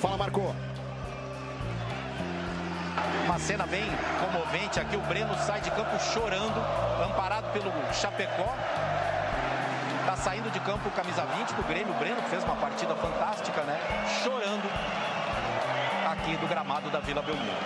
[0.00, 0.54] Fala, Marcou.
[3.24, 3.84] Uma cena bem
[4.20, 4.96] comovente aqui.
[4.96, 6.58] O Breno sai de campo chorando,
[7.04, 8.54] amparado pelo Chapecó.
[10.06, 11.92] Tá saindo de campo camisa 20 do Grêmio.
[11.94, 13.78] O Breno fez uma partida fantástica, né?
[14.22, 14.68] Chorando
[16.10, 17.56] aqui do gramado da Vila Belmiro.